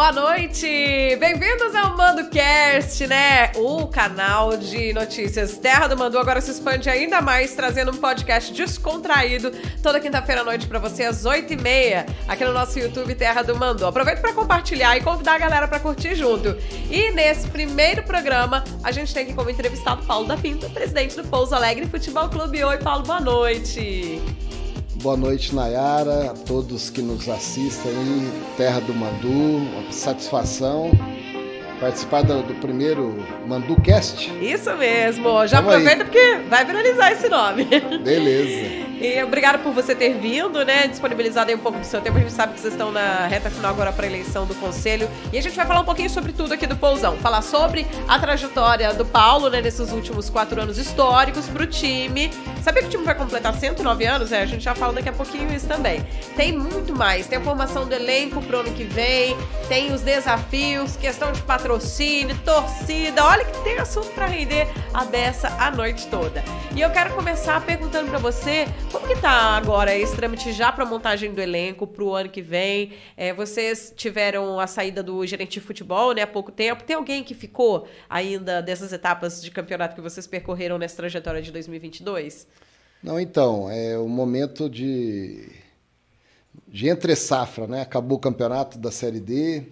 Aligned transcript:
Boa 0.00 0.12
noite! 0.12 0.66
Bem-vindos 1.20 1.74
ao 1.74 1.94
MandoCast, 1.94 3.06
né? 3.06 3.52
O 3.54 3.86
canal 3.86 4.56
de 4.56 4.94
notícias 4.94 5.58
Terra 5.58 5.88
do 5.88 5.94
Mandu 5.94 6.18
agora 6.18 6.40
se 6.40 6.52
expande 6.52 6.88
ainda 6.88 7.20
mais, 7.20 7.54
trazendo 7.54 7.92
um 7.92 7.96
podcast 7.98 8.50
descontraído 8.50 9.52
toda 9.82 10.00
quinta-feira 10.00 10.40
à 10.40 10.44
noite 10.44 10.66
para 10.66 10.78
você, 10.78 11.04
às 11.04 11.26
8h30, 11.26 12.06
aqui 12.26 12.44
no 12.46 12.54
nosso 12.54 12.78
YouTube 12.78 13.14
Terra 13.14 13.42
do 13.42 13.54
Mandu. 13.54 13.84
Aproveita 13.84 14.22
para 14.22 14.32
compartilhar 14.32 14.96
e 14.96 15.02
convidar 15.02 15.34
a 15.34 15.38
galera 15.38 15.68
para 15.68 15.78
curtir 15.78 16.14
junto. 16.14 16.56
E 16.90 17.10
nesse 17.10 17.46
primeiro 17.48 18.02
programa, 18.02 18.64
a 18.82 18.90
gente 18.90 19.12
tem 19.12 19.24
aqui 19.24 19.34
como 19.34 19.50
entrevistado 19.50 20.02
Paulo 20.06 20.26
da 20.26 20.38
Pinta, 20.38 20.66
presidente 20.70 21.14
do 21.14 21.24
Pouso 21.24 21.54
Alegre 21.54 21.86
Futebol 21.86 22.30
Clube. 22.30 22.64
Oi, 22.64 22.78
Paulo, 22.78 23.04
boa 23.04 23.20
noite! 23.20 24.18
Boa 25.02 25.16
noite, 25.16 25.54
Nayara, 25.54 26.30
a 26.30 26.34
todos 26.34 26.90
que 26.90 27.00
nos 27.00 27.28
assistem 27.28 27.90
aí, 27.92 28.30
Terra 28.56 28.80
do 28.80 28.94
Mandu, 28.94 29.28
uma 29.30 29.90
satisfação 29.92 30.90
participar 31.80 32.22
do, 32.22 32.42
do 32.42 32.54
primeiro 32.56 33.16
ManduCast. 33.46 34.30
Isso 34.42 34.70
mesmo, 34.76 35.46
já 35.46 35.62
Vamos 35.62 35.76
aproveita 35.76 36.02
aí. 36.02 36.04
porque 36.04 36.48
vai 36.50 36.64
viralizar 36.66 37.12
esse 37.12 37.28
nome. 37.30 37.64
Beleza. 38.04 38.89
E 39.00 39.22
obrigado 39.22 39.62
por 39.62 39.72
você 39.72 39.94
ter 39.94 40.12
vindo, 40.18 40.62
né? 40.62 40.86
Disponibilizado 40.86 41.48
aí 41.48 41.56
um 41.56 41.60
pouco 41.60 41.78
do 41.78 41.86
seu 41.86 42.02
tempo. 42.02 42.18
A 42.18 42.20
gente 42.20 42.32
sabe 42.32 42.52
que 42.52 42.60
vocês 42.60 42.74
estão 42.74 42.92
na 42.92 43.26
reta 43.26 43.48
final 43.48 43.70
agora 43.70 43.90
para 43.94 44.04
a 44.04 44.08
eleição 44.08 44.44
do 44.44 44.54
conselho. 44.56 45.08
E 45.32 45.38
a 45.38 45.42
gente 45.42 45.56
vai 45.56 45.64
falar 45.64 45.80
um 45.80 45.86
pouquinho 45.86 46.10
sobre 46.10 46.34
tudo 46.34 46.52
aqui 46.52 46.66
do 46.66 46.76
Pousão. 46.76 47.16
Falar 47.16 47.40
sobre 47.40 47.86
a 48.06 48.18
trajetória 48.18 48.92
do 48.92 49.06
Paulo, 49.06 49.48
né? 49.48 49.62
Nesses 49.62 49.90
últimos 49.90 50.28
quatro 50.28 50.60
anos 50.60 50.76
históricos 50.76 51.46
para 51.48 51.62
o 51.62 51.66
time. 51.66 52.30
Sabia 52.62 52.82
que 52.82 52.88
o 52.88 52.90
time 52.90 53.04
vai 53.04 53.14
completar 53.14 53.54
109 53.54 54.04
anos? 54.04 54.32
É, 54.32 54.42
a 54.42 54.46
gente 54.46 54.62
já 54.62 54.74
fala 54.74 54.92
daqui 54.92 55.08
a 55.08 55.14
pouquinho 55.14 55.50
isso 55.50 55.66
também. 55.66 56.06
Tem 56.36 56.52
muito 56.52 56.94
mais. 56.94 57.26
Tem 57.26 57.38
a 57.38 57.40
formação 57.40 57.86
do 57.86 57.94
elenco 57.94 58.42
pro 58.42 58.58
ano 58.58 58.70
que 58.74 58.84
vem. 58.84 59.34
Tem 59.66 59.94
os 59.94 60.02
desafios, 60.02 60.96
questão 60.96 61.32
de 61.32 61.40
patrocínio, 61.40 62.36
torcida. 62.44 63.24
Olha 63.24 63.46
que 63.46 63.64
tem 63.64 63.78
assunto 63.78 64.08
para 64.08 64.26
render 64.26 64.68
a 64.92 65.06
beça 65.06 65.48
a 65.58 65.70
noite 65.70 66.06
toda. 66.08 66.44
E 66.76 66.82
eu 66.82 66.90
quero 66.90 67.14
começar 67.14 67.58
perguntando 67.62 68.10
para 68.10 68.18
você 68.18 68.68
como 68.90 69.06
que 69.06 69.14
tá 69.20 69.56
agora 69.56 69.96
esse 69.96 70.16
trâmite 70.16 70.52
já 70.52 70.72
para 70.72 70.84
montagem 70.84 71.32
do 71.32 71.40
elenco 71.40 71.86
para 71.86 72.02
o 72.02 72.12
ano 72.12 72.28
que 72.28 72.42
vem? 72.42 72.92
É, 73.16 73.32
vocês 73.32 73.92
tiveram 73.96 74.58
a 74.58 74.66
saída 74.66 75.02
do 75.02 75.24
gerente 75.24 75.52
de 75.52 75.60
futebol, 75.60 76.12
né, 76.12 76.22
há 76.22 76.26
pouco 76.26 76.50
tempo. 76.50 76.82
Tem 76.82 76.96
alguém 76.96 77.22
que 77.22 77.32
ficou 77.32 77.86
ainda 78.08 78.60
dessas 78.60 78.92
etapas 78.92 79.40
de 79.40 79.50
campeonato 79.50 79.94
que 79.94 80.00
vocês 80.00 80.26
percorreram 80.26 80.76
nessa 80.76 80.96
trajetória 80.96 81.40
de 81.40 81.52
2022? 81.52 82.48
Não, 83.02 83.18
então, 83.20 83.70
é 83.70 83.96
o 83.96 84.08
momento 84.08 84.68
de 84.68 85.48
de 86.66 86.88
entre 86.88 87.14
safra, 87.14 87.66
né? 87.66 87.82
Acabou 87.82 88.18
o 88.18 88.20
campeonato 88.20 88.76
da 88.76 88.90
Série 88.90 89.20
D. 89.20 89.64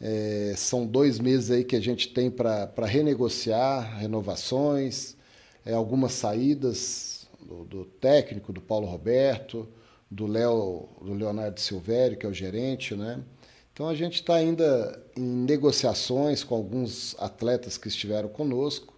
É, 0.00 0.54
são 0.56 0.86
dois 0.86 1.18
meses 1.18 1.50
aí 1.50 1.64
que 1.64 1.76
a 1.76 1.80
gente 1.80 2.08
tem 2.08 2.30
para 2.30 2.86
renegociar 2.86 3.98
renovações, 3.98 5.16
é, 5.64 5.74
algumas 5.74 6.12
saídas 6.12 7.13
do, 7.44 7.64
do 7.64 7.84
técnico, 7.84 8.52
do 8.52 8.60
Paulo 8.60 8.86
Roberto, 8.86 9.68
do 10.10 10.26
Léo, 10.26 10.88
do 11.00 11.14
Leonardo 11.14 11.60
Silvério, 11.60 12.16
que 12.16 12.26
é 12.26 12.28
o 12.28 12.32
gerente, 12.32 12.94
né? 12.94 13.22
Então 13.72 13.88
a 13.88 13.94
gente 13.94 14.14
está 14.14 14.36
ainda 14.36 15.02
em 15.16 15.20
negociações 15.20 16.44
com 16.44 16.54
alguns 16.54 17.16
atletas 17.18 17.76
que 17.76 17.88
estiveram 17.88 18.28
conosco 18.28 18.94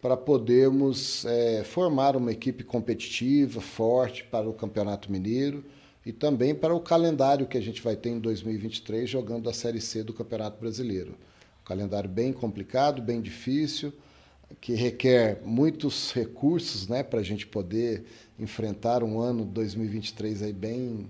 para 0.00 0.16
podermos 0.16 1.24
é, 1.24 1.62
formar 1.62 2.16
uma 2.16 2.32
equipe 2.32 2.64
competitiva, 2.64 3.60
forte 3.60 4.24
para 4.24 4.48
o 4.48 4.52
Campeonato 4.52 5.12
Mineiro 5.12 5.64
e 6.04 6.12
também 6.12 6.52
para 6.52 6.74
o 6.74 6.80
calendário 6.80 7.46
que 7.46 7.56
a 7.56 7.60
gente 7.60 7.80
vai 7.80 7.94
ter 7.94 8.10
em 8.10 8.18
2023 8.18 9.08
jogando 9.08 9.48
a 9.48 9.52
Série 9.52 9.80
C 9.80 10.02
do 10.02 10.12
Campeonato 10.12 10.58
Brasileiro. 10.58 11.12
Um 11.60 11.64
calendário 11.64 12.10
bem 12.10 12.32
complicado, 12.32 13.00
bem 13.00 13.20
difícil 13.20 13.92
que 14.60 14.74
requer 14.74 15.40
muitos 15.44 16.12
recursos 16.12 16.88
né, 16.88 17.02
para 17.02 17.20
a 17.20 17.22
gente 17.22 17.46
poder 17.46 18.04
enfrentar 18.38 19.02
um 19.02 19.20
ano 19.20 19.44
2023 19.44 20.42
aí 20.42 20.52
bem, 20.52 21.06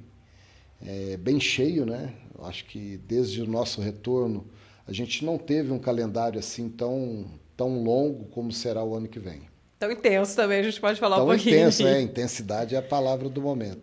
é, 0.80 1.16
bem 1.16 1.38
cheio. 1.38 1.84
Né? 1.84 2.14
Eu 2.36 2.44
acho 2.44 2.64
que 2.66 2.98
desde 3.06 3.42
o 3.42 3.46
nosso 3.46 3.80
retorno 3.80 4.46
a 4.86 4.92
gente 4.92 5.24
não 5.24 5.38
teve 5.38 5.70
um 5.70 5.78
calendário 5.78 6.38
assim 6.38 6.68
tão, 6.68 7.26
tão 7.56 7.82
longo 7.82 8.24
como 8.26 8.50
será 8.50 8.82
o 8.82 8.94
ano 8.94 9.08
que 9.08 9.18
vem. 9.18 9.51
Tão 9.82 9.90
intenso 9.90 10.36
também, 10.36 10.60
a 10.60 10.62
gente 10.62 10.80
pode 10.80 11.00
falar 11.00 11.16
tão 11.16 11.24
um 11.24 11.28
pouquinho. 11.30 11.56
Tão 11.56 11.62
intenso, 11.64 11.84
é. 11.88 11.98
Intensidade 12.02 12.76
é 12.76 12.78
a 12.78 12.82
palavra 12.82 13.28
do 13.28 13.42
momento. 13.42 13.80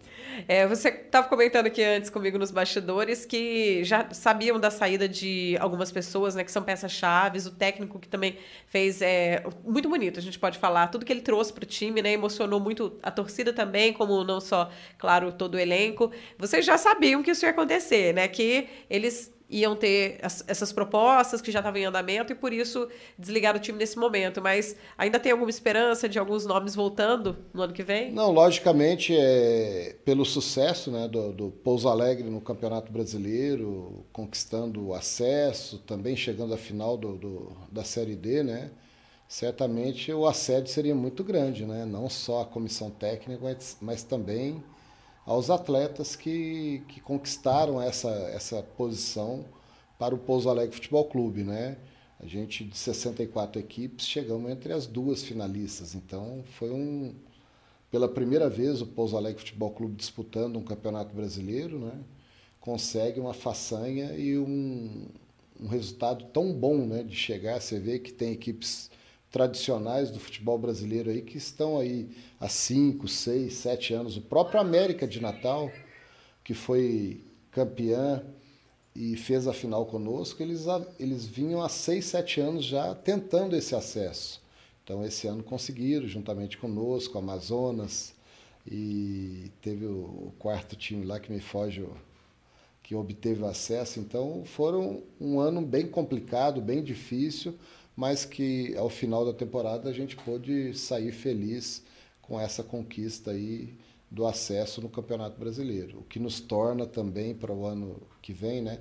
É, 0.48 0.66
você 0.66 0.88
estava 0.88 1.28
comentando 1.28 1.66
aqui 1.66 1.84
antes 1.84 2.10
comigo 2.10 2.38
nos 2.38 2.52
bastidores 2.52 3.26
que 3.26 3.84
já 3.84 4.08
sabiam 4.14 4.58
da 4.58 4.72
saída 4.72 5.10
de 5.10 5.58
algumas 5.60 5.92
pessoas, 5.92 6.36
né, 6.36 6.46
que 6.46 6.54
são 6.54 6.64
peças-chave, 6.64 7.40
o 7.40 7.52
técnico 7.52 8.00
que 8.00 8.08
também 8.08 8.38
fez 8.68 9.02
é, 9.02 9.44
muito 9.66 9.90
bonito, 9.90 10.18
a 10.18 10.22
gente 10.22 10.40
pode 10.40 10.58
falar, 10.58 10.88
tudo 10.88 11.04
que 11.04 11.12
ele 11.12 11.20
trouxe 11.20 11.52
para 11.52 11.66
o 11.66 11.68
time, 11.68 12.02
né, 12.02 12.14
emocionou 12.14 12.62
muito 12.62 12.98
a 13.04 13.12
torcida 13.12 13.52
também, 13.52 13.92
como 13.92 14.24
não 14.24 14.40
só, 14.40 14.70
claro, 14.98 15.34
todo 15.34 15.56
o 15.56 15.60
elenco. 15.60 16.14
Vocês 16.38 16.66
já 16.66 16.78
sabiam 16.78 17.22
que 17.22 17.32
isso 17.32 17.44
ia 17.44 17.52
acontecer, 17.52 18.14
né, 18.14 18.26
que 18.30 18.70
eles 18.90 19.38
iam 19.50 19.76
ter 19.76 20.20
as, 20.22 20.44
essas 20.48 20.72
propostas 20.72 21.42
que 21.42 21.52
já 21.52 21.60
estavam 21.60 21.82
em 21.82 21.86
andamento 21.86 22.32
e 22.32 22.36
por 22.36 22.54
isso 22.54 22.88
desligaram 23.18 23.58
o 23.58 23.62
time 23.62 23.78
nesse 23.78 23.98
momento. 23.98 24.42
Mas 24.42 24.76
ainda 24.98 25.20
tem 25.20 25.32
alguma 25.32 25.50
esperança 25.50 26.08
de 26.08 26.20
alguns 26.20 26.46
nomes 26.46 26.76
voltando 26.76 27.36
no 27.54 27.64
ano 27.64 27.74
que 27.74 27.82
vem? 27.82 28.12
Não, 28.12 28.32
logicamente, 28.32 29.16
é, 29.18 29.96
pelo 30.06 30.24
sucesso 30.24 30.92
né, 30.92 31.08
do, 31.08 31.32
do 31.34 31.50
Pouso 31.50 31.90
Alegre 31.90 32.30
no 32.30 32.40
Campeonato 32.40 32.92
Brasileiro, 32.92 34.06
conquistando 34.14 34.88
o 34.88 34.94
acesso, 34.94 35.80
também 35.80 36.16
chegando 36.16 36.54
à 36.54 36.58
final 36.58 36.96
do, 36.96 37.18
do, 37.18 37.52
da 37.72 37.84
Série 37.84 38.16
D, 38.16 38.44
né? 38.44 38.70
Certamente 39.28 40.12
o 40.12 40.26
assédio 40.26 40.72
seria 40.72 40.96
muito 40.96 41.24
grande, 41.24 41.64
né? 41.66 41.86
Não 41.86 42.10
só 42.10 42.42
a 42.42 42.46
comissão 42.46 42.90
técnica, 42.90 43.40
mas, 43.44 43.78
mas 43.80 44.04
também 44.04 44.64
aos 45.30 45.52
atletas 45.52 46.16
que, 46.16 46.82
que 46.88 47.00
conquistaram 47.00 47.80
essa, 47.80 48.10
essa 48.34 48.64
posição 48.64 49.46
para 50.00 50.16
o 50.16 50.18
Pouso 50.18 50.50
Alegre 50.50 50.74
Futebol 50.74 51.06
Clube, 51.06 51.44
né? 51.44 51.78
A 52.20 52.26
gente, 52.26 52.64
de 52.64 52.76
64 52.76 53.62
equipes, 53.62 54.08
chegamos 54.08 54.50
entre 54.50 54.74
as 54.74 54.88
duas 54.88 55.22
finalistas. 55.22 55.94
Então, 55.94 56.44
foi 56.58 56.72
um... 56.72 57.14
Pela 57.92 58.10
primeira 58.10 58.50
vez, 58.50 58.82
o 58.82 58.88
Pouso 58.88 59.16
Alegre 59.16 59.40
Futebol 59.40 59.70
Clube 59.70 59.96
disputando 59.96 60.58
um 60.58 60.64
campeonato 60.64 61.16
brasileiro, 61.16 61.78
né? 61.78 61.94
Consegue 62.60 63.20
uma 63.20 63.34
façanha 63.34 64.14
e 64.14 64.36
um, 64.36 65.10
um 65.62 65.68
resultado 65.68 66.26
tão 66.34 66.52
bom, 66.52 66.88
né? 66.88 67.04
De 67.04 67.16
chegar, 67.16 67.62
você 67.62 67.80
vê 67.80 68.00
que 68.00 68.12
tem 68.12 68.32
equipes 68.32 68.89
tradicionais 69.32 70.10
do 70.10 70.20
futebol 70.20 70.58
brasileiro 70.58 71.10
aí 71.10 71.22
que 71.22 71.38
estão 71.38 71.78
aí 71.78 72.10
há 72.40 72.50
5, 72.50 73.08
6, 73.08 73.54
7 73.54 73.94
anos. 73.94 74.18
O 74.18 74.22
próprio 74.22 74.60
América 74.60 75.08
de 75.08 75.22
Natal, 75.22 75.72
que 76.44 76.54
foi 76.54 77.22
campeã 77.52 78.24
e 78.96 79.16
fez 79.16 79.48
a 79.48 79.54
final 79.54 79.86
conosco, 79.86 80.42
eles, 80.42 80.66
eles 81.00 81.26
vinham 81.26 81.62
há 81.62 81.70
6, 81.70 82.04
7 82.04 82.42
anos 82.42 82.66
já 82.66 82.96
tentando 82.96 83.56
esse 83.56 83.76
acesso. 83.76 84.42
Então, 84.84 85.06
esse 85.06 85.28
ano 85.28 85.44
conseguiram, 85.44 86.08
juntamente 86.08 86.58
conosco, 86.58 87.16
Amazonas, 87.16 88.16
e 88.66 89.52
teve 89.62 89.86
o, 89.86 90.34
quarto 90.40 90.76
time 90.76 91.06
lá 91.06 91.20
que 91.20 91.32
me 91.32 91.40
foge, 91.40 91.88
que 92.82 92.96
obteve 92.96 93.44
o 93.44 93.46
acesso. 93.46 94.00
Então, 94.00 94.44
foram 94.46 95.04
um 95.22 95.40
ano 95.40 95.62
bem 95.62 95.88
complicado, 95.88 96.60
bem 96.60 96.84
difícil, 96.84 97.54
mas 98.00 98.24
que 98.24 98.74
ao 98.78 98.90
final 98.90 99.26
da 99.26 99.34
temporada 99.34 99.90
a 99.90 99.92
gente 99.92 100.16
pôde 100.16 100.74
sair 100.74 101.12
feliz 101.12 101.84
com 102.22 102.40
essa 102.40 102.64
conquista 102.64 103.32
aí 103.32 103.76
do 104.10 104.26
acesso 104.26 104.82
no 104.82 104.88
Campeonato 104.88 105.38
Brasileiro, 105.38 106.00
o 106.00 106.04
que 106.04 106.18
nos 106.18 106.40
torna 106.40 106.86
também 106.86 107.36
para 107.36 107.52
o 107.52 107.66
ano 107.66 108.02
que 108.22 108.32
vem, 108.32 108.62
né, 108.62 108.80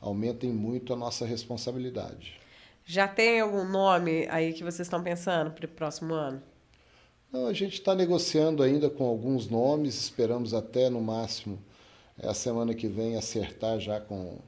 aumentem 0.00 0.52
muito 0.52 0.92
a 0.92 0.96
nossa 0.96 1.26
responsabilidade. 1.26 2.38
Já 2.84 3.08
tem 3.08 3.40
algum 3.40 3.64
nome 3.64 4.28
aí 4.30 4.52
que 4.52 4.62
vocês 4.62 4.86
estão 4.86 5.02
pensando 5.02 5.50
para 5.50 5.64
o 5.64 5.68
próximo 5.68 6.14
ano? 6.14 6.40
Não, 7.32 7.48
a 7.48 7.52
gente 7.52 7.74
está 7.74 7.92
negociando 7.92 8.62
ainda 8.62 8.88
com 8.88 9.04
alguns 9.04 9.48
nomes, 9.48 9.96
esperamos 9.96 10.54
até 10.54 10.88
no 10.88 11.00
máximo 11.00 11.58
a 12.22 12.34
semana 12.34 12.72
que 12.72 12.86
vem 12.86 13.16
acertar 13.16 13.80
já 13.80 14.00
com, 14.00 14.38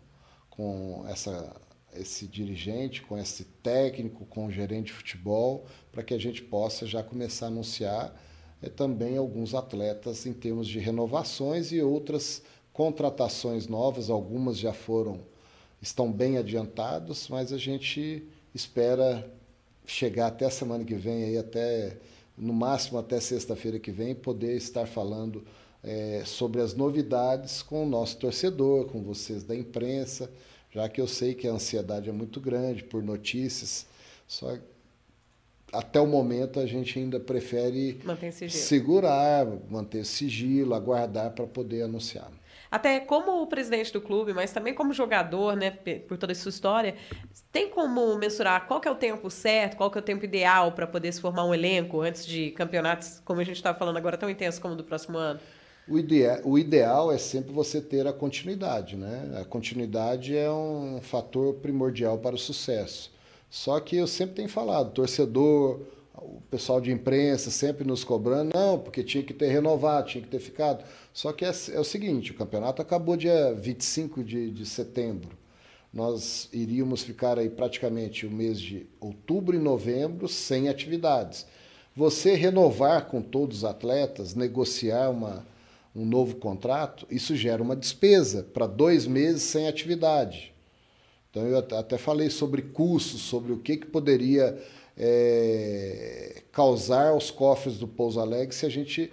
com 0.48 1.04
essa 1.08 1.60
esse 1.94 2.26
dirigente, 2.26 3.02
com 3.02 3.18
esse 3.18 3.44
técnico, 3.62 4.24
com 4.26 4.46
o 4.46 4.50
gerente 4.50 4.86
de 4.86 4.92
futebol, 4.92 5.66
para 5.90 6.02
que 6.02 6.14
a 6.14 6.18
gente 6.18 6.42
possa 6.42 6.86
já 6.86 7.02
começar 7.02 7.46
a 7.46 7.48
anunciar 7.48 8.20
é, 8.62 8.68
também 8.68 9.16
alguns 9.16 9.54
atletas 9.54 10.24
em 10.26 10.32
termos 10.32 10.66
de 10.66 10.78
renovações 10.78 11.72
e 11.72 11.82
outras 11.82 12.42
contratações 12.72 13.66
novas. 13.66 14.08
Algumas 14.08 14.58
já 14.58 14.72
foram, 14.72 15.20
estão 15.80 16.10
bem 16.10 16.38
adiantados, 16.38 17.28
mas 17.28 17.52
a 17.52 17.58
gente 17.58 18.26
espera 18.54 19.30
chegar 19.84 20.28
até 20.28 20.46
a 20.46 20.50
semana 20.50 20.84
que 20.84 20.94
vem, 20.94 21.24
aí 21.24 21.36
até 21.36 21.98
no 22.36 22.52
máximo 22.52 22.98
até 22.98 23.20
sexta-feira 23.20 23.78
que 23.78 23.90
vem, 23.90 24.14
poder 24.14 24.56
estar 24.56 24.86
falando 24.86 25.44
é, 25.82 26.22
sobre 26.24 26.60
as 26.60 26.74
novidades 26.74 27.62
com 27.62 27.84
o 27.84 27.88
nosso 27.88 28.16
torcedor, 28.16 28.86
com 28.86 29.02
vocês 29.02 29.42
da 29.42 29.54
imprensa 29.54 30.30
já 30.72 30.88
que 30.88 31.00
eu 31.00 31.06
sei 31.06 31.34
que 31.34 31.46
a 31.46 31.52
ansiedade 31.52 32.08
é 32.08 32.12
muito 32.12 32.40
grande 32.40 32.82
por 32.82 33.02
notícias, 33.02 33.86
só 34.26 34.56
até 35.72 36.00
o 36.00 36.06
momento 36.06 36.60
a 36.60 36.66
gente 36.66 36.98
ainda 36.98 37.19
prefere 37.19 37.98
segurar, 38.50 39.46
manter 39.70 40.04
sigilo, 40.04 40.74
aguardar 40.74 41.30
para 41.30 41.46
poder 41.46 41.82
anunciar. 41.82 42.30
Até 42.70 43.00
como 43.00 43.46
presidente 43.46 43.92
do 43.92 44.00
clube, 44.00 44.32
mas 44.32 44.50
também 44.50 44.72
como 44.72 44.94
jogador, 44.94 45.54
né, 45.54 45.70
por 46.08 46.16
toda 46.16 46.32
essa 46.32 46.48
história, 46.48 46.94
tem 47.50 47.69
como 47.69 48.16
mensurar 48.16 48.66
qual 48.66 48.80
que 48.80 48.88
é 48.88 48.90
o 48.90 48.94
tempo 48.94 49.30
certo, 49.30 49.76
qual 49.76 49.90
que 49.90 49.98
é 49.98 50.00
o 50.00 50.04
tempo 50.04 50.24
ideal 50.24 50.72
para 50.72 50.86
poder 50.86 51.12
se 51.12 51.20
formar 51.20 51.44
um 51.44 51.54
elenco 51.54 52.00
antes 52.00 52.24
de 52.24 52.50
campeonatos, 52.52 53.20
como 53.26 53.40
a 53.40 53.44
gente 53.44 53.56
está 53.56 53.74
falando 53.74 53.98
agora, 53.98 54.16
tão 54.16 54.30
intenso 54.30 54.58
como 54.60 54.74
do 54.74 54.84
próximo 54.84 55.19
ano? 55.19 55.38
O, 55.88 55.99
idea 55.99 56.40
o 56.44 56.58
ideal 56.58 57.11
é 57.11 57.19
sempre 57.19 57.52
você 57.52 57.81
ter 57.81 58.06
a 58.06 58.12
continuidade, 58.12 58.96
né? 58.96 59.38
A 59.40 59.44
continuidade 59.44 60.37
é 60.37 60.50
um 60.50 61.00
fator 61.02 61.55
primordial 61.55 62.19
para 62.19 62.37
o 62.37 62.38
sucesso. 62.38 63.11
Só 63.50 63.79
que 63.81 63.96
eu 63.96 64.06
sempre 64.06 64.37
tenho 64.37 64.49
falado, 64.49 64.93
torcedor, 64.93 65.81
o 66.14 66.40
pessoal 66.50 66.81
de 66.81 66.93
imprensa 66.93 67.50
sempre 67.50 67.87
nos 67.87 68.05
cobrando, 68.05 68.55
não, 68.55 68.79
porque 68.79 69.02
tinha 69.02 69.25
que 69.25 69.34
ter 69.34 69.49
renovado, 69.49 70.08
tinha 70.08 70.23
que 70.23 70.31
ter 70.31 70.38
ficado. 70.38 70.84
Só 71.12 71.32
que 71.32 71.44
é, 71.44 71.52
é 71.73 71.81
o 71.81 71.84
seguinte, 71.84 72.31
o 72.31 72.34
campeonato 72.34 72.81
acabou 72.81 73.17
dia 73.17 73.52
25 73.55 74.23
de, 74.23 74.50
de 74.50 74.64
setembro. 74.64 75.37
Nós 75.93 76.49
iríamos 76.52 77.02
ficar 77.02 77.38
aí 77.38 77.50
praticamente 77.50 78.26
o 78.26 78.31
mês 78.31 78.58
de 78.58 78.87
outubro 78.99 79.55
e 79.55 79.58
novembro 79.58 80.29
sem 80.29 80.69
atividades. 80.69 81.44
Você 81.94 82.34
renovar 82.34 83.06
com 83.06 83.20
todos 83.20 83.58
os 83.58 83.64
atletas, 83.64 84.34
negociar 84.34 85.11
uma, 85.11 85.44
um 85.94 86.06
novo 86.06 86.36
contrato, 86.36 87.06
isso 87.10 87.36
gera 87.36 87.62
uma 87.62 87.76
despesa 87.76 88.42
para 88.42 88.66
dois 88.66 89.06
meses 89.06 89.42
sem 89.42 89.68
atividade. 89.68 90.52
Então 91.30 91.46
eu 91.46 91.58
até 91.58 91.96
falei 91.96 92.30
sobre 92.30 92.62
custos, 92.62 93.22
sobre 93.22 93.52
o 93.52 93.58
que, 93.58 93.76
que 93.76 93.86
poderia 93.86 94.58
é, 94.96 96.42
causar 96.52 97.08
aos 97.08 97.30
cofres 97.30 97.78
do 97.78 97.88
Pouso 97.88 98.20
Alegre 98.20 98.54
se 98.54 98.66
a 98.66 98.68
gente 98.68 99.12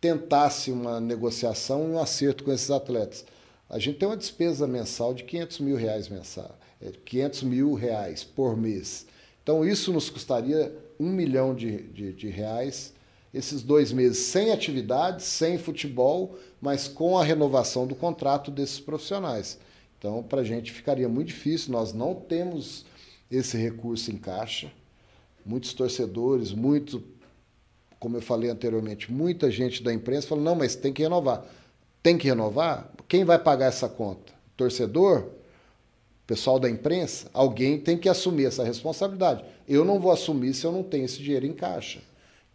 tentasse 0.00 0.70
uma 0.70 1.00
negociação 1.00 1.92
um 1.92 1.98
acerto 1.98 2.44
com 2.44 2.52
esses 2.52 2.70
atletas. 2.70 3.24
A 3.68 3.78
gente 3.78 3.98
tem 3.98 4.08
uma 4.08 4.16
despesa 4.16 4.66
mensal 4.66 5.12
de 5.12 5.24
500 5.24 5.58
mil 5.60 5.76
reais 5.76 6.08
mensal, 6.08 6.56
500 7.04 7.42
é, 7.42 7.46
mil 7.46 7.74
reais 7.74 8.22
por 8.22 8.56
mês. 8.56 9.06
Então 9.42 9.64
isso 9.64 9.92
nos 9.92 10.08
custaria 10.08 10.72
um 10.98 11.10
milhão 11.10 11.54
de, 11.54 11.82
de, 11.88 12.12
de 12.12 12.28
reais 12.28 12.92
esses 13.36 13.62
dois 13.62 13.92
meses 13.92 14.18
sem 14.18 14.50
atividade, 14.50 15.22
sem 15.22 15.58
futebol, 15.58 16.38
mas 16.60 16.88
com 16.88 17.18
a 17.18 17.24
renovação 17.24 17.86
do 17.86 17.94
contrato 17.94 18.50
desses 18.50 18.80
profissionais. 18.80 19.58
Então, 19.98 20.22
para 20.22 20.40
a 20.40 20.44
gente 20.44 20.72
ficaria 20.72 21.08
muito 21.08 21.28
difícil, 21.28 21.72
nós 21.72 21.92
não 21.92 22.14
temos 22.14 22.86
esse 23.30 23.58
recurso 23.58 24.10
em 24.10 24.16
caixa. 24.16 24.72
Muitos 25.44 25.74
torcedores, 25.74 26.52
muito, 26.52 27.02
como 28.00 28.16
eu 28.16 28.22
falei 28.22 28.48
anteriormente, 28.48 29.12
muita 29.12 29.50
gente 29.50 29.82
da 29.82 29.92
imprensa 29.92 30.28
falou: 30.28 30.42
não, 30.42 30.54
mas 30.54 30.74
tem 30.74 30.92
que 30.92 31.02
renovar. 31.02 31.44
Tem 32.02 32.16
que 32.16 32.28
renovar? 32.28 32.90
Quem 33.06 33.24
vai 33.24 33.38
pagar 33.38 33.66
essa 33.66 33.88
conta? 33.88 34.32
Torcedor? 34.56 35.28
Pessoal 36.26 36.58
da 36.58 36.70
imprensa? 36.70 37.28
Alguém 37.32 37.78
tem 37.78 37.98
que 37.98 38.08
assumir 38.08 38.46
essa 38.46 38.64
responsabilidade. 38.64 39.44
Eu 39.68 39.84
não 39.84 40.00
vou 40.00 40.10
assumir 40.10 40.54
se 40.54 40.64
eu 40.64 40.72
não 40.72 40.82
tenho 40.82 41.04
esse 41.04 41.22
dinheiro 41.22 41.46
em 41.46 41.52
caixa. 41.52 42.00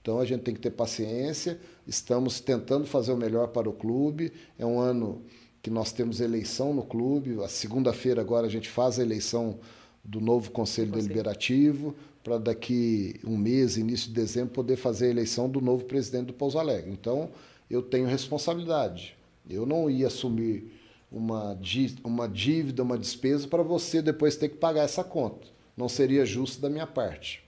Então 0.02 0.20
a 0.20 0.26
gente 0.26 0.42
tem 0.42 0.54
que 0.54 0.60
ter 0.60 0.72
paciência, 0.72 1.60
estamos 1.86 2.40
tentando 2.40 2.86
fazer 2.86 3.12
o 3.12 3.18
melhor 3.18 3.50
para 3.50 3.70
o 3.70 3.74
clube. 3.74 4.34
É 4.58 4.66
um 4.66 4.80
ano 4.80 5.22
que 5.62 5.70
nós 5.70 5.92
temos 5.92 6.20
eleição 6.20 6.74
no 6.74 6.84
clube. 6.84 7.42
A 7.44 7.48
segunda-feira 7.48 8.20
agora 8.20 8.48
a 8.48 8.50
gente 8.50 8.68
faz 8.68 9.00
a 9.00 9.04
eleição 9.04 9.60
do 10.04 10.20
novo 10.20 10.50
Conselho 10.50 10.92
Deliberativo, 10.92 11.96
para 12.24 12.38
daqui 12.38 13.20
um 13.24 13.38
mês, 13.38 13.78
início 13.78 14.08
de 14.08 14.16
dezembro, 14.16 14.54
poder 14.54 14.76
fazer 14.76 15.08
a 15.08 15.10
eleição 15.10 15.50
do 15.50 15.62
novo 15.62 15.86
presidente 15.86 16.28
do 16.28 16.34
Pouso 16.34 16.58
Alegre. 16.58 16.92
Então, 16.92 17.30
eu 17.70 17.82
tenho 17.82 18.08
responsabilidade. 18.08 19.16
Eu 19.50 19.66
não 19.66 19.90
ia 19.90 20.08
assumir 20.08 20.72
uma, 21.12 21.58
uma 22.04 22.28
dívida, 22.28 22.84
uma 22.84 22.98
despesa 22.98 23.48
para 23.48 23.64
você 23.64 24.02
depois 24.02 24.36
ter 24.36 24.50
que 24.50 24.58
pagar 24.58 24.84
essa 24.84 25.04
conta. 25.04 25.48
Não 25.76 25.90
seria 25.90 26.26
justo 26.26 26.62
da 26.62 26.70
minha 26.70 26.88
parte. 26.88 27.44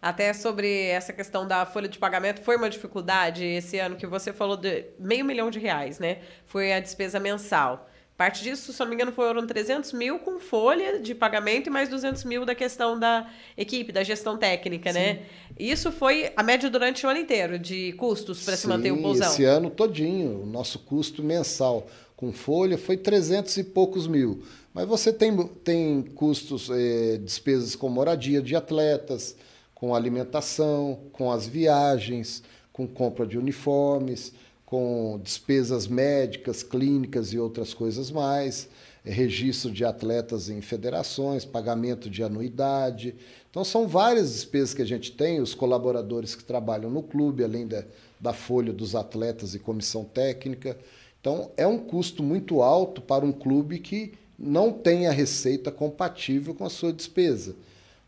Até 0.00 0.32
sobre 0.32 0.86
essa 0.86 1.12
questão 1.12 1.46
da 1.46 1.64
folha 1.66 1.88
de 1.88 1.98
pagamento, 1.98 2.42
foi 2.42 2.56
uma 2.56 2.70
dificuldade 2.70 3.44
esse 3.44 3.78
ano 3.78 3.96
que 3.96 4.06
você 4.06 4.32
falou 4.32 4.56
de 4.56 4.84
meio 4.98 5.24
milhão 5.24 5.50
de 5.50 5.58
reais, 5.58 5.98
né? 5.98 6.18
Foi 6.44 6.72
a 6.72 6.80
despesa 6.80 7.18
mensal. 7.18 7.88
Parte 8.16 8.42
disso, 8.42 8.72
se 8.72 8.80
não 8.80 8.88
me 8.88 8.94
engano, 8.94 9.12
foram 9.12 9.46
300 9.46 9.92
mil 9.92 10.18
com 10.18 10.40
folha 10.40 10.98
de 10.98 11.14
pagamento 11.14 11.66
e 11.66 11.70
mais 11.70 11.90
200 11.90 12.24
mil 12.24 12.46
da 12.46 12.54
questão 12.54 12.98
da 12.98 13.30
equipe, 13.58 13.92
da 13.92 14.02
gestão 14.02 14.38
técnica, 14.38 14.90
né? 14.90 15.06
Sim. 15.06 15.20
né? 15.20 15.26
Isso 15.58 15.92
foi 15.92 16.32
a 16.34 16.42
média 16.42 16.70
durante 16.70 17.04
o 17.04 17.10
ano 17.10 17.20
inteiro 17.20 17.58
de 17.58 17.92
custos 17.92 18.42
para 18.42 18.56
se 18.56 18.66
manter 18.66 18.90
o 18.90 19.02
pousão? 19.02 19.30
esse 19.30 19.44
ano 19.44 19.68
todinho. 19.68 20.42
O 20.42 20.46
nosso 20.46 20.78
custo 20.78 21.22
mensal 21.22 21.86
com 22.16 22.32
folha 22.32 22.78
foi 22.78 22.96
300 22.96 23.54
e 23.58 23.64
poucos 23.64 24.06
mil. 24.06 24.42
Mas 24.72 24.88
você 24.88 25.12
tem, 25.12 25.36
tem 25.62 26.02
custos, 26.14 26.70
eh, 26.70 27.18
despesas 27.22 27.76
com 27.76 27.88
moradia 27.90 28.40
de 28.40 28.56
atletas, 28.56 29.36
com 29.76 29.94
alimentação, 29.94 30.98
com 31.12 31.30
as 31.30 31.46
viagens, 31.46 32.42
com 32.72 32.86
compra 32.86 33.26
de 33.26 33.38
uniformes, 33.38 34.32
com 34.64 35.20
despesas 35.22 35.86
médicas, 35.86 36.62
clínicas 36.62 37.32
e 37.32 37.38
outras 37.38 37.72
coisas 37.72 38.10
mais, 38.10 38.68
é, 39.04 39.12
registro 39.12 39.70
de 39.70 39.84
atletas 39.84 40.48
em 40.48 40.62
federações, 40.62 41.44
pagamento 41.44 42.10
de 42.10 42.22
anuidade. 42.22 43.14
Então, 43.50 43.62
são 43.62 43.86
várias 43.86 44.32
despesas 44.32 44.74
que 44.74 44.82
a 44.82 44.86
gente 44.86 45.12
tem, 45.12 45.40
os 45.40 45.54
colaboradores 45.54 46.34
que 46.34 46.42
trabalham 46.42 46.90
no 46.90 47.02
clube, 47.02 47.44
além 47.44 47.66
da, 47.66 47.84
da 48.18 48.32
folha 48.32 48.72
dos 48.72 48.96
atletas 48.96 49.54
e 49.54 49.58
comissão 49.58 50.04
técnica. 50.04 50.76
Então, 51.20 51.50
é 51.54 51.66
um 51.66 51.78
custo 51.78 52.22
muito 52.22 52.62
alto 52.62 53.02
para 53.02 53.26
um 53.26 53.32
clube 53.32 53.78
que 53.78 54.14
não 54.38 54.72
tem 54.72 55.06
a 55.06 55.12
receita 55.12 55.70
compatível 55.70 56.54
com 56.54 56.64
a 56.64 56.70
sua 56.70 56.92
despesa. 56.92 57.54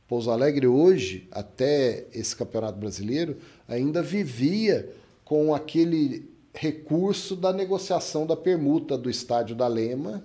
Pouso 0.09 0.31
Alegre 0.31 0.67
hoje, 0.67 1.29
até 1.31 2.07
esse 2.15 2.35
Campeonato 2.35 2.79
Brasileiro, 2.79 3.37
ainda 3.69 4.03
vivia 4.03 4.91
com 5.23 5.55
aquele 5.55 6.27
recurso 6.55 7.37
da 7.37 7.53
negociação 7.53 8.27
da 8.27 8.35
permuta 8.35 8.97
do 8.97 9.11
estádio 9.11 9.55
da 9.55 9.69
Lema, 9.69 10.25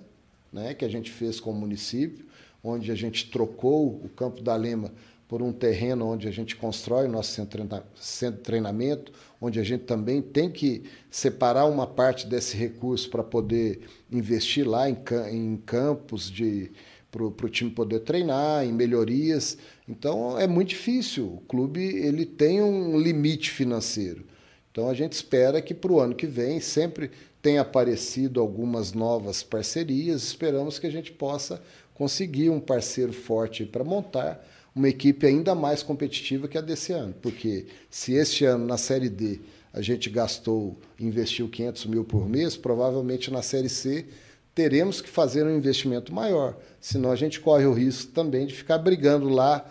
né, 0.50 0.72
que 0.72 0.86
a 0.86 0.88
gente 0.88 1.10
fez 1.10 1.38
com 1.38 1.50
o 1.50 1.54
município, 1.54 2.24
onde 2.62 2.90
a 2.90 2.94
gente 2.94 3.30
trocou 3.30 4.00
o 4.02 4.08
campo 4.08 4.42
da 4.42 4.56
Lema 4.56 4.90
por 5.28 5.42
um 5.42 5.52
terreno 5.52 6.06
onde 6.06 6.28
a 6.28 6.30
gente 6.30 6.56
constrói 6.56 7.06
o 7.06 7.10
nosso 7.10 7.32
centro 7.32 7.62
de 7.62 8.42
treinamento, 8.42 9.12
onde 9.38 9.60
a 9.60 9.62
gente 9.62 9.84
também 9.84 10.22
tem 10.22 10.50
que 10.50 10.84
separar 11.10 11.66
uma 11.66 11.86
parte 11.86 12.26
desse 12.26 12.56
recurso 12.56 13.10
para 13.10 13.22
poder 13.22 13.80
investir 14.10 14.66
lá 14.66 14.88
em, 14.88 14.96
em 15.30 15.56
campos 15.56 16.30
de 16.30 16.70
para 17.14 17.46
o 17.46 17.48
time 17.48 17.70
poder 17.70 18.00
treinar, 18.00 18.64
em 18.64 18.72
melhorias. 18.72 19.56
Então 19.88 20.38
é 20.38 20.46
muito 20.46 20.70
difícil. 20.70 21.26
O 21.26 21.40
clube 21.46 21.80
ele 21.80 22.26
tem 22.26 22.60
um 22.60 22.98
limite 22.98 23.50
financeiro. 23.50 24.24
Então 24.72 24.88
a 24.88 24.94
gente 24.94 25.12
espera 25.12 25.62
que 25.62 25.72
para 25.72 25.92
o 25.92 26.00
ano 26.00 26.14
que 26.14 26.26
vem 26.26 26.58
sempre 26.58 27.10
tenha 27.40 27.60
aparecido 27.60 28.40
algumas 28.40 28.92
novas 28.92 29.42
parcerias. 29.42 30.22
Esperamos 30.24 30.78
que 30.78 30.86
a 30.86 30.90
gente 30.90 31.12
possa 31.12 31.62
conseguir 31.94 32.50
um 32.50 32.58
parceiro 32.58 33.12
forte 33.12 33.64
para 33.64 33.84
montar 33.84 34.44
uma 34.74 34.88
equipe 34.88 35.24
ainda 35.24 35.54
mais 35.54 35.82
competitiva 35.82 36.48
que 36.48 36.58
a 36.58 36.60
desse 36.60 36.92
ano. 36.92 37.14
Porque 37.22 37.66
se 37.88 38.14
este 38.14 38.44
ano 38.44 38.66
na 38.66 38.76
Série 38.76 39.08
D 39.08 39.40
a 39.72 39.80
gente 39.80 40.10
gastou, 40.10 40.76
investiu 40.98 41.48
500 41.48 41.86
mil 41.86 42.04
por 42.04 42.28
mês, 42.28 42.56
provavelmente 42.56 43.30
na 43.30 43.42
Série 43.42 43.68
C 43.68 44.06
teremos 44.54 45.00
que 45.00 45.08
fazer 45.08 45.44
um 45.44 45.56
investimento 45.56 46.14
maior, 46.14 46.56
senão 46.80 47.10
a 47.10 47.16
gente 47.16 47.40
corre 47.40 47.66
o 47.66 47.72
risco 47.72 48.12
também 48.12 48.46
de 48.46 48.54
ficar 48.54 48.78
brigando 48.78 49.28
lá 49.28 49.64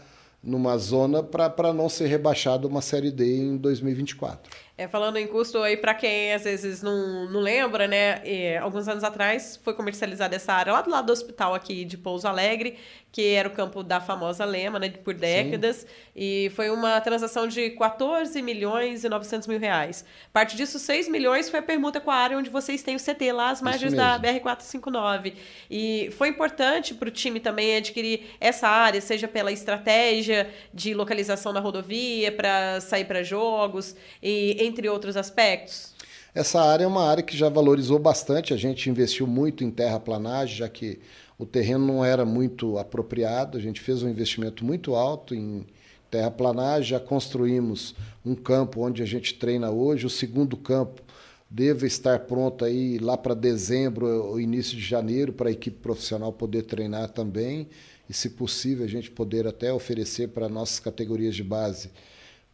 numa 0.44 0.78
zona 0.78 1.24
para 1.24 1.72
não 1.74 1.88
ser 1.88 2.08
rebaixado 2.08 2.68
uma 2.68 2.82
Série 2.82 3.12
D 3.12 3.38
em 3.38 3.58
2024. 3.58 4.52
É, 4.76 4.88
falando 4.88 5.18
em 5.18 5.28
custo 5.28 5.60
aí, 5.60 5.78
para 5.78 5.94
quem 5.94 6.34
às 6.34 6.46
vezes 6.46 6.82
não, 6.82 7.30
não 7.30 7.40
lembra, 7.40 7.88
né? 7.88 8.20
E, 8.26 8.58
alguns 8.58 8.88
anos 8.88 9.04
atrás 9.04 9.60
foi 9.64 9.76
comercializada 9.76 10.36
essa 10.36 10.52
área 10.52 10.74
lá 10.74 10.82
do 10.82 10.90
lado 10.90 11.06
do 11.06 11.14
hospital 11.14 11.54
aqui 11.54 11.86
de 11.86 11.96
Pouso 11.96 12.28
Alegre, 12.28 12.80
que 13.12 13.36
era 13.36 13.48
o 13.48 13.52
campo 13.52 13.84
da 13.84 14.02
famosa 14.02 14.44
Lema, 14.44 14.80
né? 14.80 14.90
Por 14.90 15.14
décadas. 15.14 15.78
Sim. 15.78 15.88
E 16.16 16.52
foi 16.56 16.72
uma 16.72 17.00
transação 17.02 17.48
de 17.48 17.70
14 17.70 18.42
milhões 18.42 19.04
e 19.04 19.10
900 19.10 19.48
mil 19.48 19.60
reais. 19.60 20.04
Parte 20.34 20.58
disso, 20.58 20.80
6 20.80 21.08
milhões 21.08 21.52
foi 21.52 21.60
a 21.60 21.64
permuta 21.64 22.02
com 22.02 22.10
a 22.10 22.16
área 22.16 22.36
onde 22.36 22.50
vocês 22.50 22.82
têm 22.82 22.96
o 22.96 23.00
CT 23.00 23.32
lá, 23.32 23.52
as 23.52 23.62
margens 23.62 23.94
da 23.94 24.20
BR-459. 24.20 25.36
E 25.70 26.10
foi 26.18 26.30
importante 26.30 26.96
para 26.96 27.10
o 27.10 27.12
time 27.12 27.40
também 27.40 27.76
adquirir 27.76 28.32
essa 28.42 28.68
área, 28.68 29.00
seja 29.00 29.28
pela 29.28 29.52
estratégia 29.52 30.50
de 30.74 30.96
localização 30.96 31.54
na 31.54 31.60
rodovia, 31.60 32.32
para 32.32 32.82
sair 32.82 33.06
para 33.06 33.22
jogos, 33.22 33.96
e 34.22 34.63
entre 34.64 34.90
outros 34.90 35.18
aspectos. 35.18 35.94
Essa 36.34 36.62
área 36.62 36.86
é 36.86 36.88
uma 36.88 37.08
área 37.08 37.22
que 37.22 37.38
já 37.38 37.48
valorizou 37.48 38.00
bastante, 38.00 38.54
a 38.54 38.58
gente 38.58 38.90
investiu 38.90 39.28
muito 39.28 39.64
em 39.64 39.70
terraplanagem, 39.70 40.56
já 40.56 40.68
que 40.68 41.00
o 41.38 41.46
terreno 41.46 41.86
não 41.86 42.04
era 42.04 42.26
muito 42.26 42.80
apropriado, 42.80 43.58
a 43.58 43.62
gente 43.62 43.80
fez 43.80 44.02
um 44.02 44.10
investimento 44.10 44.66
muito 44.66 44.96
alto 44.96 45.36
em 45.36 45.66
terraplanagem, 46.10 46.90
já 46.90 47.00
construímos 47.00 47.96
um 48.26 48.34
campo 48.34 48.82
onde 48.82 49.04
a 49.04 49.06
gente 49.06 49.36
treina 49.36 49.70
hoje, 49.70 50.06
o 50.06 50.10
segundo 50.10 50.58
campo 50.58 51.04
deve 51.50 51.86
estar 51.86 52.20
pronto 52.22 52.66
aí 52.66 52.98
lá 52.98 53.16
para 53.16 53.36
dezembro 53.36 54.08
ou 54.08 54.40
início 54.40 54.76
de 54.76 54.84
janeiro 54.84 55.32
para 55.32 55.50
a 55.50 55.52
equipe 55.52 55.78
profissional 55.78 56.34
poder 56.34 56.64
treinar 56.64 57.10
também 57.10 57.68
e 58.10 58.14
se 58.14 58.32
possível 58.32 58.84
a 58.84 58.90
gente 58.90 59.12
poder 59.12 59.46
até 59.46 59.72
oferecer 59.72 60.30
para 60.30 60.50
nossas 60.50 60.80
categorias 60.80 61.36
de 61.36 61.44
base 61.44 61.92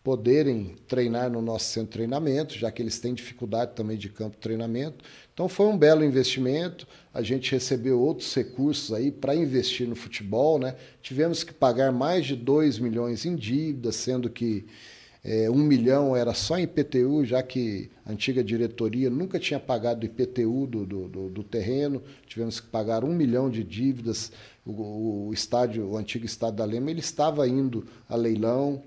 poderem 0.03 0.75
treinar 0.87 1.29
no 1.29 1.41
nosso 1.41 1.65
centro 1.65 1.89
de 1.89 1.93
treinamento, 1.93 2.57
já 2.57 2.71
que 2.71 2.81
eles 2.81 2.99
têm 2.99 3.13
dificuldade 3.13 3.73
também 3.75 3.97
de 3.97 4.09
campo 4.09 4.37
de 4.37 4.41
treinamento. 4.41 5.03
Então 5.33 5.49
foi 5.49 5.67
um 5.67 5.77
belo 5.77 6.03
investimento. 6.03 6.87
A 7.13 7.21
gente 7.21 7.51
recebeu 7.51 7.99
outros 7.99 8.33
recursos 8.33 8.93
aí 8.93 9.11
para 9.11 9.35
investir 9.35 9.87
no 9.87 9.95
futebol, 9.95 10.57
né? 10.57 10.75
Tivemos 11.01 11.43
que 11.43 11.53
pagar 11.53 11.91
mais 11.91 12.25
de 12.25 12.35
2 12.35 12.79
milhões 12.79 13.25
em 13.25 13.35
dívidas, 13.35 13.95
sendo 13.97 14.29
que 14.29 14.65
é, 15.21 15.49
um 15.49 15.57
milhão 15.57 16.15
era 16.15 16.33
só 16.33 16.57
em 16.57 16.63
IPTU, 16.63 17.25
já 17.25 17.43
que 17.43 17.91
a 18.05 18.11
antiga 18.11 18.41
diretoria 18.41 19.09
nunca 19.09 19.37
tinha 19.37 19.59
pagado 19.59 20.05
IPTU 20.05 20.65
do, 20.65 20.85
do, 20.85 21.29
do 21.29 21.43
terreno. 21.43 22.01
Tivemos 22.25 22.61
que 22.61 22.67
pagar 22.67 23.03
um 23.03 23.13
milhão 23.13 23.49
de 23.49 23.63
dívidas. 23.63 24.31
O, 24.65 25.27
o, 25.27 25.33
estádio, 25.33 25.85
o 25.87 25.97
antigo 25.97 26.25
estádio 26.25 26.57
da 26.57 26.65
Lema, 26.65 26.89
ele 26.89 26.99
estava 27.01 27.45
indo 27.47 27.85
a 28.07 28.15
leilão 28.15 28.81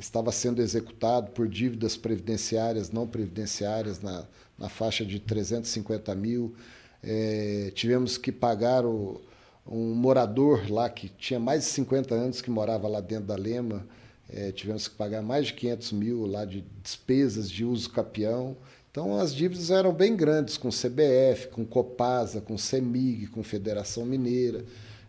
estava 0.00 0.32
sendo 0.32 0.60
executado 0.60 1.30
por 1.30 1.48
dívidas 1.48 1.96
previdenciárias, 1.96 2.90
não 2.90 3.06
previdenciárias, 3.06 4.00
na, 4.00 4.24
na 4.58 4.68
faixa 4.68 5.04
de 5.04 5.20
350 5.20 6.14
mil. 6.14 6.54
É, 7.02 7.70
tivemos 7.74 8.18
que 8.18 8.32
pagar 8.32 8.84
o, 8.84 9.20
um 9.66 9.94
morador 9.94 10.70
lá 10.70 10.88
que 10.88 11.08
tinha 11.08 11.38
mais 11.38 11.64
de 11.64 11.70
50 11.70 12.14
anos 12.14 12.40
que 12.40 12.50
morava 12.50 12.88
lá 12.88 13.00
dentro 13.00 13.26
da 13.26 13.36
Lema. 13.36 13.86
É, 14.28 14.52
tivemos 14.52 14.88
que 14.88 14.94
pagar 14.94 15.22
mais 15.22 15.48
de 15.48 15.54
500 15.54 15.92
mil 15.92 16.26
lá 16.26 16.44
de 16.44 16.64
despesas 16.82 17.50
de 17.50 17.64
uso 17.64 17.90
capião. 17.90 18.56
Então 18.90 19.18
as 19.18 19.34
dívidas 19.34 19.70
eram 19.70 19.92
bem 19.92 20.16
grandes 20.16 20.56
com 20.56 20.68
CBF, 20.68 21.48
com 21.52 21.64
Copasa, 21.64 22.40
com 22.40 22.56
CEMIG, 22.58 23.28
com 23.28 23.42
Federação 23.42 24.04
Mineira 24.04 24.64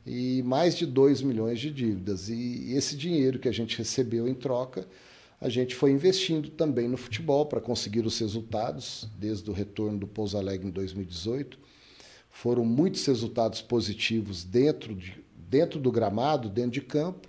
e 0.06 0.42
mais 0.44 0.76
de 0.76 0.86
2 0.86 1.22
milhões 1.22 1.60
de 1.60 1.72
dívidas. 1.72 2.30
E 2.30 2.74
esse 2.74 2.96
dinheiro 2.96 3.40
que 3.40 3.48
a 3.48 3.52
gente 3.52 3.78
recebeu 3.78 4.28
em 4.28 4.34
troca, 4.34 4.88
a 5.40 5.50
gente 5.50 5.76
foi 5.76 5.92
investindo 5.92 6.50
também 6.50 6.88
no 6.88 6.98
futebol 6.98 7.46
para 7.46 7.60
conseguir 7.60 8.06
os 8.06 8.20
resultados, 8.20 9.08
desde 9.18 9.50
o 9.50 9.54
retorno 9.54 10.00
do 10.00 10.08
Pouso 10.08 10.38
Alegre 10.38 10.68
em 10.68 10.72
2018. 10.72 11.58
Foram 12.30 12.64
muitos 12.64 13.06
resultados 13.06 13.62
positivos 13.62 14.44
dentro, 14.44 14.96
de, 14.96 15.24
dentro 15.36 15.80
do 15.80 15.92
gramado, 15.92 16.50
dentro 16.50 16.72
de 16.72 16.82
campo, 16.82 17.28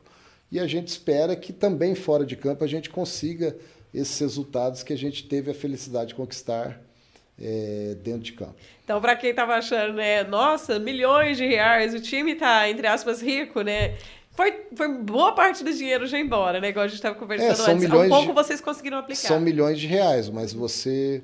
e 0.50 0.60
a 0.60 0.66
gente 0.66 0.88
espera 0.88 1.34
que 1.34 1.52
também 1.52 1.94
fora 1.94 2.26
de 2.26 2.36
campo 2.36 2.62
a 2.62 2.66
gente 2.66 2.90
consiga 2.90 3.56
esses 3.92 4.18
resultados 4.18 4.82
que 4.82 4.92
a 4.92 4.96
gente 4.96 5.26
teve 5.26 5.50
a 5.50 5.54
felicidade 5.54 6.08
de 6.08 6.14
conquistar 6.14 6.80
é, 7.40 7.96
dentro 8.02 8.22
de 8.22 8.32
campo. 8.32 8.54
Então, 8.84 9.00
para 9.00 9.16
quem 9.16 9.30
estava 9.30 9.54
achando, 9.54 9.94
né, 9.94 10.24
nossa, 10.24 10.78
milhões 10.78 11.36
de 11.36 11.46
reais, 11.46 11.94
o 11.94 12.00
time 12.00 12.32
está, 12.32 12.68
entre 12.68 12.86
aspas, 12.86 13.22
rico, 13.22 13.62
né? 13.62 13.96
Foi, 14.32 14.66
foi 14.74 14.88
boa 14.88 15.34
parte 15.34 15.62
do 15.62 15.72
dinheiro 15.72 16.06
já 16.06 16.18
embora, 16.18 16.60
né? 16.60 16.70
Igual 16.70 16.84
a 16.84 16.88
gente 16.88 16.96
estava 16.96 17.14
conversando 17.14 17.68
é, 17.68 17.72
antes. 17.72 17.90
Um 17.90 18.08
pouco 18.08 18.28
de, 18.28 18.32
vocês 18.32 18.60
conseguiram 18.60 18.98
aplicar. 18.98 19.28
São 19.28 19.40
milhões 19.40 19.78
de 19.78 19.86
reais, 19.86 20.28
mas 20.30 20.52
você 20.52 21.22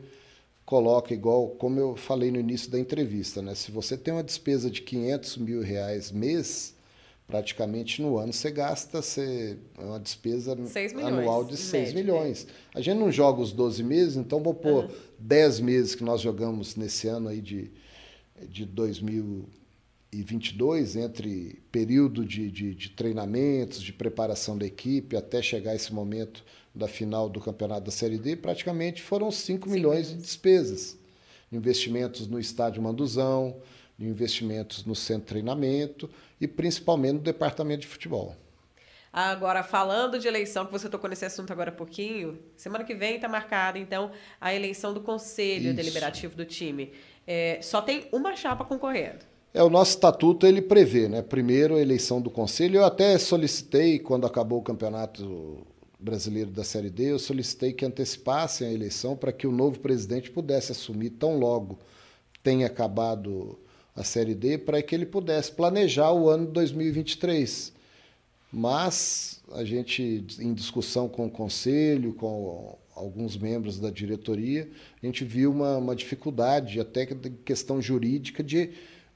coloca 0.65 1.15
igual, 1.15 1.49
como 1.49 1.81
eu 1.81 1.97
falei 1.97 2.31
no 2.31 2.39
início 2.39 2.71
da 2.71 2.79
entrevista, 2.79 3.41
né? 3.41 3.55
Se 3.55 3.71
você 3.71 3.97
tem 3.97 4.13
uma 4.13 4.23
despesa 4.23 4.71
de 4.71 4.83
500 4.83 5.39
mil 5.39 5.63
reais 5.63 6.13
mês, 6.13 6.75
praticamente 7.29 8.01
no 8.01 8.19
ano 8.19 8.33
você 8.33 8.51
gasta 8.51 9.03
você, 9.03 9.59
é 9.79 9.85
uma 9.85 10.01
despesa 10.01 10.57
anual 11.05 11.45
de 11.45 11.59
6 11.59 11.93
milhões. 11.93 12.47
A 12.75 12.81
gente 12.81 12.99
não 12.99 13.13
joga 13.13 13.43
os 13.43 13.53
12 13.53 13.85
meses, 13.85 14.17
então 14.17 14.43
vou 14.43 14.55
pôr 14.55 14.87
uhum. 14.87 14.91
10 15.19 15.61
meses 15.61 15.95
que 15.95 16.03
nós 16.03 16.23
jogamos 16.23 16.75
nesse 16.75 17.07
ano 17.07 17.29
aí 17.29 17.43
de, 17.43 17.71
de 18.49 18.65
2022, 18.65 20.97
entre 20.97 21.61
período 21.71 22.25
de, 22.25 22.51
de, 22.51 22.75
de 22.75 22.89
treinamentos, 22.89 23.83
de 23.83 23.93
preparação 23.93 24.57
da 24.57 24.65
equipe, 24.65 25.15
até 25.15 25.43
chegar 25.43 25.77
esse 25.77 25.93
momento 25.93 26.43
da 26.75 26.89
final 26.89 27.29
do 27.29 27.41
campeonato 27.41 27.85
da 27.85 27.93
Série 27.93 28.17
D, 28.17 28.37
praticamente 28.37 29.03
foram 29.03 29.31
5 29.31 29.69
milhões 29.69 30.09
de 30.09 30.15
despesas. 30.15 30.97
Investimentos 31.53 32.27
no 32.27 32.41
estádio 32.41 32.83
Manduzão, 32.83 33.55
investimentos 33.99 34.85
no 34.85 34.95
centro 34.95 35.23
de 35.23 35.29
treinamento 35.29 36.09
e 36.41 36.47
principalmente 36.47 37.15
no 37.15 37.21
departamento 37.21 37.81
de 37.81 37.87
futebol. 37.89 38.35
Agora, 39.13 39.63
falando 39.63 40.19
de 40.19 40.29
eleição, 40.29 40.67
que 40.67 40.73
você 40.73 40.89
tocou 40.89 41.09
nesse 41.09 41.25
assunto 41.25 41.53
agora 41.53 41.71
há 41.71 41.73
pouquinho, 41.73 42.39
semana 42.57 42.85
que 42.85 42.95
vem 42.95 43.17
está 43.17 43.29
marcada, 43.29 43.79
então, 43.79 44.13
a 44.41 44.55
eleição 44.55 44.93
do 44.93 45.01
Conselho 45.01 45.67
Isso. 45.67 45.75
Deliberativo 45.75 46.37
do 46.37 46.45
time. 46.45 46.93
É, 47.27 47.59
só 47.63 47.81
tem 47.81 48.07
uma 48.13 48.37
chapa 48.37 48.65
concorrendo. 48.65 49.25
É, 49.53 49.63
o 49.63 49.71
nosso 49.71 49.93
estatuto 49.93 50.47
ele 50.47 50.61
prevê, 50.61 51.09
né? 51.09 51.23
Primeiro 51.23 51.77
a 51.77 51.81
eleição 51.81 52.21
do 52.21 52.31
Conselho. 52.31 52.77
Eu 52.77 52.85
até 52.85 53.19
solicitei, 53.19 53.99
quando 53.99 54.27
acabou 54.27 54.61
o 54.61 54.63
campeonato 54.63 55.67
brasileiro 55.99 56.51
da 56.51 56.63
Série 56.63 56.91
D, 56.91 57.13
eu 57.13 57.19
solicitei 57.19 57.73
que 57.73 57.85
antecipassem 57.85 58.69
a 58.69 58.73
eleição 58.73 59.17
para 59.17 59.33
que 59.33 59.47
o 59.47 59.53
novo 59.53 59.81
presidente 59.81 60.31
pudesse 60.31 60.71
assumir 60.71 61.11
tão 61.11 61.39
logo 61.39 61.79
tenha 62.43 62.67
acabado 62.67 63.59
a 63.99 64.05
Série 64.05 64.35
D 64.35 64.57
para 64.57 64.81
que 64.81 64.95
ele 64.95 65.05
pudesse 65.05 65.51
planejar 65.51 66.13
o 66.13 66.29
ano 66.29 66.47
de 66.47 66.53
2023. 66.53 67.73
Mas 68.53 69.43
a 69.53 69.65
gente, 69.65 70.25
em 70.39 70.55
discussão 70.55 71.09
com 71.09 71.27
o 71.27 71.31
conselho, 71.31 72.15
com 72.15 72.79
alguns 72.95 73.37
membros 73.37 73.79
da 73.79 73.91
diretoria, 73.91 74.69
a 75.03 75.05
gente 75.05 75.25
viu 75.25 75.51
uma, 75.51 75.77
uma 75.77 75.97
dificuldade, 75.97 76.81
até 76.81 77.07
questão 77.45 77.83
jurídica, 77.83 78.43
de 78.43 78.71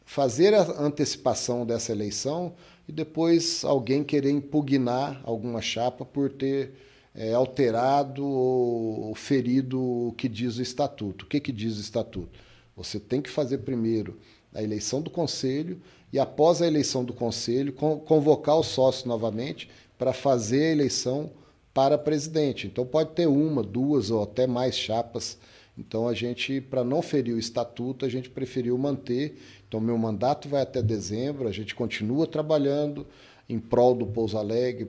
fazer 0.05 0.53
a 0.53 0.83
antecipação 0.83 1.65
dessa 1.65 1.93
eleição 1.93 2.55
e 2.89 2.93
depois 2.93 3.65
alguém 3.65 4.03
querer 4.03 4.31
impugnar 4.31 5.23
alguma 5.25 5.62
chapa 5.62 6.05
por 6.05 6.31
ter 6.31 6.73
é, 7.15 7.33
alterado 7.33 8.27
ou 8.27 9.15
ferido 9.15 9.81
o 9.81 10.12
que 10.12 10.29
diz 10.29 10.59
o 10.59 10.62
estatuto. 10.62 11.25
O 11.25 11.29
que, 11.29 11.39
que 11.39 11.53
diz 11.53 11.79
o 11.79 11.81
estatuto? 11.81 12.39
Você 12.77 12.99
tem 12.99 13.23
que 13.23 13.31
fazer 13.31 13.59
primeiro 13.59 14.19
a 14.54 14.62
eleição 14.62 15.00
do 15.00 15.11
conselho 15.11 15.80
e, 16.12 16.18
após 16.18 16.61
a 16.61 16.66
eleição 16.66 17.04
do 17.04 17.12
conselho, 17.12 17.73
convocar 17.73 18.59
os 18.59 18.66
sócios 18.66 19.04
novamente 19.04 19.68
para 19.99 20.12
fazer 20.12 20.64
a 20.64 20.73
eleição 20.73 21.30
para 21.73 21.97
presidente. 21.97 22.66
Então, 22.66 22.85
pode 22.85 23.11
ter 23.11 23.26
uma, 23.26 23.62
duas 23.62 24.11
ou 24.11 24.23
até 24.23 24.47
mais 24.47 24.76
chapas. 24.76 25.38
Então, 25.76 26.06
a 26.06 26.12
gente, 26.12 26.61
para 26.61 26.85
não 26.85 27.00
ferir 27.00 27.35
o 27.35 27.38
estatuto, 27.38 28.04
a 28.04 28.09
gente 28.09 28.28
preferiu 28.28 28.76
manter. 28.76 29.38
Então, 29.66 29.80
meu 29.80 29.97
mandato 29.97 30.49
vai 30.49 30.62
até 30.62 30.82
dezembro, 30.82 31.49
a 31.49 31.52
gente 31.52 31.75
continua 31.75 32.26
trabalhando 32.26 33.06
em 33.49 33.59
prol 33.59 33.94
do 33.94 34.06
Pouso 34.06 34.37
Alegre, 34.37 34.87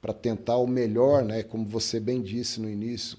para 0.00 0.12
tentar 0.12 0.56
o 0.56 0.66
melhor, 0.66 1.24
né, 1.24 1.44
como 1.44 1.64
você 1.64 2.00
bem 2.00 2.20
disse 2.20 2.60
no 2.60 2.68
início, 2.68 3.16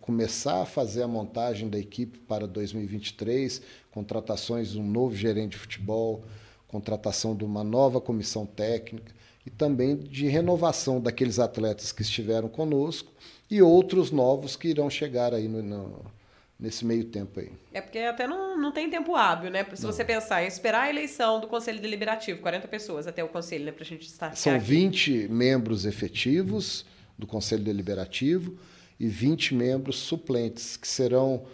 começar 0.00 0.62
a 0.62 0.66
fazer 0.66 1.02
a 1.02 1.08
montagem 1.08 1.68
da 1.68 1.78
equipe 1.78 2.18
para 2.20 2.46
2023, 2.46 3.62
contratações 3.90 4.72
de 4.72 4.80
um 4.80 4.86
novo 4.86 5.14
gerente 5.14 5.52
de 5.52 5.58
futebol, 5.58 6.24
contratação 6.66 7.36
de 7.36 7.44
uma 7.44 7.62
nova 7.62 8.00
comissão 8.00 8.46
técnica 8.46 9.14
e 9.44 9.50
também 9.50 9.96
de 9.96 10.26
renovação 10.26 11.00
daqueles 11.00 11.38
atletas 11.38 11.92
que 11.92 12.02
estiveram 12.02 12.48
conosco 12.48 13.12
e 13.50 13.62
outros 13.62 14.10
novos 14.10 14.56
que 14.56 14.68
irão 14.68 14.90
chegar 14.90 15.32
aí 15.32 15.46
no, 15.46 15.62
no 15.62 16.16
nesse 16.58 16.84
meio 16.84 17.04
tempo 17.04 17.38
aí. 17.38 17.52
É 17.72 17.80
porque 17.80 17.98
até 17.98 18.26
não, 18.26 18.56
não 18.56 18.72
tem 18.72 18.88
tempo 18.88 19.14
hábil, 19.14 19.50
né? 19.50 19.64
Se 19.74 19.82
não. 19.82 19.92
você 19.92 20.04
pensar 20.04 20.42
em 20.42 20.46
esperar 20.46 20.84
a 20.84 20.90
eleição 20.90 21.38
do 21.38 21.46
Conselho 21.46 21.80
Deliberativo, 21.80 22.40
40 22.40 22.66
pessoas 22.66 23.06
até 23.06 23.22
o 23.22 23.28
Conselho, 23.28 23.66
né? 23.66 23.72
Para 23.72 23.84
a 23.84 23.86
gente 23.86 24.06
estar 24.06 24.34
São 24.34 24.54
aqui. 24.54 24.64
20 24.64 25.28
membros 25.28 25.84
efetivos 25.84 26.86
do 27.18 27.26
Conselho 27.26 27.62
Deliberativo 27.62 28.56
e 28.98 29.06
20 29.06 29.54
membros 29.54 29.96
suplentes, 29.96 30.76
que 30.76 30.88
serão 30.88 31.44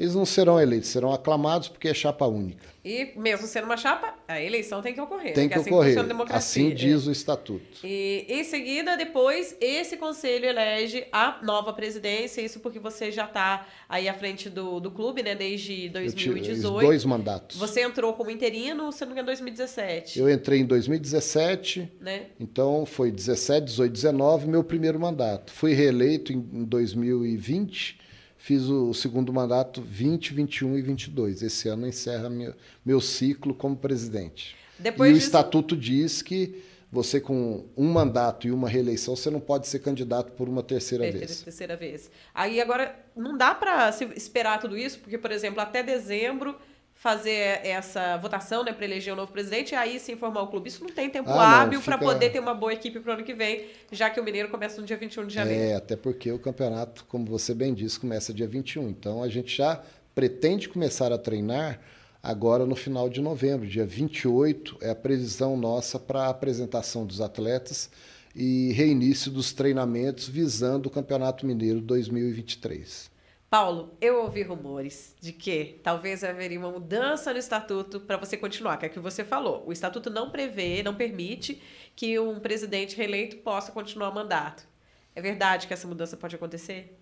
eles 0.00 0.14
não 0.14 0.24
serão 0.24 0.58
eleitos, 0.58 0.88
serão 0.88 1.12
aclamados 1.12 1.68
porque 1.68 1.86
é 1.86 1.92
chapa 1.92 2.24
única. 2.24 2.64
E 2.82 3.12
mesmo 3.16 3.46
sendo 3.46 3.66
uma 3.66 3.76
chapa, 3.76 4.14
a 4.26 4.40
eleição 4.40 4.80
tem 4.80 4.94
que 4.94 5.00
ocorrer. 5.00 5.34
Tem 5.34 5.46
que, 5.46 5.52
assim 5.52 5.70
ocorrer. 5.70 5.94
Assim 6.30 6.70
diz 6.74 7.06
o 7.06 7.12
estatuto. 7.12 7.84
E 7.84 8.24
em 8.26 8.42
seguida, 8.42 8.96
depois, 8.96 9.54
esse 9.60 9.98
conselho 9.98 10.46
elege 10.46 11.06
a 11.12 11.38
nova 11.42 11.74
presidência. 11.74 12.40
Isso 12.40 12.60
porque 12.60 12.78
você 12.78 13.12
já 13.12 13.26
está 13.26 13.66
aí 13.86 14.08
à 14.08 14.14
frente 14.14 14.48
do, 14.48 14.80
do 14.80 14.90
clube, 14.90 15.22
né? 15.22 15.34
Desde 15.34 15.90
2018. 15.90 16.80
dois 16.80 17.04
mandatos. 17.04 17.58
Você 17.58 17.82
entrou 17.82 18.14
como 18.14 18.30
interino, 18.30 18.90
se 18.92 19.02
não 19.02 19.08
me 19.08 19.12
engano, 19.12 19.26
em 19.26 19.32
2017. 19.32 20.18
Eu 20.18 20.30
entrei 20.30 20.60
em 20.60 20.64
2017. 20.64 21.92
Né? 22.00 22.28
Então 22.40 22.86
foi 22.86 23.10
17, 23.10 23.66
18, 23.66 23.92
19, 23.92 24.48
meu 24.48 24.64
primeiro 24.64 24.98
mandato. 24.98 25.52
Fui 25.52 25.74
reeleito 25.74 26.32
em 26.32 26.64
2020 26.64 27.99
fiz 28.40 28.62
o 28.64 28.94
segundo 28.94 29.32
mandato 29.32 29.82
20, 29.82 30.32
21 30.32 30.78
e 30.78 30.82
22. 30.82 31.42
Esse 31.42 31.68
ano 31.68 31.86
encerra 31.86 32.30
meu, 32.30 32.54
meu 32.84 33.00
ciclo 33.00 33.54
como 33.54 33.76
presidente. 33.76 34.56
Depois 34.78 35.10
e 35.10 35.14
disso... 35.14 35.26
o 35.26 35.28
estatuto 35.28 35.76
diz 35.76 36.22
que 36.22 36.64
você 36.90 37.20
com 37.20 37.66
um 37.76 37.92
mandato 37.92 38.48
e 38.48 38.50
uma 38.50 38.68
reeleição, 38.68 39.14
você 39.14 39.30
não 39.30 39.38
pode 39.38 39.68
ser 39.68 39.78
candidato 39.78 40.32
por 40.32 40.48
uma 40.48 40.62
terceira 40.62 41.06
é, 41.06 41.12
vez. 41.12 41.42
Terceira 41.42 41.76
vez. 41.76 42.10
Aí 42.34 42.60
agora 42.60 42.98
não 43.14 43.36
dá 43.36 43.54
para 43.54 43.90
esperar 44.16 44.58
tudo 44.58 44.76
isso, 44.76 44.98
porque 44.98 45.18
por 45.18 45.30
exemplo, 45.30 45.60
até 45.60 45.82
dezembro 45.82 46.56
fazer 47.00 47.64
essa 47.64 48.18
votação 48.18 48.62
né, 48.62 48.74
para 48.74 48.84
eleger 48.84 49.14
o 49.14 49.16
um 49.16 49.20
novo 49.20 49.32
presidente 49.32 49.72
e 49.72 49.74
aí 49.74 49.98
se 49.98 50.12
informar 50.12 50.42
o 50.42 50.48
clube. 50.48 50.68
Isso 50.68 50.84
não 50.84 50.90
tem 50.90 51.08
tempo 51.08 51.30
ah, 51.30 51.62
hábil 51.62 51.80
fica... 51.80 51.96
para 51.96 52.06
poder 52.06 52.28
ter 52.28 52.38
uma 52.38 52.52
boa 52.52 52.74
equipe 52.74 53.00
para 53.00 53.12
o 53.12 53.14
ano 53.14 53.24
que 53.24 53.32
vem, 53.32 53.68
já 53.90 54.10
que 54.10 54.20
o 54.20 54.22
Mineiro 54.22 54.50
começa 54.50 54.78
no 54.78 54.86
dia 54.86 54.98
21 54.98 55.26
de 55.26 55.34
janeiro. 55.34 55.62
É, 55.62 55.74
até 55.76 55.96
porque 55.96 56.30
o 56.30 56.38
campeonato, 56.38 57.06
como 57.06 57.24
você 57.24 57.54
bem 57.54 57.72
disse, 57.72 57.98
começa 57.98 58.34
dia 58.34 58.46
21. 58.46 58.90
Então 58.90 59.22
a 59.22 59.30
gente 59.30 59.56
já 59.56 59.82
pretende 60.14 60.68
começar 60.68 61.10
a 61.10 61.16
treinar 61.16 61.80
agora 62.22 62.66
no 62.66 62.76
final 62.76 63.08
de 63.08 63.22
novembro, 63.22 63.66
dia 63.66 63.86
28 63.86 64.76
é 64.82 64.90
a 64.90 64.94
previsão 64.94 65.56
nossa 65.56 65.98
para 65.98 66.24
a 66.24 66.28
apresentação 66.28 67.06
dos 67.06 67.22
atletas 67.22 67.88
e 68.36 68.72
reinício 68.72 69.30
dos 69.30 69.54
treinamentos 69.54 70.28
visando 70.28 70.88
o 70.88 70.90
Campeonato 70.90 71.46
Mineiro 71.46 71.80
2023. 71.80 73.09
Paulo, 73.50 73.90
eu 74.00 74.22
ouvi 74.22 74.44
rumores 74.44 75.16
de 75.20 75.32
que 75.32 75.80
talvez 75.82 76.22
haveria 76.22 76.56
uma 76.56 76.70
mudança 76.70 77.32
no 77.32 77.38
estatuto 77.40 77.98
para 77.98 78.16
você 78.16 78.36
continuar, 78.36 78.76
que 78.76 78.86
é 78.86 78.88
o 78.88 78.92
que 78.92 79.00
você 79.00 79.24
falou. 79.24 79.64
O 79.66 79.72
estatuto 79.72 80.08
não 80.08 80.30
prevê, 80.30 80.84
não 80.84 80.94
permite 80.94 81.60
que 81.96 82.16
um 82.16 82.38
presidente 82.38 82.96
reeleito 82.96 83.38
possa 83.38 83.72
continuar 83.72 84.10
o 84.10 84.14
mandato. 84.14 84.68
É 85.16 85.20
verdade 85.20 85.66
que 85.66 85.74
essa 85.74 85.88
mudança 85.88 86.16
pode 86.16 86.36
acontecer? 86.36 86.96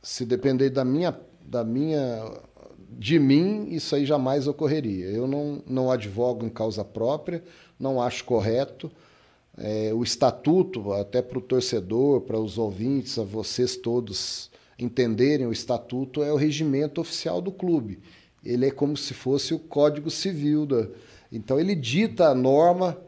Se 0.00 0.24
depender 0.24 0.70
da 0.70 0.84
minha, 0.84 1.18
da 1.42 1.64
minha, 1.64 2.40
de 2.88 3.18
mim, 3.18 3.66
isso 3.70 3.96
aí 3.96 4.06
jamais 4.06 4.46
ocorreria. 4.46 5.06
Eu 5.06 5.26
não, 5.26 5.60
não 5.66 5.90
advogo 5.90 6.46
em 6.46 6.50
causa 6.50 6.84
própria, 6.84 7.42
não 7.80 8.00
acho 8.00 8.24
correto. 8.24 8.92
É, 9.58 9.92
o 9.92 10.04
estatuto, 10.04 10.92
até 10.92 11.20
para 11.20 11.38
o 11.38 11.40
torcedor, 11.40 12.20
para 12.20 12.38
os 12.38 12.58
ouvintes, 12.58 13.18
a 13.18 13.24
vocês 13.24 13.74
todos 13.74 14.54
entenderem 14.78 15.46
o 15.46 15.52
estatuto, 15.52 16.22
é 16.22 16.32
o 16.32 16.36
regimento 16.36 17.00
oficial 17.00 17.40
do 17.40 17.50
clube. 17.50 17.98
Ele 18.44 18.66
é 18.66 18.70
como 18.70 18.96
se 18.96 19.14
fosse 19.14 19.54
o 19.54 19.58
Código 19.58 20.10
Civil. 20.10 20.66
Da... 20.66 20.88
Então, 21.32 21.58
ele 21.58 21.74
dita 21.74 22.28
a 22.28 22.34
norma, 22.34 22.98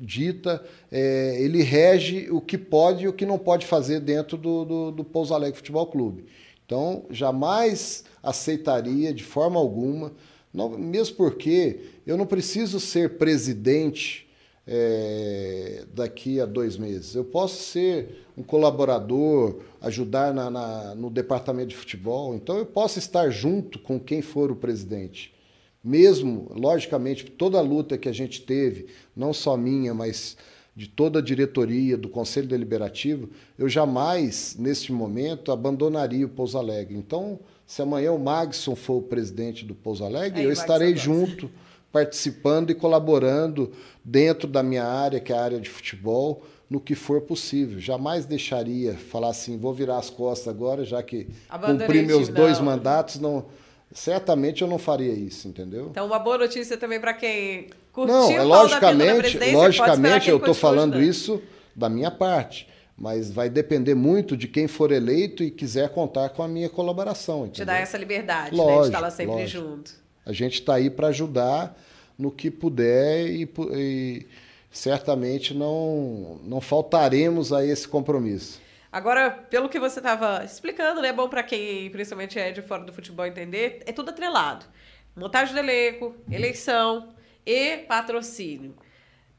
dita, 0.00 0.64
é, 0.90 1.36
ele 1.40 1.62
rege 1.62 2.28
o 2.30 2.40
que 2.40 2.56
pode 2.56 3.04
e 3.04 3.08
o 3.08 3.12
que 3.12 3.26
não 3.26 3.38
pode 3.38 3.66
fazer 3.66 4.00
dentro 4.00 4.36
do, 4.36 4.64
do, 4.64 4.90
do 4.90 5.04
Pouso 5.04 5.34
Alegre 5.34 5.56
Futebol 5.56 5.86
Clube. 5.86 6.24
Então, 6.64 7.04
jamais 7.10 8.04
aceitaria 8.22 9.12
de 9.12 9.24
forma 9.24 9.58
alguma, 9.58 10.12
não, 10.52 10.70
mesmo 10.70 11.16
porque 11.16 11.80
eu 12.06 12.16
não 12.16 12.26
preciso 12.26 12.80
ser 12.80 13.18
presidente 13.18 14.29
é, 14.72 15.82
daqui 15.92 16.40
a 16.40 16.46
dois 16.46 16.76
meses. 16.76 17.16
Eu 17.16 17.24
posso 17.24 17.60
ser 17.60 18.24
um 18.36 18.42
colaborador, 18.42 19.56
ajudar 19.80 20.32
na, 20.32 20.48
na, 20.48 20.94
no 20.94 21.10
departamento 21.10 21.70
de 21.70 21.76
futebol. 21.76 22.36
Então 22.36 22.56
eu 22.56 22.64
posso 22.64 23.00
estar 23.00 23.28
junto 23.30 23.80
com 23.80 23.98
quem 23.98 24.22
for 24.22 24.48
o 24.52 24.54
presidente. 24.56 25.34
Mesmo, 25.82 26.46
logicamente, 26.54 27.24
toda 27.24 27.58
a 27.58 27.62
luta 27.62 27.98
que 27.98 28.08
a 28.08 28.12
gente 28.12 28.42
teve, 28.42 28.86
não 29.16 29.32
só 29.32 29.56
minha, 29.56 29.92
mas 29.92 30.36
de 30.76 30.86
toda 30.86 31.18
a 31.18 31.22
diretoria, 31.22 31.96
do 31.96 32.08
Conselho 32.08 32.46
Deliberativo, 32.46 33.28
eu 33.58 33.68
jamais, 33.68 34.54
neste 34.56 34.92
momento, 34.92 35.50
abandonaria 35.50 36.24
o 36.24 36.28
Pouso 36.28 36.56
Alegre. 36.56 36.96
Então, 36.96 37.40
se 37.66 37.82
amanhã 37.82 38.12
o 38.12 38.18
Magson 38.18 38.76
for 38.76 38.98
o 38.98 39.02
presidente 39.02 39.64
do 39.64 39.74
Pouso 39.74 40.04
Alegre, 40.04 40.44
eu 40.44 40.52
estarei 40.52 40.94
junto, 40.96 41.50
participando 41.92 42.70
e 42.70 42.74
colaborando 42.74 43.72
dentro 44.04 44.48
da 44.48 44.62
minha 44.62 44.84
área, 44.84 45.20
que 45.20 45.32
é 45.32 45.36
a 45.36 45.42
área 45.42 45.60
de 45.60 45.68
futebol, 45.68 46.42
no 46.68 46.80
que 46.80 46.94
for 46.94 47.20
possível. 47.22 47.80
Jamais 47.80 48.24
deixaria 48.24 48.94
falar 48.94 49.30
assim, 49.30 49.58
vou 49.58 49.74
virar 49.74 49.98
as 49.98 50.08
costas 50.08 50.48
agora, 50.48 50.84
já 50.84 51.02
que 51.02 51.28
Abandonei 51.48 51.86
cumpri 51.86 52.02
meus 52.02 52.28
dois 52.28 52.58
não. 52.58 52.66
mandatos, 52.66 53.18
não. 53.18 53.46
Certamente 53.92 54.62
eu 54.62 54.68
não 54.68 54.78
faria 54.78 55.12
isso, 55.12 55.48
entendeu? 55.48 55.88
Então, 55.90 56.06
uma 56.06 56.20
boa 56.20 56.38
notícia 56.38 56.76
também 56.76 57.00
para 57.00 57.12
quem 57.12 57.70
curtiu 57.92 58.14
não, 58.14 58.30
é 58.30 58.42
logicamente, 58.42 59.36
logicamente 59.52 60.30
eu 60.30 60.36
estou 60.36 60.54
falando 60.54 61.02
isso 61.02 61.42
da 61.74 61.88
minha 61.88 62.10
parte, 62.10 62.68
mas 62.96 63.32
vai 63.32 63.50
depender 63.50 63.96
muito 63.96 64.36
de 64.36 64.46
quem 64.46 64.68
for 64.68 64.92
eleito 64.92 65.42
e 65.42 65.50
quiser 65.50 65.88
contar 65.88 66.28
com 66.28 66.42
a 66.42 66.46
minha 66.46 66.68
colaboração. 66.68 67.46
Entendeu? 67.46 67.52
Te 67.52 67.64
dá 67.64 67.78
essa 67.78 67.98
liberdade, 67.98 68.54
lógico, 68.54 68.76
né, 68.76 68.80
de 68.82 68.88
estar 68.88 69.00
lá 69.00 69.10
sempre 69.10 69.34
lógico. 69.34 69.64
junto. 69.64 69.99
A 70.24 70.32
gente 70.32 70.54
está 70.54 70.74
aí 70.74 70.90
para 70.90 71.08
ajudar 71.08 71.76
no 72.18 72.30
que 72.30 72.50
puder 72.50 73.26
e, 73.26 73.48
e 73.72 74.26
certamente 74.70 75.54
não, 75.54 76.40
não 76.44 76.60
faltaremos 76.60 77.52
a 77.52 77.64
esse 77.64 77.88
compromisso. 77.88 78.60
Agora, 78.92 79.30
pelo 79.30 79.68
que 79.68 79.78
você 79.78 80.00
estava 80.00 80.44
explicando, 80.44 81.00
né, 81.00 81.08
é 81.08 81.12
bom 81.12 81.28
para 81.28 81.42
quem 81.42 81.88
principalmente 81.90 82.38
é 82.38 82.50
de 82.50 82.60
fora 82.60 82.84
do 82.84 82.92
futebol 82.92 83.24
entender, 83.24 83.82
é 83.86 83.92
tudo 83.92 84.10
atrelado. 84.10 84.66
Montagem 85.14 85.54
do 85.54 85.60
elenco, 85.60 86.14
eleição 86.30 87.14
e 87.46 87.78
patrocínio. 87.78 88.74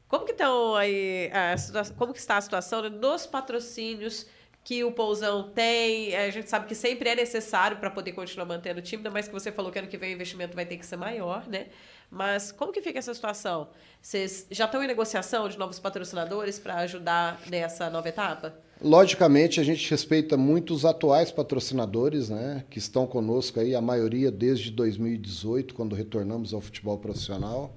Como 0.08 0.24
que 0.24 0.32
estão 0.32 0.74
aí 0.74 1.30
a 1.32 1.56
situação, 1.56 1.96
como 1.96 2.12
que 2.12 2.18
está 2.18 2.36
a 2.36 2.40
situação 2.40 2.82
né, 2.82 2.90
dos 2.90 3.26
patrocínios 3.26 4.26
que 4.64 4.84
o 4.84 4.92
Pousão 4.92 5.50
tem? 5.50 6.14
A 6.14 6.30
gente 6.30 6.48
sabe 6.48 6.66
que 6.66 6.74
sempre 6.74 7.08
é 7.10 7.14
necessário 7.14 7.76
para 7.78 7.90
poder 7.90 8.12
continuar 8.12 8.46
mantendo 8.46 8.78
o 8.80 8.82
time, 8.82 9.00
ainda 9.00 9.10
mais 9.10 9.26
que 9.26 9.34
você 9.34 9.50
falou 9.50 9.72
que 9.72 9.78
ano 9.78 9.88
que 9.88 9.96
vem 9.96 10.10
o 10.10 10.14
investimento 10.14 10.54
vai 10.54 10.64
ter 10.64 10.76
que 10.76 10.86
ser 10.86 10.96
maior, 10.96 11.48
né? 11.48 11.66
Mas 12.10 12.52
como 12.52 12.72
que 12.72 12.82
fica 12.82 12.98
essa 12.98 13.14
situação? 13.14 13.68
Vocês 14.00 14.46
já 14.50 14.66
estão 14.66 14.84
em 14.84 14.86
negociação 14.86 15.48
de 15.48 15.58
novos 15.58 15.78
patrocinadores 15.78 16.58
para 16.58 16.76
ajudar 16.80 17.40
nessa 17.50 17.88
nova 17.88 18.08
etapa? 18.08 18.54
Logicamente, 18.82 19.60
a 19.60 19.64
gente 19.64 19.88
respeita 19.90 20.36
muito 20.36 20.74
os 20.74 20.84
atuais 20.84 21.30
patrocinadores, 21.30 22.28
né, 22.28 22.64
que 22.68 22.78
estão 22.78 23.06
conosco 23.06 23.60
aí, 23.60 23.74
a 23.74 23.80
maioria 23.80 24.30
desde 24.30 24.70
2018, 24.72 25.72
quando 25.72 25.94
retornamos 25.94 26.52
ao 26.52 26.60
futebol 26.60 26.98
profissional. 26.98 27.74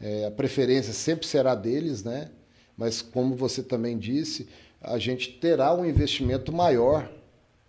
É, 0.00 0.26
a 0.26 0.30
preferência 0.30 0.92
sempre 0.92 1.26
será 1.26 1.54
deles, 1.54 2.04
né? 2.04 2.30
Mas 2.76 3.02
como 3.02 3.34
você 3.34 3.62
também 3.62 3.98
disse, 3.98 4.48
a 4.80 4.98
gente 4.98 5.32
terá 5.32 5.74
um 5.74 5.84
investimento 5.84 6.52
maior 6.52 7.10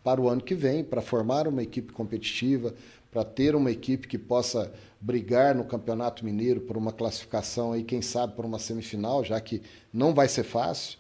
para 0.04 0.22
o 0.22 0.30
ano 0.30 0.42
que 0.42 0.56
vem, 0.56 0.84
para 0.84 1.02
formar 1.02 1.48
uma 1.48 1.62
equipe 1.64 1.92
competitiva, 1.92 2.74
para 3.12 3.24
ter 3.24 3.56
uma 3.56 3.72
equipe 3.72 4.08
que 4.08 4.18
possa 4.18 4.72
brigar 5.02 5.56
no 5.56 5.64
Campeonato 5.64 6.24
Mineiro 6.24 6.62
por 6.62 6.78
uma 6.78 6.92
classificação 6.92 7.74
aí, 7.74 7.84
quem 7.84 8.02
sabe 8.02 8.34
por 8.36 8.46
uma 8.46 8.60
semifinal, 8.60 9.24
já 9.24 9.40
que 9.42 9.62
não 9.92 10.14
vai 10.14 10.28
ser 10.28 10.44
fácil. 10.44 10.98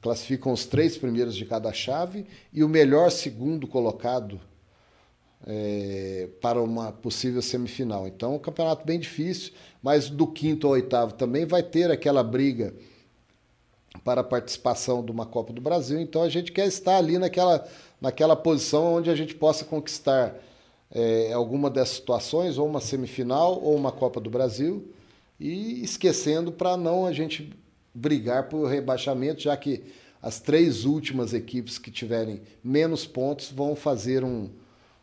Classificam 0.00 0.52
os 0.52 0.64
três 0.64 0.96
primeiros 0.96 1.36
de 1.36 1.44
cada 1.44 1.72
chave 1.72 2.26
e 2.52 2.64
o 2.64 2.68
melhor 2.68 3.10
segundo 3.10 3.66
colocado 3.66 4.40
é, 5.46 6.28
para 6.40 6.60
uma 6.62 6.90
possível 6.90 7.42
semifinal. 7.42 8.06
Então, 8.06 8.34
um 8.34 8.38
campeonato 8.38 8.84
bem 8.84 8.98
difícil, 8.98 9.52
mas 9.82 10.08
do 10.08 10.26
quinto 10.26 10.66
ao 10.66 10.72
oitavo 10.72 11.12
também 11.12 11.44
vai 11.44 11.62
ter 11.62 11.90
aquela 11.90 12.22
briga 12.22 12.74
para 14.04 14.20
a 14.20 14.24
participação 14.24 15.02
de 15.02 15.10
uma 15.10 15.24
Copa 15.24 15.52
do 15.52 15.60
Brasil. 15.60 15.98
Então, 15.98 16.22
a 16.22 16.28
gente 16.28 16.52
quer 16.52 16.66
estar 16.66 16.96
ali 16.96 17.18
naquela, 17.18 17.66
naquela 18.00 18.36
posição 18.36 18.94
onde 18.94 19.10
a 19.10 19.16
gente 19.16 19.34
possa 19.34 19.64
conquistar 19.64 20.36
é, 20.92 21.32
alguma 21.32 21.70
dessas 21.70 21.96
situações, 21.96 22.58
ou 22.58 22.68
uma 22.68 22.80
semifinal, 22.80 23.60
ou 23.60 23.74
uma 23.74 23.90
Copa 23.90 24.20
do 24.20 24.28
Brasil, 24.28 24.92
e 25.40 25.82
esquecendo 25.82 26.52
para 26.52 26.76
não 26.76 27.06
a 27.06 27.12
gente 27.12 27.50
brigar 27.94 28.48
por 28.48 28.66
rebaixamento, 28.66 29.40
já 29.40 29.56
que 29.56 29.82
as 30.22 30.38
três 30.38 30.84
últimas 30.84 31.32
equipes 31.32 31.78
que 31.78 31.90
tiverem 31.90 32.42
menos 32.62 33.06
pontos 33.06 33.50
vão 33.50 33.74
fazer 33.74 34.22
um, 34.22 34.50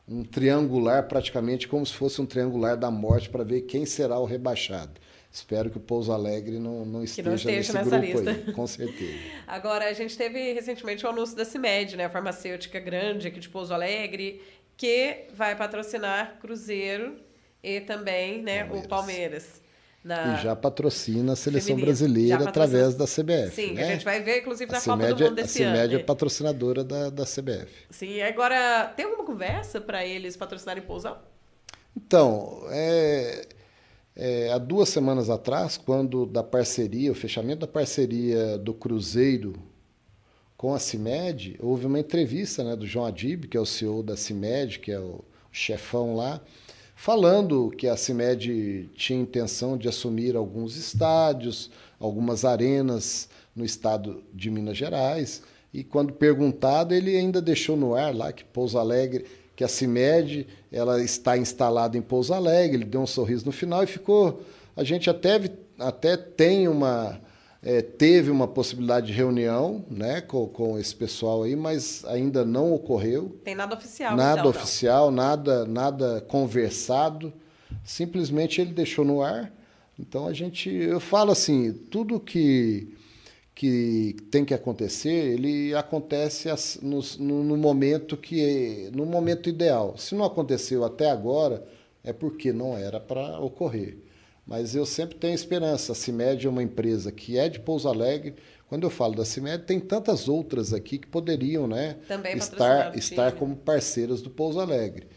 um 0.08 0.24
triangular, 0.24 1.08
praticamente 1.08 1.68
como 1.68 1.86
se 1.86 1.94
fosse 1.94 2.22
um 2.22 2.26
triangular 2.26 2.78
da 2.78 2.92
morte, 2.92 3.30
para 3.30 3.44
ver 3.44 3.62
quem 3.62 3.86
será 3.86 4.20
o 4.20 4.26
rebaixado. 4.26 5.01
Espero 5.32 5.70
que 5.70 5.78
o 5.78 5.80
Pouso 5.80 6.12
Alegre 6.12 6.60
não, 6.60 6.86
não 6.86 7.04
esteja, 7.04 7.30
não 7.30 7.36
esteja 7.36 7.74
nessa 7.74 7.98
lista. 7.98 8.32
Aí, 8.32 8.52
com 8.52 8.68
certeza. 8.68 9.18
Agora, 9.48 9.86
a 9.86 9.94
gente 9.94 10.18
teve 10.18 10.52
recentemente 10.52 11.06
o 11.06 11.10
anúncio 11.10 11.38
da 11.38 11.46
CIMED, 11.46 11.96
né, 11.96 12.06
a 12.06 12.10
farmacêutica 12.10 12.80
grande 12.82 13.30
aqui 13.30 13.40
de 13.40 13.48
Pouso 13.48 13.74
Alegre, 13.74 14.42
que 14.76 15.28
vai 15.34 15.56
patrocinar 15.56 16.38
Cruzeiro 16.42 17.16
e 17.64 17.80
também 17.80 18.42
né, 18.42 18.66
Palmeiras. 18.66 18.86
o 18.86 18.90
Palmeiras. 18.90 19.62
Na... 20.04 20.34
E 20.34 20.42
já 20.42 20.56
patrocina 20.56 21.34
a 21.34 21.36
seleção 21.36 21.76
Feminino. 21.76 21.86
brasileira 21.86 22.50
através 22.50 22.96
da 22.96 23.06
CBF. 23.06 23.52
Sim, 23.54 23.74
né? 23.74 23.84
a 23.84 23.92
gente 23.92 24.04
vai 24.04 24.20
ver, 24.20 24.40
inclusive, 24.40 24.70
na 24.70 24.80
a 24.80 24.82
Copa 24.82 25.14
do 25.14 25.24
Mundo 25.24 25.36
desse 25.36 25.62
ano. 25.64 25.74
A 25.74 25.82
CIMED 25.82 25.96
é 25.96 26.00
patrocinadora 26.00 26.84
da, 26.84 27.10
da 27.10 27.24
CBF. 27.24 27.72
Sim, 27.90 28.22
agora, 28.22 28.92
tem 28.98 29.06
alguma 29.06 29.24
conversa 29.24 29.80
para 29.80 30.04
eles 30.04 30.36
patrocinarem 30.36 30.84
Pousão? 30.84 31.20
Então, 31.96 32.64
é, 32.72 33.48
é, 34.16 34.52
há 34.52 34.58
duas 34.58 34.90
semanas 34.90 35.30
atrás, 35.30 35.78
quando 35.78 36.26
da 36.26 36.44
parceria, 36.44 37.12
o 37.12 37.16
fechamento 37.16 37.62
da 37.62 37.68
parceria 37.68 38.58
do 38.58 38.74
Cruzeiro 38.74 39.54
com 40.58 40.76
a 40.76 40.80
CIMED, 40.80 41.58
houve 41.60 41.88
uma 41.88 42.00
entrevista 42.00 42.64
né, 42.64 42.76
do 42.76 42.86
João 42.86 43.06
Adib, 43.06 43.46
que 43.46 43.58
é 43.58 43.60
o 43.60 43.66
CEO 43.66 44.04
da 44.04 44.16
CIMED, 44.16 44.80
que 44.80 44.92
é 44.92 45.00
o 45.00 45.24
chefão 45.52 46.16
lá, 46.16 46.40
falando 46.96 47.72
que 47.72 47.88
a 47.88 47.98
CIMED 47.98 48.92
tinha 48.96 49.20
intenção 49.20 49.76
de 49.76 49.88
assumir 49.88 50.36
alguns 50.36 50.76
estádios, 50.76 51.72
algumas 52.00 52.46
arenas 52.46 53.28
no 53.56 53.66
estado 53.66 54.24
de 54.34 54.52
Minas 54.52 54.78
Gerais. 54.78 55.42
E 55.74 55.84
quando 55.84 56.14
perguntado, 56.14 56.94
ele 56.94 57.18
ainda 57.18 57.42
deixou 57.42 57.76
no 57.76 57.96
ar 57.96 58.14
lá 58.14 58.32
que 58.32 58.44
Pouso 58.44 58.78
Alegre, 58.78 59.26
que 59.56 59.64
a 59.64 59.68
CIMED 59.68 60.48
ela 60.72 61.02
está 61.04 61.38
instalada 61.38 61.98
em 61.98 62.02
Pouso 62.02 62.34
Alegre, 62.34 62.78
ele 62.78 62.86
deu 62.86 63.02
um 63.02 63.08
sorriso 63.08 63.46
no 63.46 63.52
final 63.52 63.84
e 63.84 63.88
ficou. 63.88 64.42
A 64.76 64.84
gente 64.84 65.10
até, 65.10 65.40
até 65.78 66.16
tem 66.18 66.68
uma 66.68 67.20
é, 67.64 67.82
teve 67.82 68.32
uma 68.32 68.48
possibilidade 68.48 69.08
de 69.08 69.14
reunião 69.14 69.86
né, 69.90 70.20
com, 70.22 70.48
com 70.48 70.80
esse 70.80 70.96
pessoal 70.96 71.44
aí, 71.44 71.56
mas 71.56 72.04
ainda 72.06 72.44
não 72.44 72.74
ocorreu. 72.74 73.40
Tem 73.44 73.54
nada 73.54 73.76
oficial. 73.76 74.16
Nada 74.16 74.40
então, 74.40 74.50
oficial, 74.50 75.12
nada, 75.12 75.66
nada 75.66 76.22
conversado. 76.22 77.32
Simplesmente 77.84 78.60
ele 78.60 78.74
deixou 78.74 79.06
no 79.06 79.22
ar. 79.22 79.52
Então 80.00 80.28
a 80.28 80.34
gente, 80.34 80.70
eu 80.70 81.00
falo 81.00 81.32
assim, 81.32 81.72
tudo 81.72 82.20
que 82.20 82.96
que 83.54 84.16
tem 84.32 84.46
que 84.46 84.54
acontecer, 84.54 85.10
ele 85.10 85.74
acontece 85.76 86.50
no, 86.82 87.02
no, 87.20 87.58
momento 87.58 88.18
que 88.18 88.90
no 88.94 89.06
momento 89.06 89.50
ideal. 89.50 89.96
Se 89.98 90.16
não 90.16 90.26
aconteceu 90.26 90.84
até 90.84 91.10
agora, 91.10 91.66
é 92.04 92.14
porque 92.14 92.52
não 92.52 92.78
era 92.78 93.00
para 93.00 93.40
ocorrer. 93.40 93.98
Mas 94.46 94.76
eu 94.76 94.86
sempre 94.86 95.16
tenho 95.16 95.36
esperança. 95.36 95.92
A 95.92 95.96
CIMED 95.96 96.48
é 96.48 96.50
uma 96.50 96.64
empresa 96.64 97.12
que 97.12 97.38
é 97.38 97.48
de 97.48 97.60
Pouso 97.60 97.88
Alegre. 97.88 98.36
Quando 98.68 98.84
eu 98.84 98.90
falo 98.90 99.16
da 99.16 99.26
CIMED, 99.26 99.64
tem 99.66 99.80
tantas 99.80 100.28
outras 100.28 100.74
aqui 100.74 100.98
que 100.98 101.08
poderiam 101.08 101.68
né, 101.68 101.98
Também 102.08 102.36
estar, 102.38 102.98
estar 102.98 103.34
como 103.34 103.56
parceiras 103.56 104.22
do 104.22 104.30
Pouso 104.30 104.60
Alegre. 104.60 105.08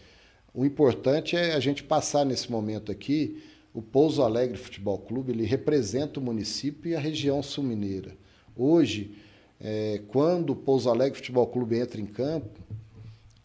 O 0.53 0.64
importante 0.64 1.37
é 1.37 1.55
a 1.55 1.61
gente 1.61 1.83
passar 1.83 2.25
nesse 2.25 2.51
momento 2.51 2.92
aqui. 2.92 3.42
O 3.73 3.81
Pouso 3.81 4.23
Alegre 4.23 4.57
Futebol 4.57 4.99
Clube 4.99 5.33
ele 5.33 5.44
representa 5.44 6.20
o 6.20 6.23
município 6.23 6.90
e 6.90 6.94
a 6.94 7.01
região 7.01 7.42
sul-mineira. 7.42 8.16
Hoje, 8.57 9.17
é, 9.61 10.01
quando 10.09 10.51
o 10.51 10.57
Pouso 10.57 10.90
Alegre 10.90 11.17
Futebol 11.17 11.47
Clube 11.47 11.79
entra 11.79 12.01
em 12.01 12.07
campo, 12.07 12.61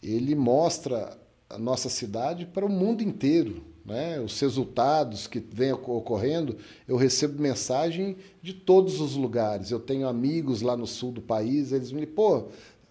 ele 0.02 0.34
mostra 0.34 1.18
a 1.48 1.58
nossa 1.58 1.88
cidade 1.88 2.46
para 2.46 2.64
o 2.64 2.68
mundo 2.68 3.02
inteiro 3.02 3.70
né, 3.90 4.20
os 4.20 4.38
resultados 4.38 5.26
que 5.26 5.40
vêm 5.40 5.72
ocorrendo, 5.72 6.56
eu 6.86 6.96
recebo 6.96 7.42
mensagem 7.42 8.16
de 8.42 8.52
todos 8.52 9.00
os 9.00 9.16
lugares. 9.16 9.70
Eu 9.70 9.80
tenho 9.80 10.06
amigos 10.06 10.62
lá 10.62 10.76
no 10.76 10.86
sul 10.86 11.12
do 11.12 11.20
país, 11.20 11.72
eles 11.72 11.90
me 11.90 12.06
pô, 12.06 12.44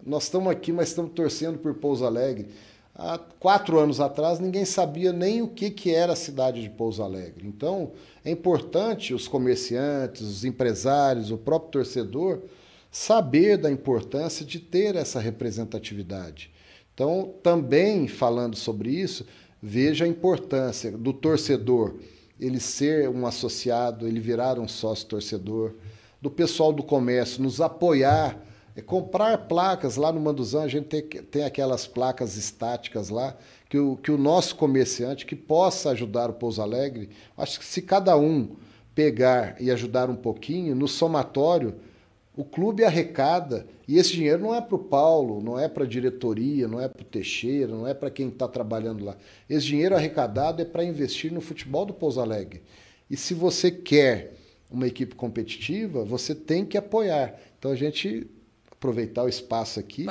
nós 0.04 0.24
estamos 0.24 0.50
aqui, 0.50 0.72
mas 0.72 0.88
estamos 0.88 1.12
torcendo 1.12 1.58
por 1.58 1.74
Pouso 1.74 2.04
Alegre. 2.04 2.48
Há 2.94 3.18
quatro 3.18 3.78
anos 3.78 3.98
atrás, 3.98 4.38
ninguém 4.38 4.64
sabia 4.64 5.12
nem 5.12 5.40
o 5.40 5.48
que, 5.48 5.70
que 5.70 5.94
era 5.94 6.12
a 6.12 6.16
cidade 6.16 6.60
de 6.60 6.68
Pouso 6.68 7.02
Alegre. 7.02 7.46
Então, 7.46 7.92
é 8.24 8.30
importante 8.30 9.14
os 9.14 9.26
comerciantes, 9.26 10.22
os 10.22 10.44
empresários, 10.44 11.30
o 11.30 11.38
próprio 11.38 11.72
torcedor 11.72 12.42
saber 12.90 13.56
da 13.56 13.70
importância 13.70 14.44
de 14.44 14.58
ter 14.58 14.96
essa 14.96 15.20
representatividade. 15.20 16.50
Então, 16.92 17.34
também 17.42 18.08
falando 18.08 18.56
sobre 18.56 18.90
isso, 18.90 19.24
Veja 19.62 20.06
a 20.06 20.08
importância 20.08 20.90
do 20.90 21.12
torcedor, 21.12 21.96
ele 22.38 22.58
ser 22.58 23.10
um 23.10 23.26
associado, 23.26 24.08
ele 24.08 24.18
virar 24.18 24.58
um 24.58 24.66
sócio 24.66 25.06
torcedor, 25.06 25.74
do 26.20 26.30
pessoal 26.30 26.72
do 26.72 26.82
comércio 26.82 27.42
nos 27.42 27.60
apoiar, 27.60 28.42
é 28.74 28.80
comprar 28.80 29.36
placas 29.48 29.96
lá 29.96 30.10
no 30.10 30.20
Manduzão, 30.20 30.62
a 30.62 30.68
gente 30.68 30.86
tem, 30.86 31.02
tem 31.02 31.44
aquelas 31.44 31.86
placas 31.86 32.36
estáticas 32.38 33.10
lá, 33.10 33.36
que 33.70 33.78
o, 33.78 33.96
que 33.96 34.10
o 34.10 34.18
nosso 34.18 34.56
comerciante 34.56 35.24
que 35.24 35.36
possa 35.36 35.90
ajudar 35.90 36.28
o 36.28 36.32
Pouso 36.32 36.60
Alegre, 36.60 37.08
acho 37.38 37.60
que 37.60 37.64
se 37.64 37.80
cada 37.80 38.16
um 38.16 38.56
pegar 38.96 39.56
e 39.60 39.70
ajudar 39.70 40.10
um 40.10 40.16
pouquinho, 40.16 40.74
no 40.74 40.88
somatório, 40.88 41.76
o 42.36 42.44
clube 42.44 42.84
arrecada, 42.84 43.64
e 43.86 43.96
esse 43.96 44.12
dinheiro 44.12 44.42
não 44.42 44.52
é 44.52 44.60
para 44.60 44.74
o 44.74 44.78
Paulo, 44.78 45.40
não 45.40 45.56
é 45.56 45.68
para 45.68 45.84
a 45.84 45.86
diretoria, 45.86 46.66
não 46.66 46.80
é 46.80 46.88
para 46.88 47.02
o 47.02 47.04
Teixeira, 47.04 47.72
não 47.72 47.86
é 47.86 47.94
para 47.94 48.10
quem 48.10 48.28
está 48.28 48.48
trabalhando 48.48 49.04
lá. 49.04 49.16
Esse 49.48 49.66
dinheiro 49.66 49.94
arrecadado 49.94 50.60
é 50.60 50.64
para 50.64 50.82
investir 50.82 51.32
no 51.32 51.40
futebol 51.40 51.86
do 51.86 51.94
Pouso 51.94 52.20
Alegre. 52.20 52.62
E 53.08 53.16
se 53.16 53.34
você 53.34 53.70
quer 53.70 54.34
uma 54.68 54.88
equipe 54.88 55.14
competitiva, 55.14 56.04
você 56.04 56.34
tem 56.34 56.64
que 56.64 56.76
apoiar. 56.76 57.38
Então 57.56 57.70
a 57.70 57.76
gente 57.76 58.28
aproveitar 58.68 59.22
o 59.22 59.28
espaço 59.28 59.78
aqui, 59.78 60.06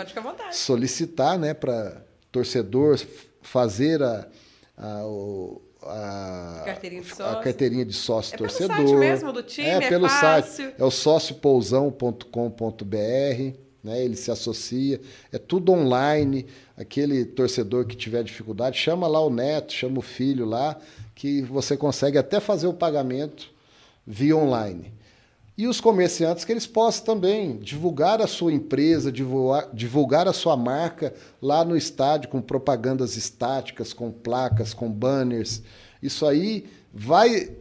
solicitar 0.54 1.38
né, 1.38 1.54
para 1.54 2.06
torcedor 2.32 2.98
fazer 3.42 4.04
a, 4.04 4.28
a, 4.78 5.06
o, 5.06 5.62
a 5.84 6.64
carteirinha 6.66 7.02
de 7.02 7.10
sócio, 7.10 7.26
a 7.26 7.42
carteirinha 7.42 7.86
de 7.86 7.94
sócio 7.94 8.36
é 8.36 8.38
torcedor. 8.38 8.76
Pelo 8.76 8.88
site 8.88 9.00
mesmo 9.00 9.34
do 9.34 9.44
time, 9.44 9.68
é, 9.68 9.76
é 9.76 9.90
pelo 9.90 10.10
fácil. 10.10 10.66
site. 10.66 10.76
É 10.78 10.84
o 10.84 10.92
sóciopousão.com.br, 10.92 13.58
né? 13.84 14.04
Ele 14.04 14.16
se 14.16 14.32
associa, 14.32 15.00
é 15.32 15.38
tudo 15.38 15.72
online. 15.72 16.46
Aquele 16.78 17.26
torcedor 17.26 17.86
que 17.86 17.96
tiver 17.96 18.24
dificuldade, 18.24 18.78
chama 18.78 19.08
lá 19.08 19.20
o 19.20 19.30
neto, 19.30 19.74
chama 19.74 20.00
o 20.00 20.02
filho 20.02 20.46
lá, 20.46 20.78
que 21.14 21.42
você 21.42 21.76
consegue 21.76 22.18
até 22.18 22.40
fazer 22.40 22.68
o 22.68 22.74
pagamento 22.74 23.52
via 24.06 24.36
online. 24.36 24.94
E 25.60 25.68
os 25.68 25.82
comerciantes 25.82 26.46
que 26.46 26.54
eles 26.54 26.66
possam 26.66 27.04
também 27.04 27.58
divulgar 27.58 28.22
a 28.22 28.28
sua 28.28 28.54
empresa, 28.54 29.12
divulgar, 29.12 29.70
divulgar 29.74 30.26
a 30.26 30.32
sua 30.32 30.56
marca 30.56 31.14
lá 31.42 31.66
no 31.66 31.76
estádio 31.76 32.30
com 32.30 32.42
propagandas 32.42 33.18
estáticas, 33.18 33.92
com 33.92 34.10
placas, 34.10 34.74
com 34.74 34.90
banners. 34.90 35.62
Isso 36.02 36.26
aí 36.26 36.66
vai. 36.94 37.52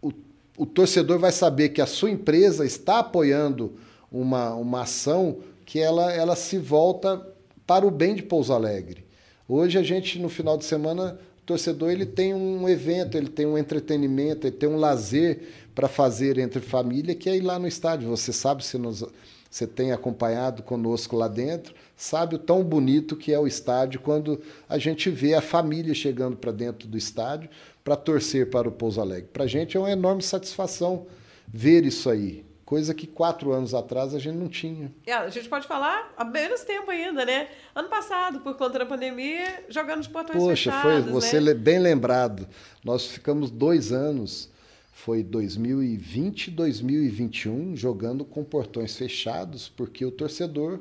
O, 0.00 0.10
o 0.56 0.64
torcedor 0.64 1.18
vai 1.18 1.32
saber 1.32 1.68
que 1.68 1.82
a 1.82 1.86
sua 1.86 2.10
empresa 2.10 2.64
está 2.64 3.00
apoiando 3.00 3.74
uma, 4.10 4.54
uma 4.54 4.80
ação 4.80 5.40
que 5.66 5.78
ela, 5.78 6.10
ela 6.14 6.36
se 6.36 6.56
volta 6.56 7.30
para 7.66 7.86
o 7.86 7.90
bem 7.90 8.14
de 8.14 8.22
Pouso 8.22 8.54
Alegre. 8.54 9.04
Hoje 9.46 9.76
a 9.76 9.82
gente, 9.82 10.18
no 10.18 10.30
final 10.30 10.56
de 10.56 10.64
semana, 10.64 11.18
o 11.44 11.46
torcedor 11.46 11.90
ele 11.90 12.06
tem 12.06 12.32
um 12.32 12.66
evento, 12.66 13.18
ele 13.18 13.28
tem 13.28 13.44
um 13.44 13.58
entretenimento, 13.58 14.46
ele 14.46 14.56
tem 14.56 14.66
um 14.66 14.78
lazer 14.78 15.40
para 15.74 15.88
fazer 15.88 16.38
entre 16.38 16.62
família, 16.62 17.14
que 17.14 17.28
é 17.28 17.36
ir 17.36 17.42
lá 17.42 17.58
no 17.58 17.68
estádio. 17.68 18.08
Você 18.08 18.32
sabe 18.32 18.64
se 18.64 18.78
nos, 18.78 19.04
você 19.50 19.66
tem 19.66 19.92
acompanhado 19.92 20.62
conosco 20.62 21.14
lá 21.14 21.28
dentro, 21.28 21.74
sabe 21.94 22.36
o 22.36 22.38
tão 22.38 22.64
bonito 22.64 23.14
que 23.14 23.30
é 23.30 23.38
o 23.38 23.46
estádio 23.46 24.00
quando 24.00 24.40
a 24.66 24.78
gente 24.78 25.10
vê 25.10 25.34
a 25.34 25.42
família 25.42 25.92
chegando 25.92 26.34
para 26.34 26.50
dentro 26.50 26.88
do 26.88 26.96
estádio 26.96 27.50
para 27.84 27.94
torcer 27.94 28.48
para 28.48 28.66
o 28.66 28.72
Pouso 28.72 28.98
Alegre. 28.98 29.28
Para 29.30 29.44
a 29.44 29.46
gente 29.46 29.76
é 29.76 29.80
uma 29.80 29.90
enorme 29.90 30.22
satisfação 30.22 31.06
ver 31.46 31.84
isso 31.84 32.08
aí. 32.08 32.42
Coisa 32.74 32.92
que 32.92 33.06
quatro 33.06 33.52
anos 33.52 33.72
atrás 33.72 34.16
a 34.16 34.18
gente 34.18 34.34
não 34.34 34.48
tinha. 34.48 34.92
É, 35.06 35.12
a 35.12 35.28
gente 35.30 35.48
pode 35.48 35.64
falar 35.64 36.12
há 36.16 36.24
menos 36.24 36.62
tempo 36.62 36.90
ainda, 36.90 37.24
né? 37.24 37.48
Ano 37.72 37.88
passado, 37.88 38.40
por 38.40 38.56
conta 38.56 38.80
da 38.80 38.84
pandemia, 38.84 39.62
jogando 39.68 40.02
de 40.02 40.08
portões 40.08 40.36
Poxa, 40.36 40.72
fechados. 40.72 40.82
Poxa, 40.82 41.02
foi 41.04 41.12
você 41.12 41.40
né? 41.40 41.54
bem 41.54 41.78
lembrado. 41.78 42.48
Nós 42.82 43.06
ficamos 43.06 43.48
dois 43.48 43.92
anos 43.92 44.50
foi 44.92 45.22
2020 45.22 46.50
2021 46.50 47.76
jogando 47.76 48.24
com 48.24 48.42
portões 48.42 48.96
fechados, 48.96 49.68
porque 49.68 50.04
o 50.04 50.10
torcedor 50.10 50.80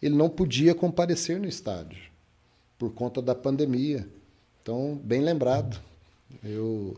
ele 0.00 0.14
não 0.14 0.30
podia 0.30 0.74
comparecer 0.74 1.38
no 1.38 1.46
estádio 1.46 2.04
por 2.78 2.94
conta 2.94 3.20
da 3.20 3.34
pandemia. 3.34 4.08
Então, 4.62 4.98
bem 5.04 5.20
lembrado. 5.20 5.78
Eu 6.42 6.96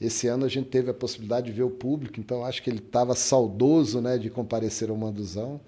esse 0.00 0.26
ano 0.26 0.44
a 0.44 0.48
gente 0.48 0.68
teve 0.68 0.90
a 0.90 0.94
possibilidade 0.94 1.46
de 1.46 1.52
ver 1.52 1.62
o 1.62 1.70
público, 1.70 2.18
então 2.18 2.44
acho 2.44 2.62
que 2.62 2.70
ele 2.70 2.78
estava 2.78 3.14
saudoso, 3.14 4.00
né, 4.00 4.16
de 4.16 4.30
comparecer 4.30 4.90
ao 4.90 4.96
Manduzão 4.96 5.60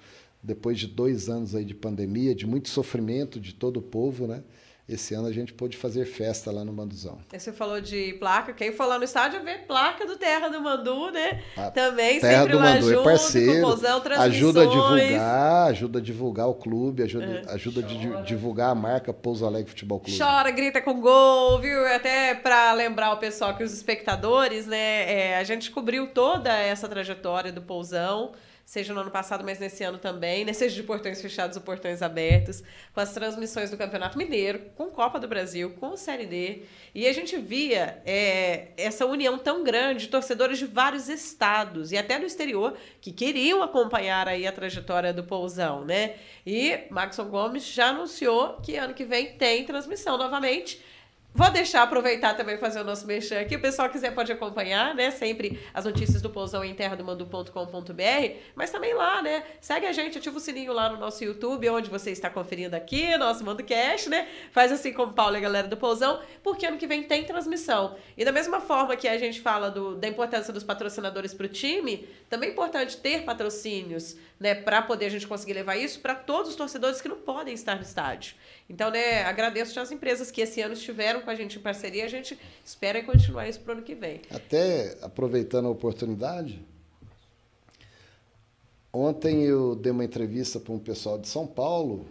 depois 0.42 0.78
de 0.78 0.88
dois 0.88 1.28
anos 1.28 1.54
aí 1.54 1.64
de 1.64 1.74
pandemia, 1.74 2.34
de 2.34 2.46
muito 2.46 2.68
sofrimento 2.68 3.38
de 3.38 3.54
todo 3.54 3.76
o 3.76 3.82
povo, 3.82 4.26
né? 4.26 4.42
Esse 4.94 5.14
ano 5.14 5.28
a 5.28 5.32
gente 5.32 5.52
pôde 5.52 5.76
fazer 5.76 6.04
festa 6.04 6.50
lá 6.50 6.64
no 6.64 6.72
Manduzão. 6.72 7.18
Você 7.32 7.52
falou 7.52 7.80
de 7.80 8.14
placa, 8.14 8.52
quem 8.52 8.72
for 8.72 8.86
lá 8.86 8.98
no 8.98 9.04
estádio 9.04 9.42
vê 9.42 9.58
placa 9.58 10.06
do 10.06 10.16
Terra 10.16 10.48
do 10.48 10.60
Mandu, 10.60 11.10
né? 11.10 11.42
A 11.56 11.70
Também 11.70 12.20
Terra 12.20 12.38
sempre 12.42 12.52
do 12.52 12.60
Mandu 12.60 12.76
é 12.76 12.80
junto, 12.94 13.00
é 13.00 13.04
parceiro, 13.04 13.66
ajuda 14.20 14.62
a 14.62 14.66
divulgar, 14.66 15.66
ajuda 15.70 15.98
a 15.98 16.02
divulgar 16.02 16.48
o 16.48 16.54
clube, 16.54 17.02
ajuda, 17.02 17.44
É. 17.46 17.54
ajuda 17.54 17.80
a 17.80 18.20
divulgar 18.22 18.70
a 18.70 18.74
marca 18.74 19.12
Pouso 19.12 19.46
Alegre 19.46 19.70
Futebol 19.70 20.00
Clube. 20.00 20.18
Chora, 20.18 20.50
grita 20.50 20.80
com 20.80 21.00
gol, 21.00 21.58
viu? 21.60 21.86
Até 21.94 22.34
para 22.34 22.72
lembrar 22.72 23.12
o 23.12 23.16
pessoal 23.16 23.56
que 23.56 23.64
os 23.64 23.72
espectadores, 23.72 24.66
né? 24.66 25.32
é, 25.32 25.36
a 25.38 25.44
gente 25.44 25.70
cobriu 25.70 26.06
toda 26.08 26.50
essa 26.52 26.88
trajetória 26.88 27.52
do 27.52 27.62
Pousão 27.62 28.32
seja 28.64 28.94
no 28.94 29.00
ano 29.00 29.10
passado, 29.10 29.44
mas 29.44 29.58
nesse 29.58 29.84
ano 29.84 29.98
também, 29.98 30.44
né? 30.44 30.52
Seja 30.52 30.74
de 30.74 30.82
portões 30.82 31.20
fechados 31.20 31.56
ou 31.56 31.62
portões 31.62 32.02
abertos, 32.02 32.62
com 32.94 33.00
as 33.00 33.12
transmissões 33.12 33.70
do 33.70 33.76
Campeonato 33.76 34.16
Mineiro, 34.16 34.60
com 34.76 34.86
Copa 34.86 35.18
do 35.18 35.28
Brasil, 35.28 35.70
com 35.78 35.96
Série 35.96 36.26
D. 36.26 36.62
E 36.94 37.06
a 37.06 37.12
gente 37.12 37.36
via 37.36 38.00
é, 38.04 38.68
essa 38.76 39.04
união 39.06 39.38
tão 39.38 39.62
grande 39.62 40.04
de 40.04 40.08
torcedores 40.08 40.58
de 40.58 40.66
vários 40.66 41.08
estados 41.08 41.92
e 41.92 41.96
até 41.96 42.18
do 42.18 42.26
exterior 42.26 42.76
que 43.00 43.12
queriam 43.12 43.62
acompanhar 43.62 44.28
aí 44.28 44.46
a 44.46 44.52
trajetória 44.52 45.12
do 45.12 45.24
Pousão, 45.24 45.84
né? 45.84 46.16
E 46.46 46.80
Maxon 46.90 47.24
Gomes 47.24 47.64
já 47.64 47.88
anunciou 47.88 48.60
que 48.62 48.76
ano 48.76 48.94
que 48.94 49.04
vem 49.04 49.32
tem 49.36 49.64
transmissão 49.64 50.16
novamente 50.16 50.80
Vou 51.34 51.50
deixar 51.50 51.82
aproveitar 51.82 52.34
também 52.34 52.58
fazer 52.58 52.82
o 52.82 52.84
nosso 52.84 53.06
mexer 53.06 53.36
aqui. 53.36 53.56
O 53.56 53.60
pessoal 53.60 53.88
quiser 53.88 54.14
pode 54.14 54.30
acompanhar, 54.30 54.94
né? 54.94 55.10
Sempre 55.10 55.58
as 55.72 55.86
notícias 55.86 56.20
do 56.20 56.28
Pousão 56.28 56.62
em 56.62 56.74
terradomando.com.br, 56.74 58.36
mas 58.54 58.70
também 58.70 58.92
lá, 58.92 59.22
né? 59.22 59.42
Segue 59.58 59.86
a 59.86 59.92
gente, 59.92 60.18
ativa 60.18 60.36
o 60.36 60.40
sininho 60.40 60.74
lá 60.74 60.90
no 60.90 60.98
nosso 60.98 61.24
YouTube, 61.24 61.70
onde 61.70 61.88
você 61.88 62.10
está 62.10 62.28
conferindo 62.28 62.76
aqui, 62.76 63.16
nosso 63.16 63.42
Mando 63.44 63.64
Cash, 63.64 64.08
né? 64.08 64.28
Faz 64.50 64.70
assim 64.70 64.92
como 64.92 65.14
Paulo 65.14 65.34
e 65.34 65.38
a 65.38 65.40
galera 65.40 65.68
do 65.68 65.76
Pousão, 65.76 66.20
porque 66.42 66.66
ano 66.66 66.76
que 66.76 66.86
vem 66.86 67.02
tem 67.02 67.24
transmissão. 67.24 67.96
E 68.14 68.26
da 68.26 68.32
mesma 68.32 68.60
forma 68.60 68.94
que 68.94 69.08
a 69.08 69.16
gente 69.16 69.40
fala 69.40 69.70
do, 69.70 69.96
da 69.96 70.06
importância 70.06 70.52
dos 70.52 70.62
patrocinadores 70.62 71.32
para 71.32 71.46
o 71.46 71.48
time, 71.48 72.06
também 72.28 72.50
é 72.50 72.52
importante 72.52 72.98
ter 72.98 73.22
patrocínios, 73.22 74.18
né? 74.38 74.54
Para 74.54 74.82
poder 74.82 75.06
a 75.06 75.10
gente 75.10 75.26
conseguir 75.26 75.54
levar 75.54 75.76
isso 75.76 75.98
para 76.00 76.14
todos 76.14 76.50
os 76.50 76.56
torcedores 76.56 77.00
que 77.00 77.08
não 77.08 77.16
podem 77.16 77.54
estar 77.54 77.76
no 77.76 77.82
estádio. 77.82 78.34
Então, 78.68 78.90
né, 78.90 79.24
agradeço 79.24 79.78
às 79.78 79.90
empresas 79.90 80.30
que 80.30 80.40
esse 80.40 80.60
ano 80.60 80.74
estiveram 80.74 81.20
com 81.20 81.30
a 81.30 81.34
gente 81.34 81.58
em 81.58 81.62
parceria. 81.62 82.04
A 82.04 82.08
gente 82.08 82.38
espera 82.64 83.02
continuar 83.02 83.48
isso 83.48 83.60
para 83.60 83.74
o 83.74 83.76
ano 83.76 83.82
que 83.82 83.94
vem. 83.94 84.20
Até 84.30 84.96
aproveitando 85.02 85.66
a 85.66 85.70
oportunidade, 85.70 86.64
ontem 88.92 89.42
eu 89.42 89.74
dei 89.74 89.92
uma 89.92 90.04
entrevista 90.04 90.58
para 90.58 90.72
um 90.72 90.78
pessoal 90.78 91.18
de 91.18 91.28
São 91.28 91.46
Paulo, 91.46 92.06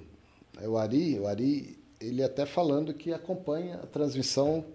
é 0.62 0.68
o 0.68 0.78
Ari, 0.78 1.20
o 1.20 1.28
Ari, 1.28 1.80
ele 2.00 2.24
até 2.24 2.46
falando 2.46 2.94
que 2.94 3.14
acompanha 3.14 3.76
a 3.76 3.88
transmissão 3.88 4.66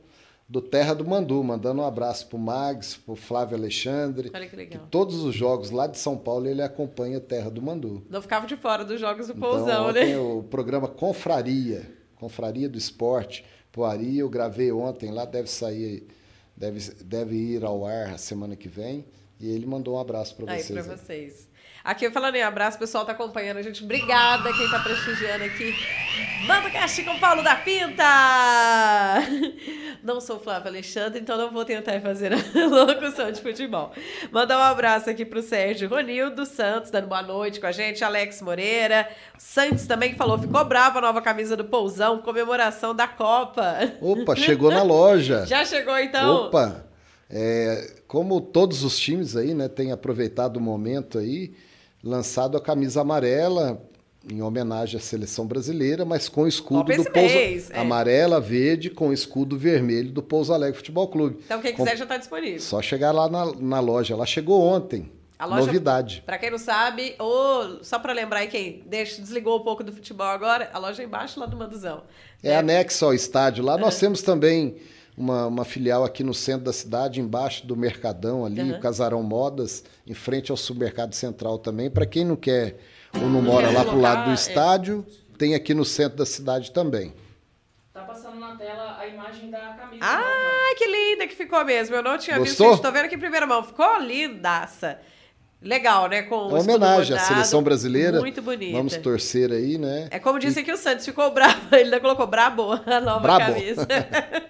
do 0.49 0.61
Terra 0.61 0.95
do 0.95 1.05
Mandu, 1.05 1.43
mandando 1.43 1.83
um 1.83 1.85
abraço 1.85 2.29
para 2.29 2.37
o 2.37 2.39
Mags, 2.39 2.97
para 2.97 3.13
o 3.13 3.17
Flávio 3.17 3.57
Alexandre. 3.57 4.31
Olha 4.33 4.49
que 4.49 4.55
legal. 4.55 4.81
Que 4.81 4.91
todos 4.91 5.23
os 5.23 5.35
jogos 5.35 5.71
lá 5.71 5.87
de 5.87 5.99
São 5.99 6.17
Paulo 6.17 6.47
ele 6.47 6.63
acompanha 6.63 7.21
Terra 7.21 7.51
do 7.51 7.61
Mandu. 7.61 8.07
Não 8.09 8.23
ficava 8.23 8.47
de 8.47 8.57
fora 8.57 8.85
dos 8.85 9.01
jogos 9.01 9.27
do 9.27 9.35
então, 9.37 9.51
Pousão, 9.51 9.93
né? 9.93 10.05
Tem 10.05 10.17
o 10.17 10.45
programa 10.45 10.87
Confraria, 10.87 11.91
Confraria 12.15 12.69
do 12.69 12.79
Esporte. 12.79 13.45
Poari, 13.73 14.19
eu 14.19 14.29
gravei 14.29 14.71
ontem 14.71 15.11
lá, 15.11 15.25
deve 15.25 15.51
sair, 15.51 16.07
deve, 16.57 16.95
deve 17.05 17.35
ir 17.35 17.65
ao 17.65 17.85
ar 17.85 18.15
a 18.15 18.19
semana 18.19 18.55
que 18.55 18.69
vem. 18.69 19.05
E 19.39 19.51
ele 19.51 19.67
mandou 19.67 19.97
um 19.97 20.01
abraço 20.01 20.35
para 20.35 20.47
vocês. 20.47 20.71
Aí, 20.71 20.85
para 20.85 20.97
vocês. 20.97 21.49
Aqui 21.85 22.11
falando 22.11 22.35
em 22.35 22.43
abraço, 22.43 22.77
o 22.77 22.81
pessoal 22.81 23.05
tá 23.05 23.13
acompanhando 23.13 23.59
a 23.59 23.63
gente. 23.63 23.85
Obrigada 23.85 24.53
quem 24.53 24.69
tá 24.71 24.81
prestigiando 24.81 25.45
aqui. 25.45 25.73
Manda 26.47 26.69
cast 26.69 27.01
com 27.05 27.19
Paulo 27.21 27.43
da 27.43 27.55
Pinta! 27.55 28.03
Não 30.07 30.21
sou 30.21 30.39
Flávio 30.39 30.69
Alexandre, 30.69 31.19
então 31.19 31.37
não 31.37 31.51
vou 31.51 31.65
tentar 31.65 32.01
fazer 32.01 32.33
a 32.33 32.37
locução 32.71 33.33
de 33.33 33.41
futebol. 33.41 33.91
Mandar 34.31 34.57
um 34.57 34.63
abraço 34.63 35.11
aqui 35.11 35.25
pro 35.25 35.43
Sérgio 35.43 35.89
Ronildo 35.89 36.47
Santos, 36.47 36.93
dando 36.93 37.09
boa 37.09 37.23
noite 37.23 37.59
com 37.59 37.67
a 37.67 37.73
gente. 37.73 38.05
Alex 38.05 38.41
Moreira. 38.41 39.09
Santos 39.37 39.85
também 39.85 40.15
falou, 40.15 40.39
ficou 40.39 40.65
bravo 40.65 40.99
a 40.99 41.01
nova 41.01 41.21
camisa 41.21 41.57
do 41.57 41.65
Pousão, 41.65 42.23
comemoração 42.23 42.95
da 42.95 43.09
Copa. 43.09 43.79
Opa, 44.01 44.37
chegou 44.37 44.71
na 44.71 44.85
loja. 44.85 45.43
Já 45.45 45.65
chegou 45.65 45.99
então? 45.99 46.47
Opa! 46.47 46.87
É, 47.29 47.95
como 48.07 48.41
todos 48.41 48.85
os 48.85 48.97
times 48.97 49.35
aí, 49.35 49.55
né, 49.55 49.67
têm 49.67 49.91
aproveitado 49.91 50.59
o 50.59 50.61
momento 50.61 51.19
aí, 51.19 51.53
lançado 52.05 52.57
a 52.57 52.61
camisa 52.61 53.01
amarela 53.01 53.83
em 54.31 54.43
homenagem 54.43 54.99
à 54.99 55.01
seleção 55.01 55.47
brasileira, 55.47 56.05
mas 56.05 56.29
com 56.29 56.43
o 56.43 56.49
escudo 56.49 56.93
do 56.97 57.05
Pouso 57.05 57.35
mês, 57.35 57.71
é. 57.71 57.79
amarela, 57.79 58.41
verde, 58.41 58.91
com 58.91 59.09
o 59.09 59.13
escudo 59.13 59.57
vermelho 59.57 60.11
do 60.11 60.23
Pouso 60.23 60.53
Alegre 60.53 60.77
Futebol 60.77 61.09
Clube. 61.09 61.39
Então 61.45 61.61
quem 61.61 61.73
quiser 61.73 61.93
com... 61.93 61.97
já 61.97 62.05
está 62.05 62.17
disponível. 62.17 62.61
Só 62.61 62.83
chegar 62.83 63.13
lá 63.13 63.29
na, 63.29 63.53
na 63.55 63.81
loja. 63.81 64.15
Ela 64.15 64.27
chegou 64.27 64.61
ontem. 64.61 65.11
Loja, 65.45 65.67
Novidade. 65.67 66.23
Para 66.25 66.39
quem 66.39 66.51
não 66.51 66.59
sabe, 66.59 67.15
ou 67.19 67.85
só 67.85 67.99
para 67.99 68.15
lembrar 68.15 68.41
aí 68.41 68.49
quem 68.49 68.83
deixa, 68.87 69.21
desligou 69.21 69.59
um 69.59 69.63
pouco 69.63 69.85
do 69.85 69.93
futebol 69.93 70.27
agora, 70.27 70.71
a 70.73 70.79
loja 70.79 71.03
é 71.03 71.05
embaixo 71.05 71.39
lá 71.39 71.45
do 71.45 71.57
Manduzão. 71.57 72.05
É, 72.43 72.53
é. 72.53 72.57
anexo 72.57 73.05
ao 73.05 73.13
estádio. 73.13 73.63
Lá 73.63 73.77
nós 73.77 73.99
temos 73.99 74.23
também 74.23 74.77
uma, 75.17 75.47
uma, 75.47 75.65
filial 75.65 76.05
aqui 76.05 76.25
no 76.25 76.33
centro 76.33 76.65
da 76.65 76.73
cidade, 76.73 77.21
embaixo 77.21 77.67
do 77.67 77.77
Mercadão 77.77 78.47
ali, 78.47 78.63
uhum. 78.63 78.79
o 78.79 78.81
Casarão 78.81 79.23
Modas, 79.23 79.85
em 80.07 80.15
frente 80.15 80.51
ao 80.51 80.57
Supermercado 80.57 81.13
Central 81.13 81.59
também. 81.59 81.91
Para 81.91 82.07
quem 82.07 82.25
não 82.25 82.37
quer 82.37 82.79
ou 83.23 83.29
não 83.29 83.43
mora 83.43 83.71
lá 83.71 83.85
pro 83.85 84.01
lado 84.01 84.25
do 84.25 84.31
é. 84.31 84.35
estádio, 84.35 85.05
é. 85.09 85.39
tem 85.39 85.55
aqui 85.55 85.75
no 85.75 85.85
centro 85.85 86.19
da 86.19 86.27
cidade 86.27 86.71
também. 86.73 87.15
Tá 87.93 88.03
passando 88.03 88.39
na 88.39 88.55
tela 88.57 88.97
a 88.99 89.07
imagem 89.07 89.51
da 89.51 89.59
camisa. 89.59 90.05
Ai, 90.05 90.75
que 90.77 90.87
linda 90.87 91.27
que 91.27 91.35
ficou 91.35 91.65
mesmo. 91.65 91.97
Eu 91.97 92.03
não 92.03 92.19
tinha 92.19 92.39
Gostou? 92.39 92.67
visto. 92.67 92.77
Estou 92.77 92.93
vendo 92.93 93.07
aqui 93.07 93.15
em 93.15 93.19
primeira 93.19 93.47
mão. 93.47 93.63
Ficou 93.63 93.99
lindaça. 94.01 94.99
Legal, 95.63 96.07
né? 96.09 96.23
Com 96.23 96.49
Uma 96.49 96.61
homenagem 96.61 97.17
à 97.17 97.21
seleção 97.21 97.63
brasileira. 97.63 98.21
Muito 98.21 98.43
bonita. 98.43 98.77
Vamos 98.77 98.97
torcer 98.99 99.51
aí, 99.51 99.79
né? 99.79 100.09
É 100.11 100.19
como 100.19 100.39
disse 100.39 100.61
e... 100.61 100.63
que 100.63 100.73
o 100.73 100.77
Santos 100.77 101.05
ficou 101.07 101.31
bravo. 101.31 101.59
Ele 101.73 101.85
ainda 101.85 102.01
colocou 102.01 102.27
brabo 102.27 102.73
a 102.73 103.01
nova 103.01 103.21
brabo. 103.21 103.55
camisa. 103.55 103.87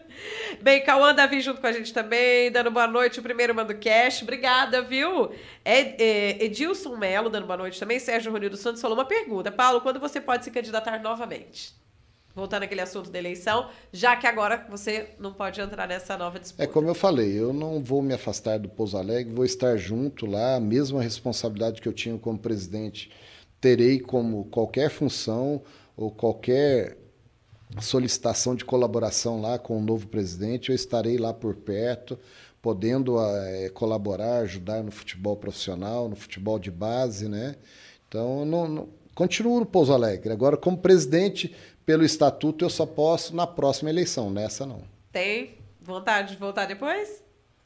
Bem, 0.63 0.83
Cauã 0.83 1.15
Davi 1.15 1.41
junto 1.41 1.61
com 1.61 1.67
a 1.67 1.73
gente 1.73 1.93
também, 1.93 2.51
dando 2.51 2.71
boa 2.71 2.87
noite, 2.87 3.21
o 3.21 3.23
primeiro 3.23 3.55
mando 3.55 3.75
cash. 3.75 4.23
Obrigada, 4.23 4.83
viu? 4.83 5.31
Ed, 5.65 5.97
é, 6.03 6.45
Edilson 6.45 6.97
Melo 6.97 7.31
dando 7.31 7.47
boa 7.47 7.57
noite 7.57 7.79
também. 7.79 7.99
Sérgio 7.99 8.33
Ronildo 8.33 8.57
Santos 8.57 8.81
falou 8.81 8.97
uma 8.97 9.05
pergunta. 9.05 9.51
Paulo, 9.53 9.81
quando 9.81 10.01
você 10.01 10.21
pode 10.21 10.45
se 10.45 10.51
candidatar 10.51 11.01
novamente? 11.03 11.75
Voltando 12.35 12.65
àquele 12.65 12.83
assunto 12.83 13.11
da 13.11 13.19
eleição, 13.19 13.71
já 13.91 14.15
que 14.15 14.27
agora 14.27 14.67
você 14.69 15.11
não 15.19 15.33
pode 15.33 15.59
entrar 15.61 15.89
nessa 15.89 16.19
nova 16.19 16.39
disputa. 16.39 16.65
É 16.65 16.67
como 16.67 16.89
eu 16.89 16.95
falei, 16.95 17.33
eu 17.33 17.53
não 17.53 17.83
vou 17.83 18.03
me 18.03 18.13
afastar 18.13 18.59
do 18.59 18.69
Pouso 18.69 18.99
Alegre, 18.99 19.33
vou 19.33 19.45
estar 19.45 19.77
junto 19.79 20.27
lá, 20.27 20.57
a 20.57 20.61
mesma 20.61 21.01
responsabilidade 21.01 21.81
que 21.81 21.89
eu 21.89 21.95
tinha 21.95 22.19
como 22.19 22.39
presidente, 22.39 23.11
terei 23.59 23.99
como 23.99 24.45
qualquer 24.47 24.91
função 24.91 25.63
ou 25.97 26.11
qualquer 26.11 26.99
solicitação 27.83 28.55
de 28.55 28.65
colaboração 28.65 29.41
lá 29.41 29.59
com 29.59 29.79
o 29.79 29.83
novo 29.83 30.07
presidente, 30.07 30.71
eu 30.71 30.75
estarei 30.75 31.19
lá 31.19 31.33
por 31.33 31.55
perto, 31.55 32.19
podendo 32.63 33.19
é, 33.21 33.69
colaborar, 33.71 34.39
ajudar 34.39 34.83
no 34.83 34.91
futebol 34.91 35.37
profissional, 35.37 36.09
no 36.09 36.17
futebol 36.17 36.59
de 36.59 36.71
base, 36.71 37.29
né? 37.29 37.57
Então, 38.09 38.45
não, 38.45 38.69
não, 38.69 38.89
continuo 39.15 39.61
no 39.61 39.67
Pouso 39.67 39.93
Alegre. 39.93 40.33
Agora, 40.33 40.57
como 40.57 40.79
presidente, 40.79 41.55
pelo 41.85 42.05
estatuto, 42.05 42.65
eu 42.65 42.71
só 42.71 42.87
posso 42.87 43.35
na 43.35 43.47
próxima 43.47 43.91
eleição, 43.91 44.31
nessa 44.31 44.67
não. 44.67 44.83
Tem 45.13 45.55
vontade 45.81 46.33
de 46.33 46.39
voltar 46.39 46.67
depois? 46.67 47.23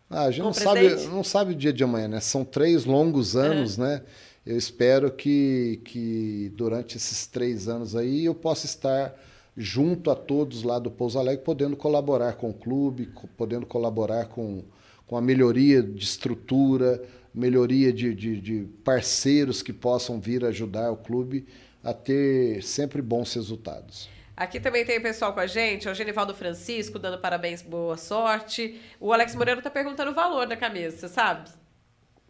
Ah, 0.08 0.24
a 0.24 0.30
gente 0.30 0.42
não 0.42 0.52
sabe, 0.52 0.88
não 1.06 1.22
sabe 1.22 1.52
o 1.52 1.54
dia 1.54 1.72
de 1.72 1.84
amanhã, 1.84 2.08
né? 2.08 2.20
São 2.20 2.44
três 2.44 2.84
longos 2.84 3.36
anos, 3.36 3.78
uhum. 3.78 3.84
né? 3.84 4.02
Eu 4.44 4.56
espero 4.56 5.12
que, 5.12 5.80
que 5.84 6.50
durante 6.54 6.96
esses 6.96 7.26
três 7.26 7.68
anos 7.68 7.94
aí 7.94 8.24
eu 8.24 8.34
possa 8.34 8.66
estar 8.66 9.14
junto 9.60 10.10
a 10.10 10.14
todos 10.14 10.62
lá 10.62 10.78
do 10.78 10.90
Pouso 10.90 11.18
Alegre, 11.18 11.44
podendo 11.44 11.76
colaborar 11.76 12.32
com 12.32 12.48
o 12.48 12.54
clube, 12.54 13.12
podendo 13.36 13.66
colaborar 13.66 14.24
com, 14.24 14.64
com 15.06 15.18
a 15.18 15.20
melhoria 15.20 15.82
de 15.82 16.02
estrutura, 16.02 17.02
melhoria 17.34 17.92
de, 17.92 18.14
de, 18.14 18.40
de 18.40 18.62
parceiros 18.82 19.62
que 19.62 19.72
possam 19.72 20.18
vir 20.18 20.46
ajudar 20.46 20.90
o 20.90 20.96
clube 20.96 21.46
a 21.84 21.92
ter 21.92 22.62
sempre 22.62 23.02
bons 23.02 23.34
resultados. 23.34 24.08
Aqui 24.34 24.58
também 24.58 24.82
tem 24.86 24.96
o 24.96 25.02
pessoal 25.02 25.34
com 25.34 25.40
a 25.40 25.46
gente, 25.46 25.86
o 25.86 25.94
Genivaldo 25.94 26.34
Francisco 26.34 26.98
dando 26.98 27.18
parabéns, 27.18 27.60
boa 27.60 27.98
sorte. 27.98 28.80
O 28.98 29.12
Alex 29.12 29.34
Moreira 29.34 29.60
está 29.60 29.70
perguntando 29.70 30.10
o 30.10 30.14
valor 30.14 30.46
da 30.46 30.56
camisa, 30.56 30.96
você 30.96 31.08
sabe? 31.08 31.50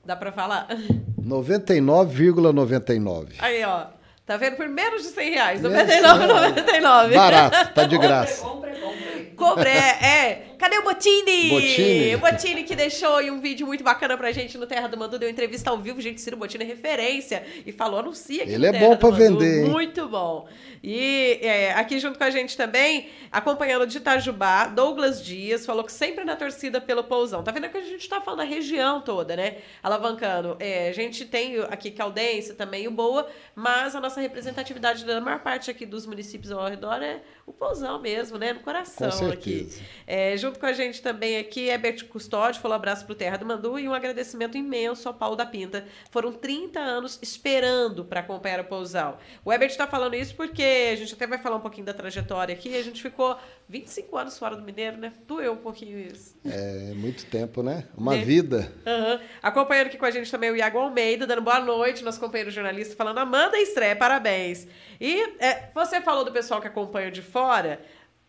Dá 0.05 0.17
para 0.17 0.33
falar? 0.33 0.67
99,99. 1.23 2.53
,99. 2.53 3.35
Aí, 3.39 3.63
ó. 3.63 4.00
Tá 4.31 4.37
vendo? 4.37 4.55
Por 4.55 4.69
menos 4.69 5.03
de 5.03 5.09
100 5.09 5.31
reais. 5.33 5.61
99,99. 5.61 7.15
Barato, 7.17 7.75
tá 7.75 7.85
de 7.85 7.99
graça. 7.99 8.45
Compre, 8.45 8.71
compre, 8.79 8.79
compre. 8.79 9.33
Compre, 9.37 9.69
é, 9.71 10.07
é. 10.07 10.50
Cadê 10.61 10.77
o 10.77 10.83
Botini? 10.83 11.49
Botini. 11.49 12.15
O 12.17 12.19
Botini 12.19 12.65
que 12.65 12.77
deixou 12.77 13.17
aí 13.17 13.31
um 13.31 13.41
vídeo 13.41 13.67
muito 13.67 13.83
bacana 13.83 14.15
pra 14.19 14.31
gente 14.31 14.59
no 14.59 14.67
Terra 14.67 14.89
do 14.89 14.97
Mandu, 14.99 15.19
deu 15.19 15.31
entrevista 15.31 15.71
ao 15.71 15.79
vivo, 15.79 16.03
gente, 16.03 16.21
Ciro 16.21 16.37
Botini 16.37 16.65
é 16.65 16.67
referência 16.67 17.43
e 17.65 17.73
falou, 17.73 18.01
anuncia 18.01 18.43
aqui 18.43 18.53
Ele 18.53 18.67
é 18.67 18.73
bom 18.79 18.95
pra 18.95 19.09
vender, 19.09 19.65
hein? 19.65 19.71
Muito 19.71 20.07
bom. 20.07 20.47
E 20.83 21.39
é, 21.41 21.73
aqui 21.73 21.99
junto 21.99 22.19
com 22.19 22.25
a 22.25 22.29
gente 22.29 22.59
também, 22.59 23.09
acompanhando 23.33 23.87
de 23.87 23.97
Itajubá, 23.97 24.67
Douglas 24.67 25.25
Dias, 25.25 25.65
falou 25.65 25.83
que 25.83 25.93
sempre 25.93 26.25
na 26.25 26.37
torcida 26.37 26.79
pelo 26.79 27.05
Pousão. 27.05 27.43
Tá 27.43 27.53
vendo 27.53 27.67
que 27.71 27.79
a 27.79 27.83
gente 27.83 28.07
tá 28.07 28.21
falando 28.21 28.41
da 28.41 28.45
região 28.45 29.01
toda, 29.01 29.35
né? 29.35 29.57
Alavancando. 29.83 30.59
É, 30.61 30.91
a 30.91 30.93
gente 30.93 31.25
tem 31.25 31.59
aqui 31.71 31.91
Caldense 31.91 32.53
também, 32.53 32.87
o 32.87 32.91
Boa, 32.91 33.27
mas 33.55 33.95
a 33.95 34.01
nossa 34.01 34.21
representatividade 34.21 35.07
da 35.07 35.23
maior 35.23 35.41
parte 35.41 35.71
aqui 35.71 35.87
dos 35.87 36.05
municípios 36.05 36.53
ao 36.53 36.69
redor 36.69 37.03
é 37.03 37.23
o 37.47 37.53
Pousão 37.53 38.01
mesmo, 38.01 38.39
né? 38.39 38.53
No 38.53 38.61
coração 38.61 39.11
com 39.11 39.27
aqui. 39.33 39.69
É, 40.07 40.37
junto 40.37 40.59
com 40.59 40.67
a 40.67 40.73
gente 40.73 41.03
também 41.03 41.37
aqui, 41.39 41.69
Herbert 41.69 42.07
Custódio 42.09 42.61
falou 42.61 42.77
abraço 42.77 43.05
pro 43.07 43.15
Terra 43.15 43.37
do 43.37 43.45
Mandu 43.47 43.79
e 43.79 43.89
um 43.89 43.95
agradecimento 43.95 44.57
imenso 44.57 45.09
ao 45.09 45.15
Paulo 45.15 45.37
da 45.37 45.45
Pinta. 45.47 45.85
Foram 46.11 46.33
30 46.33 46.79
anos 46.79 47.19
esperando 47.23 48.05
para 48.05 48.21
acompanhar 48.21 48.61
o 48.61 48.65
Pousal. 48.65 49.19
O 49.45 49.53
Herbert 49.53 49.71
está 49.71 49.87
falando 49.87 50.15
isso 50.15 50.35
porque 50.35 50.91
a 50.93 50.97
gente 50.97 51.15
até 51.15 51.27
vai 51.27 51.39
falar 51.39 51.57
um 51.57 51.61
pouquinho 51.61 51.87
da 51.87 51.95
trajetória 51.95 52.55
aqui. 52.55 52.77
A 52.77 52.83
gente 52.83 53.03
ficou 53.03 53.37
25 53.69 54.17
anos 54.17 54.39
fora 54.39 54.57
do 54.57 54.63
Mineiro, 54.63 54.97
né? 54.97 55.13
Doeu 55.27 55.53
um 55.53 55.57
pouquinho 55.57 55.99
isso. 55.99 56.37
É 56.45 56.93
muito 56.95 57.27
tempo, 57.27 57.63
né? 57.63 57.85
Uma 57.97 58.13
Né? 58.17 58.25
vida. 58.25 58.73
Aham. 58.87 59.21
Acompanhando 59.43 59.87
aqui 59.89 59.99
com 59.99 60.07
a 60.07 60.11
gente 60.11 60.31
também 60.31 60.51
o 60.51 60.57
Iago 60.57 60.79
Almeida, 60.79 61.27
dando 61.27 61.43
boa 61.43 61.61
noite, 61.61 62.03
nosso 62.05 62.21
companheiro 62.21 62.51
jornalista, 62.51 62.95
falando 62.97 63.19
Amanda 63.19 63.59
Estreia, 63.59 63.97
parabéns. 63.97 64.67
E 65.01 65.21
é, 65.39 65.71
você 65.75 66.01
falou 66.01 66.25
do 66.25 66.33
pessoal 66.33 66.61
que 66.61 66.67
acompanha 66.67 67.11
de 67.11 67.23
fora. 67.31 67.81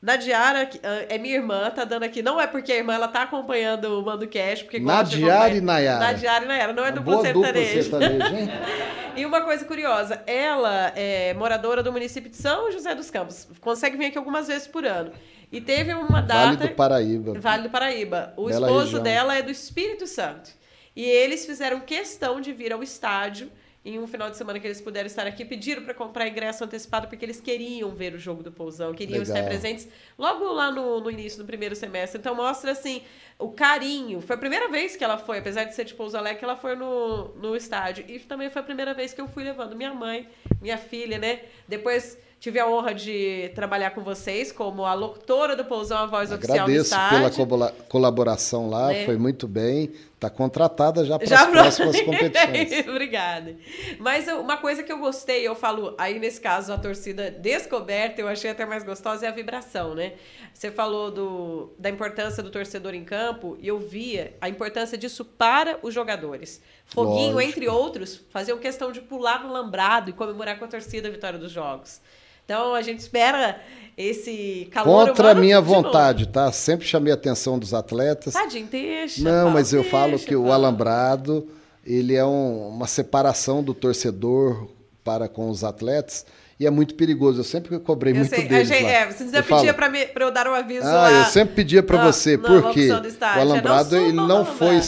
Nadiara 0.02 0.68
ah, 0.84 1.06
é 1.10 1.18
minha 1.20 1.36
irmã, 1.36 1.70
tá 1.70 1.84
dando 1.84 2.04
aqui. 2.04 2.24
Não 2.24 2.42
é 2.42 2.48
porque 2.48 2.72
a 2.72 2.78
irmã 2.78 2.94
ela 2.94 3.08
tá 3.08 3.24
acompanhando 3.24 4.00
o 4.00 4.04
Mando 4.04 4.28
Cash, 4.28 4.64
porque 4.64 4.80
Nadiara 4.80 5.54
e 5.54 5.62
Nayara. 5.62 6.00
Nadiara 6.00 6.46
e 6.46 6.48
Nayara, 6.48 6.74
não 6.74 6.84
é 6.84 6.90
Uma 6.90 6.96
duplo 6.96 7.22
sertanejo. 7.22 7.92
E 9.14 9.26
uma 9.26 9.42
coisa 9.42 9.66
curiosa, 9.66 10.24
ela 10.26 10.94
é 10.96 11.34
moradora 11.34 11.84
do 11.84 11.92
município 11.92 12.30
de 12.30 12.38
São 12.38 12.72
José 12.72 12.96
dos 12.96 13.12
Campos. 13.12 13.46
Consegue 13.60 13.98
vir 13.98 14.06
aqui 14.06 14.18
algumas 14.18 14.48
vezes 14.48 14.68
por 14.70 14.86
ano. 14.86 15.12
E 15.52 15.60
teve 15.60 15.94
uma 15.94 16.22
data. 16.22 16.56
Vale 16.56 16.58
do 16.58 16.70
Paraíba. 16.70 17.40
Vale 17.40 17.64
do 17.64 17.70
Paraíba. 17.70 18.34
O 18.38 18.46
Bela 18.46 18.68
esposo 18.68 18.86
região. 18.86 19.04
dela 19.04 19.38
é 19.38 19.42
do 19.42 19.52
Espírito 19.52 20.08
Santo. 20.08 20.52
E 20.96 21.04
eles 21.04 21.46
fizeram 21.46 21.82
questão 21.82 22.40
de 22.40 22.54
vir 22.54 22.72
ao 22.72 22.82
estádio 22.82 23.52
em 23.84 23.98
um 23.98 24.06
final 24.06 24.30
de 24.30 24.38
semana 24.38 24.60
que 24.60 24.68
eles 24.68 24.80
puderam 24.80 25.08
estar 25.08 25.26
aqui, 25.26 25.44
pediram 25.44 25.84
para 25.84 25.94
comprar 25.96 26.28
ingresso 26.28 26.64
antecipado 26.64 27.08
porque 27.08 27.26
eles 27.26 27.42
queriam 27.42 27.90
ver 27.90 28.14
o 28.14 28.20
jogo 28.20 28.44
do 28.44 28.52
Pousão, 28.52 28.94
queriam 28.94 29.18
Legal. 29.20 29.36
estar 29.38 29.48
presentes 29.48 29.88
logo 30.18 30.46
lá 30.54 30.72
no, 30.72 31.00
no 31.02 31.10
início 31.10 31.40
do 31.40 31.46
primeiro 31.46 31.76
semestre. 31.76 32.20
Então 32.20 32.36
mostra 32.36 32.72
assim 32.74 33.02
o 33.40 33.50
carinho. 33.50 34.22
Foi 34.22 34.36
a 34.36 34.40
primeira 34.40 34.70
vez 34.70 34.96
que 34.96 35.04
ela 35.04 35.18
foi, 35.18 35.40
apesar 35.40 35.64
de 35.64 35.74
ser 35.74 35.84
de 35.86 35.96
Pouso 35.96 36.16
Alegre, 36.16 36.38
que 36.38 36.46
ela 36.46 36.56
foi 36.56 36.76
no, 36.76 37.30
no 37.30 37.56
estádio. 37.56 38.06
E 38.08 38.20
também 38.20 38.52
foi 38.52 38.62
a 38.62 38.66
primeira 38.66 38.94
vez 38.94 39.14
que 39.14 39.22
eu 39.22 39.28
fui 39.28 39.44
levando 39.44 39.76
minha 39.76 39.94
mãe, 39.96 40.28
minha 40.62 40.78
filha, 40.78 41.18
né? 41.18 41.40
Depois 41.68 42.20
tive 42.40 42.60
a 42.60 42.68
honra 42.68 42.94
de 42.94 43.52
trabalhar 43.56 43.92
com 43.92 44.02
vocês 44.04 44.52
como 44.52 44.86
a 44.86 44.94
locutora 44.94 45.56
do 45.56 45.66
Pousão, 45.66 45.98
a 45.98 46.06
voz 46.06 46.32
oficial 46.32 46.58
do 46.58 46.62
Agradeço 46.64 46.84
estádio. 46.94 47.18
pela 47.18 47.32
cobola- 47.32 47.76
colaboração 47.90 48.70
lá, 48.70 48.90
Né? 48.90 49.06
foi 49.06 49.18
muito 49.18 49.48
bem. 49.48 49.92
Está 50.22 50.30
contratada 50.30 51.04
já 51.04 51.18
para 51.18 51.28
Já 51.28 51.46
as 51.46 51.50
próximas 51.50 52.00
competições. 52.06 52.88
Obrigada. 52.88 53.58
Mas 53.98 54.28
uma 54.28 54.56
coisa 54.56 54.84
que 54.84 54.92
eu 54.92 55.00
gostei, 55.00 55.48
eu 55.48 55.56
falo, 55.56 55.96
aí 55.98 56.20
nesse 56.20 56.40
caso, 56.40 56.72
a 56.72 56.78
torcida 56.78 57.32
descoberta, 57.32 58.22
eu 58.22 58.28
achei 58.28 58.52
até 58.52 58.64
mais 58.64 58.84
gostosa, 58.84 59.26
é 59.26 59.30
a 59.30 59.32
vibração, 59.32 59.96
né? 59.96 60.14
Você 60.54 60.70
falou 60.70 61.10
do, 61.10 61.74
da 61.80 61.90
importância 61.90 62.44
do 62.44 62.52
torcedor 62.52 62.94
em 62.94 63.04
campo, 63.04 63.58
e 63.60 63.68
eu 63.68 63.80
via 63.80 64.38
a 64.40 64.48
importância 64.48 64.96
disso 64.96 65.26
para 65.26 65.80
os 65.82 65.92
jogadores. 65.92 66.62
Foguinho, 66.86 67.34
Lógico. 67.34 67.42
entre 67.42 67.68
outros, 67.68 68.24
faziam 68.30 68.60
questão 68.60 68.92
de 68.92 69.02
pular 69.02 69.44
no 69.44 69.52
lambrado 69.52 70.12
e 70.12 70.14
comemorar 70.14 70.60
com 70.60 70.66
a 70.66 70.68
torcida 70.68 71.08
a 71.08 71.12
vitória 71.12 71.40
dos 71.40 71.52
jogos. 71.52 72.00
Então 72.46 72.74
a 72.76 72.82
gente 72.82 73.00
espera 73.00 73.60
esse 73.98 74.68
calor 74.72 75.08
Contra 75.08 75.32
a 75.32 75.36
minha 75.36 75.62
de 75.62 75.68
novo. 75.68 75.82
vontade, 75.84 76.28
tá? 76.28 76.52
Sempre 76.52 76.88
chamei 76.88 77.12
a 77.12 77.16
atenção 77.16 77.60
dos 77.60 77.74
atletas. 77.74 78.34
Tadinho, 78.34 78.68
deixa. 78.68 79.22
Não, 79.24 79.50
mas 79.52 79.74
eu 79.74 79.82
deixa, 79.82 79.98
falo 79.98 80.18
que 80.20 80.36
o 80.36 80.52
alambrado 80.52 81.48
ele 81.86 82.16
é 82.16 82.26
um- 82.26 82.70
uma 82.70 82.88
separação 82.88 83.64
do 83.64 83.74
torcedor 83.74 84.68
para 85.04 85.28
com 85.28 85.50
os 85.50 85.64
atletas 85.64 86.26
e 86.60 86.66
é 86.66 86.70
muito 86.70 86.94
perigoso. 86.96 87.40
Eu 87.40 87.44
sempre 87.44 87.78
cobrei 87.80 88.14
Eu 88.14 88.18
muito 88.18 88.30
sei, 88.30 88.48
deles 88.48 88.68
gente- 88.68 88.84
lá. 88.84 88.90
é, 88.90 89.12
você 89.12 89.24
ainda 89.24 89.44
pedia 89.44 89.74
pra 89.74 90.26
eu 90.26 90.32
dar 90.32 90.48
um 90.48 90.54
aviso 90.54 90.86
Ah, 90.88 90.92
lá. 90.94 91.12
eu 91.12 91.26
sempre 91.26 91.56
pedia 91.56 91.82
para 91.84 92.04
você, 92.04 92.38
na 92.38 92.44
porque 92.44 92.90
o 92.92 92.94
não 92.94 93.42
alambrado 93.42 93.90
subam 93.90 94.04
ele 94.08 94.14
não 94.18 94.46
foi, 94.46 94.80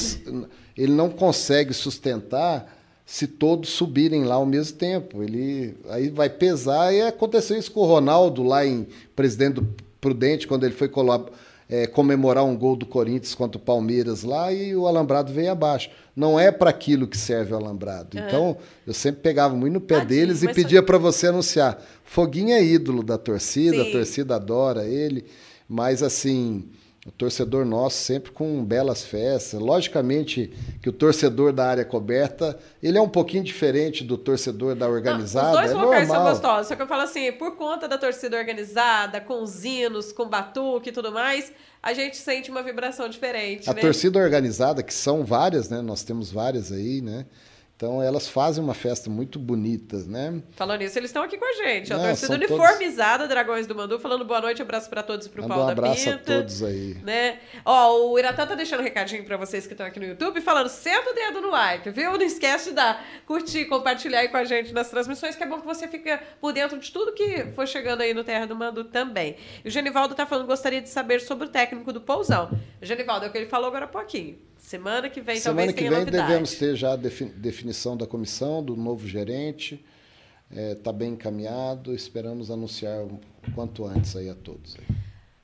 ele 0.78 0.92
não 0.92 1.10
consegue 1.10 1.74
sustentar 1.74 2.72
se 3.06 3.28
todos 3.28 3.70
subirem 3.70 4.24
lá 4.24 4.36
ao 4.36 4.46
mesmo 4.46 4.78
tempo. 4.78 5.22
Ele 5.22 5.76
aí 5.90 6.10
vai 6.10 6.30
pesar 6.30 6.94
e 6.94 7.02
aconteceu 7.02 7.58
isso 7.58 7.72
com 7.72 7.82
o 7.82 7.86
Ronaldo 7.86 8.44
lá 8.44 8.66
em 8.66 8.88
Presidente 9.16 9.56
do 9.56 9.68
Prudente 10.00 10.48
quando 10.48 10.66
ele 10.66 10.74
foi 10.74 10.90
é, 11.70 11.88
comemorar 11.88 12.44
um 12.44 12.58
gol 12.58 12.76
do 12.76 12.86
Corinthians 12.86 13.34
contra 13.34 13.58
o 13.58 13.62
Palmeiras 13.62 14.24
lá 14.24 14.52
e 14.52 14.76
o 14.76 14.88
alambrado 14.88 15.32
veio 15.32 15.52
abaixo. 15.52 15.90
Não 16.16 16.40
é 16.40 16.52
para 16.52 16.70
aquilo 16.70 17.08
que 17.08 17.18
serve 17.18 17.54
o 17.54 17.56
alambrado. 17.56 18.18
Então, 18.18 18.58
eu 18.86 18.94
sempre 18.94 19.22
pegava 19.22 19.56
muito 19.56 19.74
no 19.74 19.82
pé 19.82 20.00
Tadinho, 20.00 20.20
deles 20.20 20.44
e 20.44 20.54
pedia 20.54 20.84
para 20.84 20.98
você 20.98 21.28
anunciar. 21.28 21.82
Foguinho 22.04 22.54
é 22.54 22.64
ídolo 22.64 23.02
da 23.02 23.18
torcida, 23.18 23.84
Sim. 23.84 23.90
a 23.90 23.92
torcida 23.92 24.36
adora 24.36 24.86
ele, 24.86 25.26
mas 25.68 26.04
assim, 26.04 26.66
o 27.06 27.12
torcedor 27.12 27.66
nosso 27.66 27.98
sempre 27.98 28.32
com 28.32 28.64
belas 28.64 29.04
festas. 29.04 29.60
Logicamente 29.60 30.54
que 30.82 30.88
o 30.88 30.94
torcedor 30.94 31.52
da 31.52 31.66
área 31.68 31.84
coberta, 31.84 32.58
ele 32.82 32.98
é 32.98 33.02
um 33.02 33.10
pouquinho 33.10 33.44
diferente 33.44 34.04
do 34.06 34.18
torcedor 34.18 34.74
da 34.74 34.88
Não, 34.88 34.94
organizada, 34.94 35.50
os 35.50 35.56
dois 35.58 35.72
é 35.72 35.74
locais 35.74 36.08
são 36.08 36.16
normal. 36.16 36.32
gostosos. 36.34 36.68
Só 36.68 36.76
que 36.76 36.82
eu 36.82 36.88
falo 36.88 37.02
assim, 37.02 37.32
por 37.34 37.58
conta 37.58 37.88
da 37.90 37.98
torcida 37.98 38.38
organizada, 38.38 39.20
com 39.20 39.44
os 39.44 39.66
hinos, 39.66 40.14
com 40.14 40.28
batuque 40.30 40.90
e 40.90 40.94
tudo 40.94 41.12
mais, 41.12 41.52
a 41.82 41.94
gente 41.94 42.16
sente 42.16 42.50
uma 42.50 42.64
vibração 42.64 43.10
diferente, 43.10 43.70
A 43.70 43.74
né? 43.74 43.82
torcida 43.82 44.18
organizada, 44.20 44.82
que 44.82 44.94
são 44.94 45.26
várias, 45.26 45.70
né? 45.70 45.82
Nós 45.82 46.04
temos 46.04 46.32
várias 46.32 46.72
aí, 46.72 47.02
né? 47.02 47.26
Então 47.76 48.02
elas 48.02 48.30
fazem 48.30 48.64
uma 48.64 48.74
festa 48.76 49.10
muito 49.10 49.38
bonita, 49.40 49.98
né? 50.06 50.42
Falando 50.52 50.80
nisso, 50.80 50.98
eles 50.98 51.10
estão 51.10 51.24
aqui 51.24 51.38
com 51.38 51.44
a 51.46 51.52
gente. 51.54 51.92
A 51.92 51.98
torcida 51.98 52.16
são 52.16 52.30
todos- 52.30 52.50
uniformizada, 52.52 53.28
Dragões 53.28 53.68
do 53.68 53.76
Mandu, 53.76 54.00
falando 54.00 54.24
boa 54.24 54.40
noite, 54.40 54.62
abraço 54.62 54.90
pra 54.90 55.02
todos 55.04 55.26
e 55.26 55.30
pro 55.30 55.42
Manda 55.42 55.54
Paulo 55.56 55.64
um 55.64 55.68
da 55.76 55.82
abraço 55.82 56.10
a 56.10 56.18
todos 56.18 56.64
aí. 56.64 56.96
Né? 57.04 57.40
Ó, 57.66 58.12
o 58.12 58.18
Iratã 58.20 58.46
tá 58.48 58.56
deixando 58.56 58.80
um 58.82 58.84
recadinho 58.84 59.26
pra 59.26 59.36
vocês 59.38 59.66
que 59.68 59.74
estão 59.74 59.86
aqui 59.86 60.00
no 60.00 60.06
YouTube, 60.06 60.40
falando, 60.40 60.70
senta 60.70 61.10
o 61.10 61.14
dedo 61.14 61.42
no 61.42 61.50
like, 61.50 61.90
viu? 61.90 62.12
Não 62.14 62.22
esquece 62.22 62.70
de 62.70 62.76
dar, 62.76 63.04
curtir, 63.26 63.66
compartilhar 63.66 64.20
aí 64.20 64.30
com 64.30 64.38
a 64.38 64.46
gente 64.46 64.72
nas 64.72 64.90
transmissões, 64.90 65.36
que 65.36 65.44
é 65.44 65.48
bom 65.48 65.60
que 65.60 65.66
você 65.66 65.88
fica 65.88 66.22
por 66.40 66.54
dentro 66.54 66.78
de 66.80 66.90
tudo 66.92 67.12
que 67.12 67.48
for 67.54 67.68
chegando 67.68 68.02
aí 68.02 68.14
no 68.14 68.24
Terra 68.24 68.46
do 68.46 68.56
Mando 68.56 68.86
também. 68.86 69.36
E 69.66 69.68
o 69.68 69.72
Genivaldo 69.72 70.14
tá 70.16 70.26
falando, 70.26 70.46
gostaria 70.48 70.82
de 70.82 70.90
saber 70.90 71.20
sobre 71.22 71.48
o 71.48 71.50
técnico 71.50 71.92
do 71.92 72.00
Pousão. 72.00 72.50
Genivaldo, 72.82 73.26
é 73.26 73.30
o 73.30 73.32
que 73.32 73.38
ele 73.40 73.48
falou 73.48 73.68
agora 73.68 73.86
há 73.86 73.90
pouquinho. 73.90 74.38
Semana 74.68 75.10
que 75.10 75.20
vem 75.20 75.36
Semana 75.36 75.58
talvez 75.58 75.74
que 75.74 75.80
tenha 75.80 75.90
vem 75.92 76.00
novidade. 76.00 76.28
devemos 76.28 76.56
ter 76.56 76.74
já 76.76 76.94
a 76.94 76.96
defi- 76.96 77.26
definição 77.26 77.98
da 77.98 78.08
comissão, 78.08 78.64
do 78.64 78.78
novo 78.78 79.06
gerente. 79.06 79.84
Está 80.50 80.94
bem 80.94 81.12
encaminhado, 81.14 81.94
esperamos 81.94 82.50
anunciar 82.50 83.02
o 83.04 83.20
quanto 83.54 83.86
antes 83.86 84.16
aí 84.16 84.30
a 84.30 84.36
todos. 84.36 84.78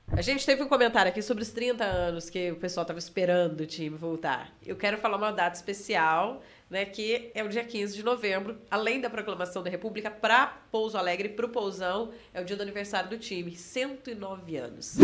A 0.08 0.22
gente 0.22 0.44
teve 0.46 0.62
um 0.62 0.68
comentário 0.68 1.10
aqui 1.10 1.20
sobre 1.20 1.42
os 1.42 1.50
30 1.50 1.84
anos 1.84 2.30
que 2.30 2.50
o 2.50 2.56
pessoal 2.56 2.82
estava 2.82 2.98
esperando 2.98 3.60
o 3.60 3.66
time 3.66 3.96
voltar. 3.96 4.52
Eu 4.64 4.74
quero 4.76 4.96
falar 4.98 5.18
uma 5.18 5.30
data 5.32 5.54
especial, 5.54 6.42
né, 6.70 6.84
que 6.86 7.30
é 7.34 7.44
o 7.44 7.48
dia 7.48 7.62
15 7.62 7.94
de 7.96 8.02
novembro, 8.02 8.56
além 8.70 9.00
da 9.00 9.10
proclamação 9.10 9.62
da 9.62 9.68
República, 9.70 10.10
para 10.10 10.46
Pouso 10.72 10.96
Alegre, 10.96 11.28
para 11.28 11.44
o 11.46 11.48
Pousão, 11.50 12.10
é 12.32 12.40
o 12.40 12.44
dia 12.44 12.56
do 12.56 12.62
aniversário 12.62 13.10
do 13.10 13.18
time, 13.18 13.54
109 13.54 14.56
anos. 14.56 14.96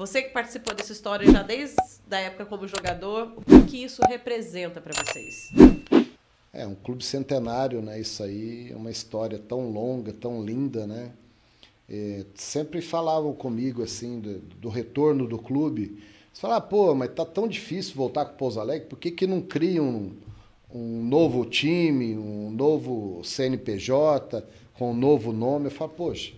Você 0.00 0.22
que 0.22 0.30
participou 0.30 0.74
dessa 0.74 0.94
história 0.94 1.30
já 1.30 1.42
desde 1.42 1.76
a 2.10 2.20
época 2.20 2.46
como 2.46 2.66
jogador, 2.66 3.34
o 3.36 3.66
que, 3.66 3.84
isso 3.84 4.00
representa 4.08 4.80
para 4.80 4.94
vocês? 4.94 5.50
É 6.50 6.66
um 6.66 6.74
clube 6.74 7.04
centenário, 7.04 7.82
né? 7.82 8.00
Isso 8.00 8.22
aí 8.22 8.72
é 8.72 8.76
uma 8.76 8.90
história 8.90 9.38
tão 9.38 9.70
longa, 9.70 10.10
tão 10.10 10.42
linda, 10.42 10.86
né? 10.86 11.12
É, 11.86 12.24
sempre 12.34 12.80
falavam 12.80 13.34
comigo 13.34 13.82
assim 13.82 14.20
do, 14.20 14.38
do 14.38 14.68
retorno 14.70 15.28
do 15.28 15.36
clube. 15.36 16.02
Você 16.32 16.46
pô, 16.70 16.94
mas 16.94 17.12
tá 17.12 17.26
tão 17.26 17.46
difícil 17.46 17.94
voltar 17.94 18.24
com 18.24 18.32
o 18.32 18.38
Pouso 18.38 18.58
Alegre, 18.58 18.88
por 18.88 18.98
que, 18.98 19.10
que 19.10 19.26
não 19.26 19.42
cria 19.42 19.82
um, 19.82 20.16
um 20.72 21.04
novo 21.04 21.44
time, 21.44 22.16
um 22.16 22.50
novo 22.50 23.20
CNPJ, 23.22 24.48
com 24.72 24.92
um 24.92 24.96
novo 24.96 25.30
nome? 25.30 25.66
Eu 25.66 25.70
falo, 25.70 25.90
poxa, 25.90 26.32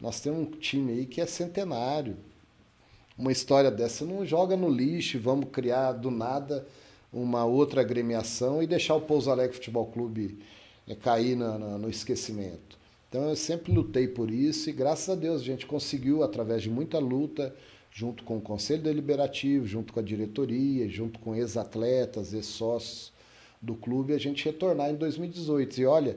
nós 0.00 0.18
temos 0.18 0.48
um 0.48 0.50
time 0.50 0.90
aí 0.94 1.06
que 1.06 1.20
é 1.20 1.26
centenário. 1.26 2.16
Uma 3.16 3.30
história 3.30 3.70
dessa 3.70 4.04
não 4.04 4.26
joga 4.26 4.56
no 4.56 4.68
lixo, 4.68 5.20
vamos 5.20 5.50
criar 5.50 5.92
do 5.92 6.10
nada 6.10 6.66
uma 7.12 7.44
outra 7.44 7.80
agremiação 7.80 8.60
e 8.60 8.66
deixar 8.66 8.96
o 8.96 9.00
Pouso 9.00 9.30
Alegre 9.30 9.54
Futebol 9.56 9.86
Clube 9.86 10.40
eh, 10.88 10.96
cair 10.96 11.36
no 11.36 11.88
esquecimento. 11.88 12.76
Então 13.08 13.28
eu 13.28 13.36
sempre 13.36 13.72
lutei 13.72 14.08
por 14.08 14.28
isso 14.28 14.68
e 14.68 14.72
graças 14.72 15.08
a 15.08 15.14
Deus 15.14 15.40
a 15.40 15.44
gente 15.44 15.64
conseguiu, 15.64 16.24
através 16.24 16.62
de 16.62 16.68
muita 16.68 16.98
luta, 16.98 17.54
junto 17.92 18.24
com 18.24 18.38
o 18.38 18.40
Conselho 18.40 18.82
Deliberativo, 18.82 19.64
junto 19.64 19.92
com 19.92 20.00
a 20.00 20.02
diretoria, 20.02 20.88
junto 20.88 21.20
com 21.20 21.36
ex-atletas, 21.36 22.34
ex-sócios 22.34 23.12
do 23.62 23.76
clube, 23.76 24.12
a 24.12 24.18
gente 24.18 24.44
retornar 24.44 24.90
em 24.90 24.96
2018. 24.96 25.80
E 25.80 25.86
olha, 25.86 26.16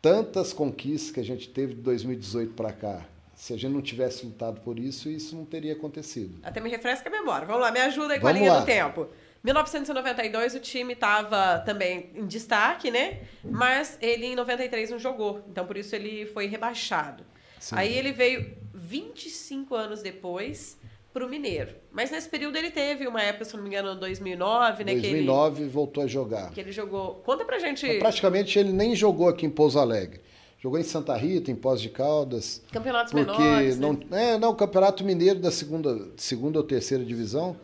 tantas 0.00 0.52
conquistas 0.52 1.10
que 1.10 1.18
a 1.18 1.24
gente 1.24 1.48
teve 1.48 1.74
de 1.74 1.80
2018 1.80 2.54
para 2.54 2.72
cá. 2.72 3.04
Se 3.40 3.54
a 3.54 3.56
gente 3.56 3.72
não 3.72 3.80
tivesse 3.80 4.26
lutado 4.26 4.60
por 4.60 4.78
isso, 4.78 5.08
isso 5.08 5.34
não 5.34 5.46
teria 5.46 5.72
acontecido. 5.72 6.38
Até 6.42 6.60
me 6.60 6.68
refresca 6.68 7.08
a 7.08 7.10
memória. 7.10 7.46
Vamos 7.46 7.62
lá, 7.62 7.72
me 7.72 7.80
ajuda 7.80 8.12
aí 8.12 8.20
com 8.20 8.26
Vamos 8.26 8.38
a 8.38 8.38
linha 8.38 8.52
lá. 8.52 8.60
do 8.60 8.66
tempo. 8.66 9.08
1992 9.42 10.56
o 10.56 10.60
time 10.60 10.92
estava 10.92 11.58
também 11.60 12.10
em 12.14 12.26
destaque, 12.26 12.90
né? 12.90 13.20
Mas 13.42 13.96
ele 14.02 14.26
em 14.26 14.36
93 14.36 14.90
não 14.90 14.98
jogou, 14.98 15.42
então 15.48 15.64
por 15.64 15.78
isso 15.78 15.96
ele 15.96 16.26
foi 16.26 16.48
rebaixado. 16.48 17.24
Sim. 17.58 17.76
Aí 17.78 17.96
ele 17.96 18.12
veio 18.12 18.58
25 18.74 19.74
anos 19.74 20.02
depois 20.02 20.78
para 21.10 21.24
o 21.24 21.28
Mineiro. 21.28 21.74
Mas 21.90 22.10
nesse 22.10 22.28
período 22.28 22.56
ele 22.56 22.70
teve 22.70 23.06
uma 23.08 23.22
época, 23.22 23.46
se 23.46 23.56
não 23.56 23.62
me 23.62 23.70
engano, 23.70 23.94
em 23.94 23.98
2009, 23.98 24.84
né? 24.84 24.92
2009 24.92 25.56
que 25.56 25.62
ele, 25.62 25.70
voltou 25.70 26.04
a 26.04 26.06
jogar. 26.06 26.50
Que 26.50 26.60
ele 26.60 26.72
jogou. 26.72 27.14
Conta 27.24 27.42
pra 27.46 27.58
gente. 27.58 27.98
Praticamente 28.00 28.58
ele 28.58 28.70
nem 28.70 28.94
jogou 28.94 29.30
aqui 29.30 29.46
em 29.46 29.50
Pouso 29.50 29.78
Alegre. 29.78 30.20
Jogou 30.60 30.78
em 30.78 30.82
Santa 30.82 31.16
Rita, 31.16 31.50
em 31.50 31.56
Pós 31.56 31.80
de 31.80 31.88
Caldas. 31.88 32.62
Campeonatos 32.70 33.12
porque 33.12 33.42
menores. 33.42 33.78
Não, 33.78 33.94
né? 33.94 34.34
é, 34.34 34.38
não, 34.38 34.50
o 34.50 34.54
Campeonato 34.54 35.02
Mineiro 35.02 35.40
da 35.40 35.50
segunda, 35.50 36.08
segunda 36.18 36.58
ou 36.58 36.64
terceira 36.64 37.02
divisão. 37.02 37.56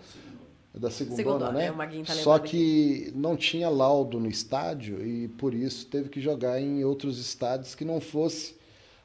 Da 0.74 0.90
segunda, 0.90 1.16
Segundona, 1.16 1.52
né? 1.52 1.66
é, 1.66 1.70
Maguinho 1.70 2.04
tá 2.04 2.12
Só 2.12 2.38
que 2.38 3.10
não 3.14 3.34
tinha 3.34 3.68
laudo 3.70 4.20
no 4.20 4.28
estádio 4.28 5.02
e 5.06 5.26
por 5.28 5.54
isso 5.54 5.86
teve 5.86 6.10
que 6.10 6.20
jogar 6.20 6.60
em 6.60 6.84
outros 6.84 7.18
estádios 7.18 7.74
que 7.74 7.82
não 7.82 7.98
fosse 7.98 8.54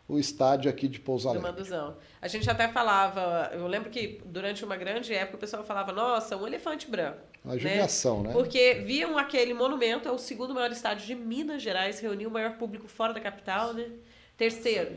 o 0.06 0.20
estádio 0.20 0.70
aqui 0.70 0.90
de 0.90 1.00
Pouso 1.00 1.24
Do 1.24 1.30
Alegre. 1.30 1.50
Manduzão. 1.50 1.96
A 2.22 2.28
gente 2.28 2.50
até 2.50 2.68
falava, 2.68 3.52
eu 3.54 3.66
lembro 3.68 3.90
que 3.90 4.22
durante 4.26 4.66
uma 4.66 4.76
grande 4.76 5.14
época 5.14 5.38
o 5.38 5.40
pessoal 5.40 5.64
falava, 5.64 5.94
nossa, 5.94 6.36
um 6.36 6.46
elefante 6.46 6.92
branco. 6.92 7.20
Uma 7.44 7.58
judiação, 7.58 8.22
né? 8.22 8.32
Porque 8.32 8.76
viam 8.86 9.18
aquele 9.18 9.54
monumento, 9.54 10.08
é 10.08 10.12
o 10.12 10.18
segundo 10.18 10.54
maior 10.54 10.72
estádio 10.72 11.08
de 11.08 11.16
Minas 11.16 11.62
Gerais, 11.62 12.00
reuniu 12.00 12.30
o 12.30 12.32
maior 12.32 12.58
público 12.58 12.88
fora 12.88 13.14
da 13.14 13.20
capital, 13.20 13.74
né? 13.74 13.90
Terceiro. 14.38 14.92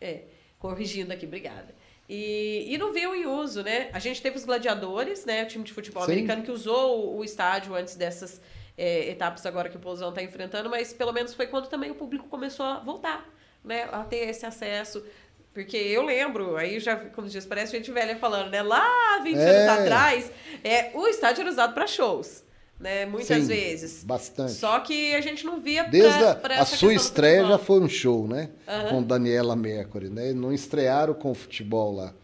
É, 0.00 0.22
corrigindo 0.58 1.12
aqui, 1.12 1.26
obrigada. 1.26 1.74
E, 2.08 2.66
e 2.68 2.78
não 2.78 2.92
viu 2.92 3.14
em 3.14 3.26
uso, 3.26 3.62
né? 3.62 3.88
A 3.92 3.98
gente 3.98 4.22
teve 4.22 4.36
os 4.36 4.44
gladiadores, 4.44 5.24
né? 5.24 5.44
O 5.44 5.46
time 5.46 5.64
de 5.64 5.72
futebol 5.72 6.04
Sim. 6.04 6.12
americano 6.12 6.42
que 6.42 6.50
usou 6.50 7.14
o, 7.14 7.18
o 7.18 7.24
estádio 7.24 7.74
antes 7.74 7.94
dessas 7.96 8.40
é, 8.76 9.10
etapas 9.10 9.44
agora 9.44 9.68
que 9.68 9.76
o 9.76 9.80
Pousão 9.80 10.08
está 10.08 10.22
enfrentando, 10.22 10.70
mas 10.70 10.92
pelo 10.92 11.12
menos 11.12 11.34
foi 11.34 11.46
quando 11.46 11.68
também 11.68 11.90
o 11.90 11.94
público 11.94 12.28
começou 12.28 12.64
a 12.64 12.78
voltar, 12.78 13.28
né? 13.64 13.88
A 13.92 14.04
ter 14.04 14.28
esse 14.28 14.46
acesso. 14.46 15.04
Porque 15.52 15.76
eu 15.76 16.02
lembro, 16.02 16.56
aí 16.56 16.78
já, 16.78 16.96
como 16.96 17.28
diz, 17.28 17.44
parece 17.44 17.76
gente 17.76 17.90
velha 17.90 18.16
falando, 18.16 18.50
né? 18.50 18.62
Lá 18.62 19.20
20 19.22 19.36
É. 19.36 19.40
anos 19.68 19.80
atrás, 19.80 20.32
é, 20.62 20.90
o 20.94 21.06
estádio 21.08 21.40
era 21.42 21.50
usado 21.50 21.74
para 21.74 21.88
shows, 21.88 22.44
né? 22.78 23.04
Muitas 23.04 23.42
Sim, 23.42 23.48
vezes. 23.48 24.04
Bastante. 24.04 24.52
Só 24.52 24.78
que 24.78 25.12
a 25.14 25.20
gente 25.20 25.44
não 25.44 25.60
via 25.60 25.84
Desde 25.84 26.18
pra, 26.18 26.30
a, 26.30 26.34
pra 26.36 26.54
a 26.54 26.58
essa 26.58 26.76
sua 26.76 26.94
estreia 26.94 27.44
já 27.44 27.58
foi 27.58 27.80
um 27.80 27.88
show, 27.88 28.28
né? 28.28 28.50
Aham. 28.66 28.88
Com 28.90 29.02
Daniela 29.02 29.56
Mercury, 29.56 30.08
né? 30.08 30.32
Não 30.32 30.52
estrearam 30.52 31.14
com 31.14 31.32
o 31.32 31.34
futebol 31.34 31.94
lá. 31.96 32.14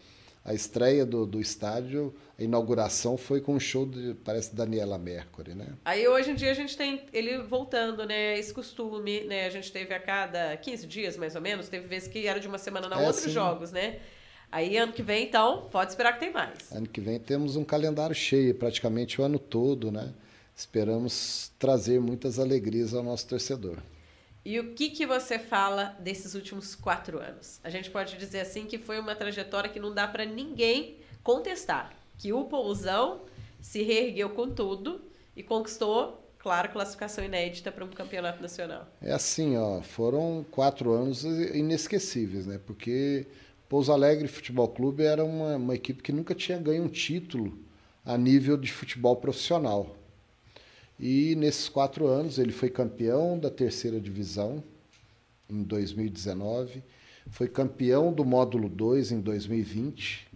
A 0.45 0.53
estreia 0.53 1.05
do, 1.05 1.25
do 1.25 1.41
estádio, 1.41 2.15
a 2.39 2.43
inauguração 2.43 3.17
foi 3.17 3.41
com 3.41 3.55
um 3.55 3.59
show 3.59 3.85
de, 3.85 4.13
parece, 4.23 4.55
Daniela 4.55 4.97
Mercury, 4.97 5.55
né? 5.55 5.67
Aí 5.83 6.07
hoje 6.07 6.31
em 6.31 6.35
dia 6.35 6.51
a 6.51 6.53
gente 6.53 6.77
tem 6.77 7.03
ele 7.11 7.39
voltando, 7.39 8.05
né? 8.05 8.37
Esse 8.37 8.53
costume, 8.53 9.21
né? 9.21 9.45
A 9.47 9.49
gente 9.49 9.71
teve 9.71 9.93
a 9.93 9.99
cada 9.99 10.55
15 10.57 10.85
dias, 10.85 11.17
mais 11.17 11.35
ou 11.35 11.41
menos, 11.41 11.67
teve 11.67 11.87
vezes 11.87 12.07
que 12.07 12.27
era 12.27 12.39
de 12.39 12.47
uma 12.47 12.59
semana 12.59 12.87
na 12.87 13.01
É, 13.01 13.07
outros 13.07 13.23
sim. 13.25 13.31
jogos, 13.31 13.71
né? 13.71 13.99
Aí 14.51 14.77
ano 14.77 14.93
que 14.93 15.01
vem, 15.03 15.25
então, 15.25 15.67
pode 15.71 15.91
esperar 15.91 16.13
que 16.13 16.19
tem 16.19 16.31
mais. 16.31 16.71
Ano 16.71 16.87
que 16.87 17.01
vem 17.01 17.19
temos 17.19 17.55
um 17.55 17.65
calendário 17.65 18.15
cheio, 18.15 18.53
praticamente 18.53 19.19
o 19.19 19.23
ano 19.23 19.39
todo, 19.39 19.91
né? 19.91 20.13
Esperamos 20.55 21.51
trazer 21.59 21.99
muitas 21.99 22.39
alegrias 22.39 22.93
ao 22.93 23.03
nosso 23.03 23.27
torcedor. 23.27 23.77
E 24.45 24.59
o 24.59 24.73
que, 24.73 24.91
que 24.91 25.05
você 25.05 25.37
fala 25.37 25.97
desses 25.99 26.33
últimos 26.33 26.73
quatro 26.75 27.19
anos? 27.19 27.59
A 27.63 27.69
gente 27.69 27.89
pode 27.89 28.15
dizer 28.15 28.39
assim 28.39 28.65
que 28.65 28.77
foi 28.77 28.97
uma 28.99 29.13
trajetória 29.13 29.69
que 29.69 29.79
não 29.79 29.93
dá 29.93 30.07
para 30.07 30.23
ninguém 30.23 30.97
contestar. 31.21 31.93
Que 32.17 32.33
o 32.33 32.45
Pousão 32.45 33.21
se 33.61 33.83
reergueu 33.83 34.29
com 34.29 34.49
tudo 34.49 35.01
e 35.35 35.43
conquistou, 35.43 36.23
claro, 36.39 36.69
classificação 36.69 37.23
inédita 37.23 37.71
para 37.71 37.85
um 37.85 37.89
campeonato 37.89 38.41
nacional. 38.41 38.87
É 39.01 39.13
assim, 39.13 39.57
ó, 39.57 39.81
foram 39.81 40.45
quatro 40.49 40.91
anos 40.91 41.23
inesquecíveis, 41.23 42.45
né? 42.45 42.59
Porque 42.65 43.27
Pouso 43.69 43.91
Alegre 43.91 44.27
Futebol 44.27 44.69
Clube 44.69 45.03
era 45.03 45.23
uma, 45.23 45.57
uma 45.57 45.75
equipe 45.75 46.01
que 46.01 46.11
nunca 46.11 46.33
tinha 46.33 46.57
ganho 46.57 46.83
um 46.83 46.87
título 46.87 47.57
a 48.05 48.17
nível 48.17 48.55
de 48.55 48.71
futebol 48.71 49.17
profissional. 49.17 49.95
E 50.99 51.35
nesses 51.35 51.67
quatro 51.67 52.07
anos 52.07 52.39
ele 52.39 52.51
foi 52.51 52.69
campeão 52.69 53.37
da 53.37 53.51
terceira 53.51 53.99
divisão 53.99 54.63
em 55.49 55.61
2019, 55.63 56.81
foi 57.29 57.47
campeão 57.47 58.11
do 58.11 58.23
módulo 58.23 58.69
2 58.69 59.11
em 59.11 59.19
2020. 59.19 60.27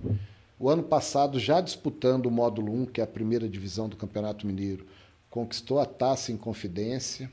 O 0.62 0.70
ano 0.70 0.84
passado, 0.84 1.39
já 1.39 1.59
disputando 1.59 2.28
o 2.28 2.32
módulo 2.32 2.72
1, 2.72 2.86
que 2.86 3.01
é 3.01 3.03
a 3.03 3.07
primeira 3.07 3.49
divisão 3.49 3.89
do 3.89 3.97
Campeonato 3.97 4.45
Mineiro, 4.45 4.86
conquistou 5.28 5.80
a 5.80 5.88
taça 5.88 6.32
em 6.32 6.38
confidência, 6.38 7.32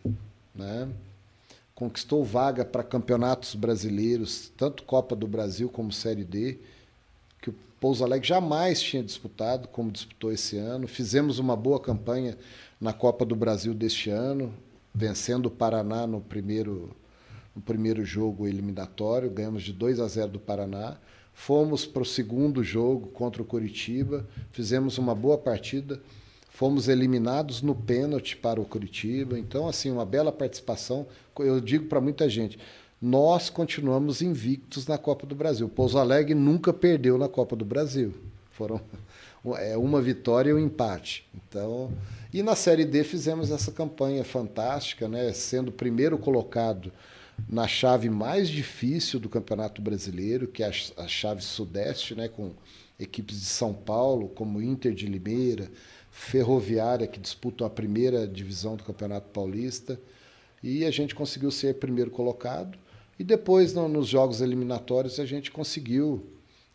né? 0.55 0.89
conquistou 1.75 2.25
vaga 2.25 2.65
para 2.65 2.83
campeonatos 2.83 3.55
brasileiros, 3.55 4.51
tanto 4.57 4.83
Copa 4.83 5.15
do 5.15 5.27
Brasil 5.27 5.69
como 5.69 5.93
Série 5.93 6.25
D, 6.25 6.57
que 7.43 7.51
o 7.51 7.55
Pouso 7.79 8.03
Alegre 8.03 8.27
jamais 8.27 8.81
tinha 8.81 9.03
disputado, 9.03 9.69
como 9.69 9.93
disputou 9.93 10.33
esse 10.33 10.57
ano. 10.57 10.89
Fizemos 10.89 11.39
uma 11.39 11.55
boa 11.55 11.79
campanha 11.79 12.35
na 12.81 12.95
Copa 12.95 13.27
do 13.27 13.37
Brasil 13.37 13.75
deste 13.75 14.09
ano, 14.09 14.55
vencendo 14.95 15.47
o 15.47 15.51
Paraná 15.51 16.07
no 16.07 16.23
primeiro, 16.23 16.97
no 17.55 17.61
primeiro 17.61 18.07
jogo 18.07 18.47
eliminatório, 18.47 19.29
ganhamos 19.29 19.65
de 19.65 19.75
2 19.75 20.01
a 20.01 20.09
0 20.09 20.31
do 20.31 20.41
Paraná. 20.41 20.97
Fomos 21.41 21.87
para 21.87 22.03
o 22.03 22.05
segundo 22.05 22.65
jogo 22.65 23.07
contra 23.07 23.41
o 23.41 23.45
Curitiba, 23.45 24.27
fizemos 24.51 24.99
uma 24.99 25.15
boa 25.15 25.39
partida, 25.39 25.99
fomos 26.51 26.89
eliminados 26.89 27.63
no 27.63 27.77
pênalti 27.77 28.37
para 28.37 28.61
o 28.61 28.65
Curitiba. 28.65 29.39
Então, 29.39 29.69
assim, 29.69 29.89
uma 29.91 30.05
bela 30.05 30.33
participação. 30.33 31.07
Eu 31.39 31.61
digo 31.61 31.87
para 31.87 32.01
muita 32.01 32.29
gente, 32.29 32.59
nós 33.01 33.49
continuamos 33.49 34.21
invictos 34.21 34.89
na 34.89 34.99
Copa 34.99 35.27
do 35.27 35.35
Brasil. 35.37 35.69
Pouso 35.69 35.97
Alegre 35.97 36.35
nunca 36.35 36.73
perdeu 36.73 37.17
na 37.17 37.29
Copa 37.29 37.55
do 37.55 37.65
Brasil. 37.65 38.13
Foram 38.51 38.81
é, 39.59 39.77
uma 39.77 40.03
vitória 40.03 40.51
e 40.51 40.55
um 40.55 40.59
empate. 40.59 41.25
Então, 41.33 41.93
e 42.35 42.43
na 42.43 42.57
Série 42.57 42.85
D 42.85 43.05
fizemos 43.05 43.53
essa 43.53 43.71
campanha 43.71 44.25
fantástica, 44.25 45.09
né? 45.09 45.33
sendo 45.33 45.69
o 45.69 45.73
primeiro 45.73 46.19
colocado 46.19 46.93
na 47.47 47.69
chave 47.69 48.09
mais 48.09 48.49
difícil 48.49 49.21
do 49.21 49.29
Campeonato 49.29 49.83
Brasileiro, 49.83 50.49
que 50.49 50.63
é 50.63 50.71
a 50.97 51.09
chave 51.09 51.43
sudeste, 51.43 52.15
né? 52.15 52.29
com 52.29 52.53
equipes 52.99 53.41
de 53.41 53.47
São 53.47 53.73
Paulo, 53.73 54.29
como 54.31 54.63
Inter 54.63 54.93
de 54.93 55.07
Limeira, 55.07 55.71
Ferroviária, 56.11 57.07
que 57.07 57.21
disputam 57.21 57.67
a 57.67 57.71
primeira 57.71 58.27
divisão 58.27 58.77
do 58.77 58.83
Campeonato 58.83 59.29
Paulista. 59.29 60.01
E 60.63 60.85
a 60.85 60.91
gente 60.91 61.15
conseguiu 61.15 61.51
ser 61.51 61.75
primeiro 61.75 62.11
colocado. 62.11 62.77
E 63.19 63.25
depois, 63.25 63.73
no, 63.73 63.89
nos 63.89 64.09
jogos 64.09 64.41
eliminatórios, 64.41 65.21
a 65.21 65.25
gente 65.25 65.51
conseguiu 65.51 66.27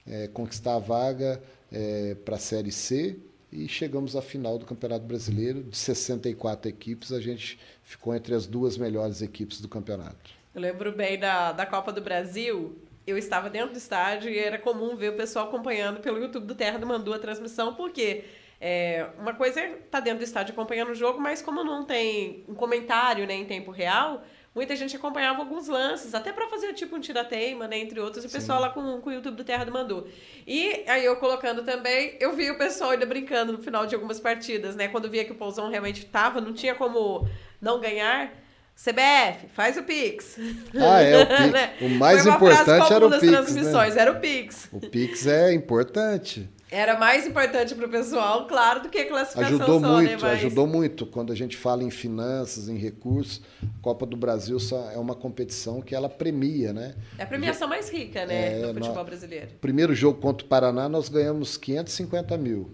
é, 0.08 0.28
conquistar 0.28 0.76
a 0.76 0.80
vaga 0.80 1.42
é, 1.72 2.16
para 2.16 2.36
a 2.36 2.40
Série 2.40 2.72
C 2.72 3.18
e 3.52 3.68
chegamos 3.68 4.16
à 4.16 4.22
final 4.22 4.58
do 4.58 4.66
Campeonato 4.66 5.06
Brasileiro. 5.06 5.64
De 5.64 5.78
64 5.78 6.70
equipes, 6.70 7.12
a 7.12 7.20
gente 7.20 7.60
ficou 7.84 8.16
entre 8.16 8.34
as 8.34 8.48
duas 8.48 8.78
melhores 8.78 9.22
equipes 9.22 9.62
do 9.62 9.68
campeonato. 9.68 10.43
Eu 10.54 10.62
lembro 10.62 10.92
bem 10.92 11.18
da, 11.18 11.52
da 11.52 11.66
Copa 11.66 11.92
do 11.92 12.00
Brasil. 12.00 12.78
Eu 13.08 13.18
estava 13.18 13.50
dentro 13.50 13.72
do 13.72 13.78
estádio 13.78 14.30
e 14.30 14.38
era 14.38 14.60
comum 14.60 14.96
ver 14.96 15.10
o 15.10 15.18
pessoal 15.18 15.48
acompanhando 15.48 16.00
pelo 16.00 16.20
YouTube 16.20 16.46
do 16.46 16.54
Terra 16.54 16.78
do 16.78 16.86
Mandu 16.86 17.12
a 17.12 17.18
transmissão, 17.18 17.74
porque 17.74 18.24
é, 18.62 19.08
uma 19.18 19.34
coisa 19.34 19.60
é 19.60 19.80
estar 19.80 20.00
dentro 20.00 20.20
do 20.20 20.24
estádio 20.24 20.54
acompanhando 20.54 20.92
o 20.92 20.96
jogo, 20.96 21.20
mas 21.20 21.42
como 21.42 21.64
não 21.64 21.84
tem 21.84 22.46
um 22.48 22.54
comentário 22.54 23.26
né, 23.26 23.34
em 23.34 23.46
tempo 23.46 23.72
real, 23.72 24.24
muita 24.54 24.76
gente 24.76 24.96
acompanhava 24.96 25.40
alguns 25.40 25.68
lances, 25.68 26.14
até 26.14 26.32
para 26.32 26.48
fazer 26.48 26.72
tipo 26.74 26.96
um 26.96 27.00
tirateima, 27.00 27.68
né, 27.68 27.80
entre 27.80 28.00
outros, 28.00 28.24
e 28.24 28.28
o 28.28 28.32
pessoal 28.32 28.62
lá 28.62 28.70
com, 28.70 29.02
com 29.02 29.10
o 29.10 29.14
YouTube 29.14 29.36
do 29.36 29.44
Terra 29.44 29.66
do 29.66 29.72
Mandu. 29.72 30.08
E 30.46 30.84
aí 30.88 31.04
eu 31.04 31.16
colocando 31.16 31.64
também, 31.64 32.16
eu 32.20 32.32
vi 32.34 32.52
o 32.52 32.58
pessoal 32.60 32.92
ainda 32.92 33.08
brincando 33.08 33.54
no 33.54 33.58
final 33.58 33.88
de 33.88 33.96
algumas 33.96 34.20
partidas, 34.20 34.76
né, 34.76 34.88
quando 34.88 35.10
via 35.10 35.26
que 35.26 35.32
o 35.32 35.36
Pousão 35.36 35.72
realmente 35.72 36.06
estava, 36.06 36.40
não 36.40 36.54
tinha 36.54 36.76
como 36.76 37.28
não 37.60 37.82
ganhar. 37.82 38.43
CBF, 38.76 39.48
faz 39.54 39.78
o 39.78 39.84
Pix. 39.84 40.38
Ah, 40.76 41.02
é, 41.02 41.24
o 41.24 41.28
Pix. 41.28 41.52
Né? 41.52 41.74
O 41.82 41.90
mais 41.90 42.26
importante 42.26 42.94
era 42.94 43.06
o 43.06 43.12
Pix, 43.12 43.24
né? 43.24 43.32
transmissões, 43.32 43.98
era 43.98 44.12
o 44.12 44.20
Pix. 44.20 44.68
O 44.72 44.80
Pix 44.80 45.28
é 45.28 45.54
importante. 45.54 46.50
Era 46.74 46.98
mais 46.98 47.28
importante 47.28 47.76
para 47.76 47.86
o 47.86 47.90
pessoal, 47.90 48.48
claro, 48.48 48.82
do 48.82 48.90
que 48.90 48.98
a 48.98 49.08
classificação 49.08 49.58
Ajudou 49.58 49.80
só, 49.80 49.88
muito, 49.88 50.10
né? 50.10 50.18
Mas... 50.20 50.32
ajudou 50.32 50.66
muito. 50.66 51.06
Quando 51.06 51.32
a 51.32 51.36
gente 51.36 51.56
fala 51.56 51.84
em 51.84 51.92
finanças, 51.92 52.68
em 52.68 52.76
recursos, 52.76 53.44
a 53.62 53.82
Copa 53.84 54.08
do 54.08 54.18
Brasil 54.18 54.60
só 54.60 54.90
é 54.90 54.98
uma 54.98 55.14
competição 55.14 55.82
que 55.82 55.94
ela 55.94 56.10
premia, 56.10 56.74
né? 56.74 56.96
É 57.16 57.24
a 57.24 57.28
premiação 57.28 57.68
mais 57.68 57.92
rica, 57.92 58.26
né, 58.26 58.60
É, 58.60 58.62
do 58.62 58.74
futebol 58.74 59.06
brasileiro. 59.06 59.50
Primeiro 59.62 59.94
jogo 59.94 60.20
contra 60.20 60.44
o 60.44 60.50
Paraná, 60.50 60.90
nós 60.90 61.10
ganhamos 61.10 61.58
550 61.58 62.36
mil. 62.38 62.72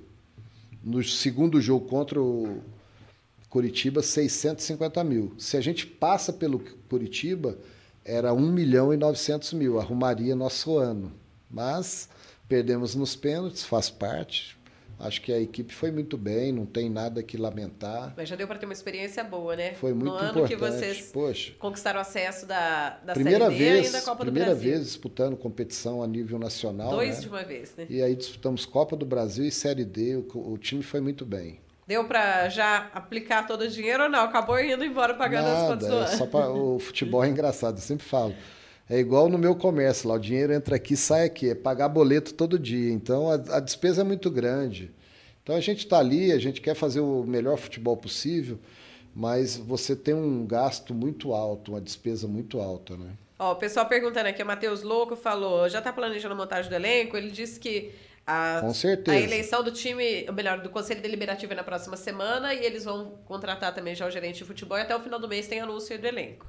No 0.81 1.03
segundo 1.03 1.59
jogo 1.59 1.85
contra 1.85 2.21
o 2.21 2.63
Curitiba, 3.49 4.01
650 4.01 5.03
mil. 5.03 5.33
Se 5.37 5.57
a 5.57 5.61
gente 5.61 5.85
passa 5.85 6.31
pelo 6.31 6.59
Curitiba, 6.87 7.57
era 8.05 8.33
1 8.33 8.51
milhão 8.51 8.93
e 8.93 8.97
900 8.97 9.53
mil, 9.53 9.79
arrumaria 9.79 10.35
nosso 10.35 10.77
ano. 10.77 11.11
Mas 11.49 12.09
perdemos 12.47 12.93
nos 12.95 13.15
pênaltis, 13.15 13.63
faz 13.63 13.89
parte. 13.89 14.57
Acho 14.99 15.21
que 15.21 15.31
a 15.31 15.39
equipe 15.39 15.73
foi 15.73 15.91
muito 15.91 16.17
bem, 16.17 16.51
não 16.51 16.65
tem 16.65 16.89
nada 16.89 17.23
que 17.23 17.37
lamentar. 17.37 18.13
Mas 18.17 18.27
já 18.27 18.35
deu 18.35 18.45
para 18.45 18.59
ter 18.59 18.65
uma 18.65 18.73
experiência 18.73 19.23
boa, 19.23 19.55
né? 19.55 19.73
Foi 19.75 19.93
muito 19.93 20.11
no 20.11 20.17
ano 20.17 20.29
importante. 20.29 20.49
que 20.49 20.55
vocês 20.57 21.11
Poxa, 21.13 21.53
conquistaram 21.57 22.01
acesso 22.01 22.45
da, 22.45 22.99
da 23.05 23.13
primeira 23.13 23.45
Série 23.45 23.57
D 23.57 23.63
vez, 23.63 23.89
e 23.89 23.91
da 23.93 24.01
Copa 24.01 24.25
primeira 24.25 24.49
do 24.49 24.55
Brasil. 24.55 24.71
vez 24.71 24.85
disputando 24.85 25.37
competição 25.37 26.03
a 26.03 26.07
nível 26.07 26.37
nacional. 26.37 26.91
Dois 26.91 27.15
né? 27.15 27.21
de 27.21 27.29
uma 27.29 27.43
vez, 27.43 27.73
né? 27.77 27.87
E 27.89 28.03
aí 28.03 28.13
disputamos 28.13 28.65
Copa 28.65 28.97
do 28.97 29.05
Brasil 29.05 29.45
e 29.45 29.51
Série 29.51 29.85
D. 29.85 30.17
O, 30.17 30.51
o 30.51 30.57
time 30.57 30.83
foi 30.83 30.99
muito 30.99 31.25
bem. 31.25 31.61
Deu 31.89 32.05
para 32.05 32.47
já 32.49 32.87
aplicar 32.93 33.47
todo 33.47 33.61
o 33.61 33.67
dinheiro 33.67 34.03
ou 34.03 34.09
não? 34.09 34.19
Acabou 34.19 34.59
indo 34.59 34.85
embora 34.85 35.15
pagando 35.15 35.47
as 35.47 35.67
contas 35.67 35.89
Nada, 35.89 36.03
é 36.03 36.17
só 36.17 36.27
pra, 36.27 36.47
o 36.51 36.77
futebol 36.77 37.23
é 37.23 37.29
engraçado, 37.29 37.77
eu 37.77 37.81
sempre 37.81 38.05
falo. 38.05 38.35
É 38.87 38.99
igual 38.99 39.27
no 39.27 39.39
meu 39.39 39.55
comércio 39.55 40.07
lá, 40.07 40.13
o 40.13 40.19
dinheiro 40.19 40.53
entra 40.53 40.75
aqui 40.75 40.95
sai 40.95 41.25
aqui, 41.25 41.49
é 41.49 41.55
pagar 41.55 41.89
boleto 41.89 42.35
todo 42.35 42.59
dia. 42.59 42.93
Então 42.93 43.27
a, 43.27 43.33
a 43.55 43.59
despesa 43.59 44.01
é 44.01 44.03
muito 44.03 44.29
grande. 44.29 44.91
Então 45.41 45.55
a 45.55 45.59
gente 45.59 45.79
está 45.79 45.97
ali, 45.97 46.31
a 46.31 46.37
gente 46.37 46.61
quer 46.61 46.75
fazer 46.75 46.99
o 46.99 47.23
melhor 47.23 47.57
futebol 47.57 47.97
possível, 47.97 48.59
mas 49.15 49.57
você 49.57 49.95
tem 49.95 50.13
um 50.13 50.45
gasto 50.45 50.93
muito 50.93 51.33
alto, 51.33 51.71
uma 51.71 51.81
despesa 51.81 52.27
muito 52.27 52.59
alta, 52.59 52.95
né? 52.95 53.13
Ó, 53.39 53.53
o 53.53 53.55
pessoal 53.55 53.87
perguntando 53.87 54.29
aqui, 54.29 54.43
o 54.43 54.45
Matheus 54.45 54.83
Louco 54.83 55.15
falou, 55.15 55.67
já 55.67 55.81
tá 55.81 55.91
planejando 55.91 56.35
a 56.35 56.37
montagem 56.37 56.69
do 56.69 56.75
elenco? 56.75 57.17
Ele 57.17 57.31
disse 57.31 57.59
que 57.59 57.91
a, 58.29 58.61
Com 58.61 58.71
certeza. 58.75 59.17
a 59.17 59.19
eleição 59.19 59.63
do 59.63 59.71
time, 59.71 60.23
ou 60.27 60.33
melhor, 60.33 60.61
do 60.61 60.69
Conselho 60.69 61.01
Deliberativo 61.01 61.51
é 61.51 61.55
na 61.55 61.63
próxima 61.63 61.97
semana 61.97 62.53
e 62.53 62.63
eles 62.63 62.83
vão 62.83 63.17
contratar 63.25 63.73
também 63.73 63.95
já 63.95 64.05
o 64.05 64.11
gerente 64.11 64.37
de 64.37 64.45
futebol 64.45 64.77
e 64.77 64.81
até 64.81 64.95
o 64.95 64.99
final 64.99 65.19
do 65.19 65.27
mês 65.27 65.47
tem 65.47 65.59
anúncio 65.59 65.97
do 65.97 66.05
elenco. 66.05 66.45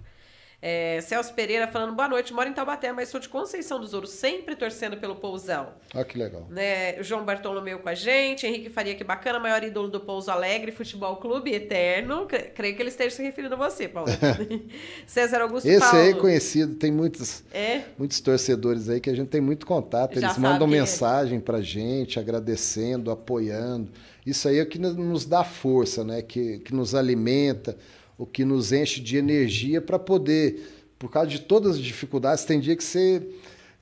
É, 0.62 1.00
Celso 1.00 1.32
Pereira 1.32 1.66
falando, 1.66 1.94
boa 1.94 2.06
noite, 2.06 2.34
moro 2.34 2.46
em 2.46 2.52
Taubaté, 2.52 2.92
mas 2.92 3.08
sou 3.08 3.18
de 3.18 3.30
Conceição 3.30 3.80
dos 3.80 3.94
Ouros, 3.94 4.11
sempre 4.11 4.54
torcendo 4.54 4.98
pelo 4.98 5.16
Pousão. 5.16 5.68
Olha 5.94 6.04
que 6.04 6.18
legal. 6.18 6.46
Né, 6.50 7.02
João 7.02 7.24
Bartolomeu 7.24 7.78
com 7.78 7.88
a 7.88 7.94
gente, 7.94 8.46
Henrique 8.46 8.68
Faria, 8.68 8.94
que 8.94 9.02
bacana, 9.02 9.38
maior 9.40 9.64
ídolo 9.64 9.88
do 9.88 9.98
Pouso 10.00 10.30
Alegre, 10.30 10.70
Futebol 10.70 11.16
Clube 11.16 11.50
Eterno. 11.54 12.26
Cre- 12.26 12.50
Creio 12.54 12.76
que 12.76 12.82
ele 12.82 12.90
esteja 12.90 13.16
se 13.16 13.22
referindo 13.22 13.54
a 13.54 13.56
você, 13.56 13.88
Paulo. 13.88 14.11
César 15.06 15.40
Augusto 15.40 15.66
Esse 15.66 15.80
Paulo. 15.80 15.98
aí 15.98 16.11
é 16.11 16.14
conhecido, 16.14 16.74
tem 16.74 16.92
muitos, 16.92 17.42
É? 17.52 17.82
muitos 17.96 18.20
torcedores 18.20 18.88
aí 18.90 19.00
que 19.00 19.08
a 19.08 19.14
gente 19.16 19.28
tem 19.28 19.40
muito 19.40 19.64
contato. 19.64 20.18
Eles 20.18 20.36
mandam 20.36 20.66
é. 20.66 20.70
mensagem 20.70 21.40
pra 21.40 21.62
gente, 21.62 22.18
agradecendo, 22.18 23.11
apoiando. 23.11 23.88
Isso 24.26 24.46
aí 24.46 24.58
é 24.58 24.62
o 24.62 24.66
que 24.66 24.78
nos- 24.78 24.94
nos 24.94 25.24
dá 25.24 25.42
força, 25.42 26.04
né? 26.04 26.20
Que, 26.20 26.58
que 26.58 26.74
nos 26.74 26.94
alimenta, 26.94 27.78
o 28.20 28.26
que 28.26 28.44
nos 28.44 28.70
enche 28.70 29.00
de 29.00 29.16
energia 29.16 29.80
para 29.80 29.98
poder, 29.98 30.84
por 30.98 31.10
causa 31.10 31.30
de 31.30 31.40
todas 31.40 31.76
as 31.76 31.80
dificuldades, 31.80 32.44
tem 32.44 32.60
dia 32.60 32.76
que 32.76 32.84
você, 32.84 33.26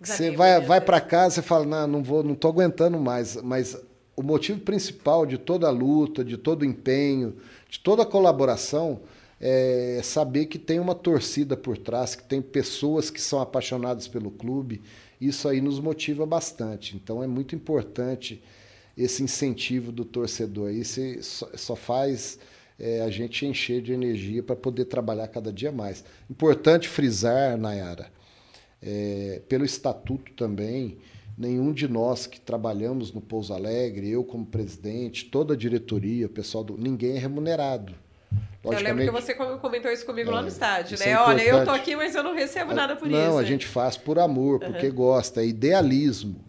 que 0.00 0.08
você 0.08 0.30
vai, 0.30 0.52
mesmo, 0.52 0.68
vai 0.68 0.78
né? 0.78 0.86
para 0.86 1.00
casa 1.00 1.40
e 1.40 1.42
fala, 1.42 1.66
não, 1.66 1.88
não 1.88 2.02
vou, 2.04 2.22
não 2.22 2.36
tô 2.36 2.46
aguentando 2.46 3.00
mais. 3.00 3.34
Mas 3.42 3.76
o 4.14 4.22
motivo 4.22 4.60
principal 4.60 5.26
de 5.26 5.38
toda 5.38 5.66
a 5.66 5.72
luta, 5.72 6.24
de 6.24 6.36
todo 6.36 6.62
o 6.62 6.64
empenho, 6.64 7.34
de 7.68 7.80
toda 7.80 8.04
a 8.04 8.06
colaboração 8.06 9.00
é 9.40 10.00
saber 10.04 10.46
que 10.46 10.58
tem 10.58 10.78
uma 10.78 10.94
torcida 10.94 11.56
por 11.56 11.76
trás, 11.76 12.14
que 12.14 12.22
tem 12.22 12.40
pessoas 12.40 13.10
que 13.10 13.20
são 13.20 13.40
apaixonadas 13.40 14.06
pelo 14.06 14.30
clube. 14.30 14.82
Isso 15.20 15.48
aí 15.48 15.60
nos 15.60 15.80
motiva 15.80 16.24
bastante. 16.24 16.94
Então 16.94 17.24
é 17.24 17.26
muito 17.26 17.56
importante 17.56 18.40
esse 18.96 19.20
incentivo 19.20 19.90
do 19.90 20.04
torcedor. 20.04 20.70
Isso 20.70 21.00
só 21.56 21.74
faz 21.74 22.38
é, 22.78 23.00
a 23.02 23.10
gente 23.10 23.44
encher 23.46 23.82
de 23.82 23.92
energia 23.92 24.42
para 24.42 24.54
poder 24.56 24.84
trabalhar 24.84 25.28
cada 25.28 25.52
dia 25.52 25.72
mais. 25.72 26.04
Importante 26.30 26.88
frisar, 26.88 27.56
Nayara, 27.56 28.06
é, 28.82 29.42
pelo 29.48 29.64
estatuto 29.64 30.32
também, 30.34 30.98
nenhum 31.36 31.72
de 31.72 31.88
nós 31.88 32.26
que 32.26 32.40
trabalhamos 32.40 33.12
no 33.12 33.20
Pouso 33.20 33.52
Alegre, 33.52 34.08
eu 34.10 34.22
como 34.24 34.46
presidente, 34.46 35.24
toda 35.26 35.54
a 35.54 35.56
diretoria, 35.56 36.26
o 36.26 36.30
pessoal 36.30 36.62
do. 36.64 36.76
ninguém 36.76 37.16
é 37.16 37.18
remunerado. 37.18 37.94
Eu 38.62 38.72
lembro 38.80 39.04
que 39.04 39.10
você 39.10 39.34
com- 39.34 39.56
comentou 39.58 39.90
isso 39.90 40.04
comigo 40.04 40.30
lá 40.30 40.40
no 40.42 40.48
É, 40.48 40.50
estádio, 40.50 40.98
né? 40.98 41.10
é 41.10 41.18
Olha, 41.18 41.42
eu 41.42 41.64
tô 41.64 41.70
aqui, 41.70 41.96
mas 41.96 42.14
eu 42.14 42.22
não 42.22 42.34
recebo 42.34 42.74
nada 42.74 42.94
por 42.96 43.08
não, 43.08 43.18
isso. 43.30 43.38
a 43.38 43.42
né? 43.42 43.46
gente 43.48 43.66
faz 43.66 43.96
por 43.96 44.18
amor, 44.18 44.58
porque 44.60 44.90
gosta, 44.90 45.40
é 45.40 45.46
idealismo, 45.46 46.44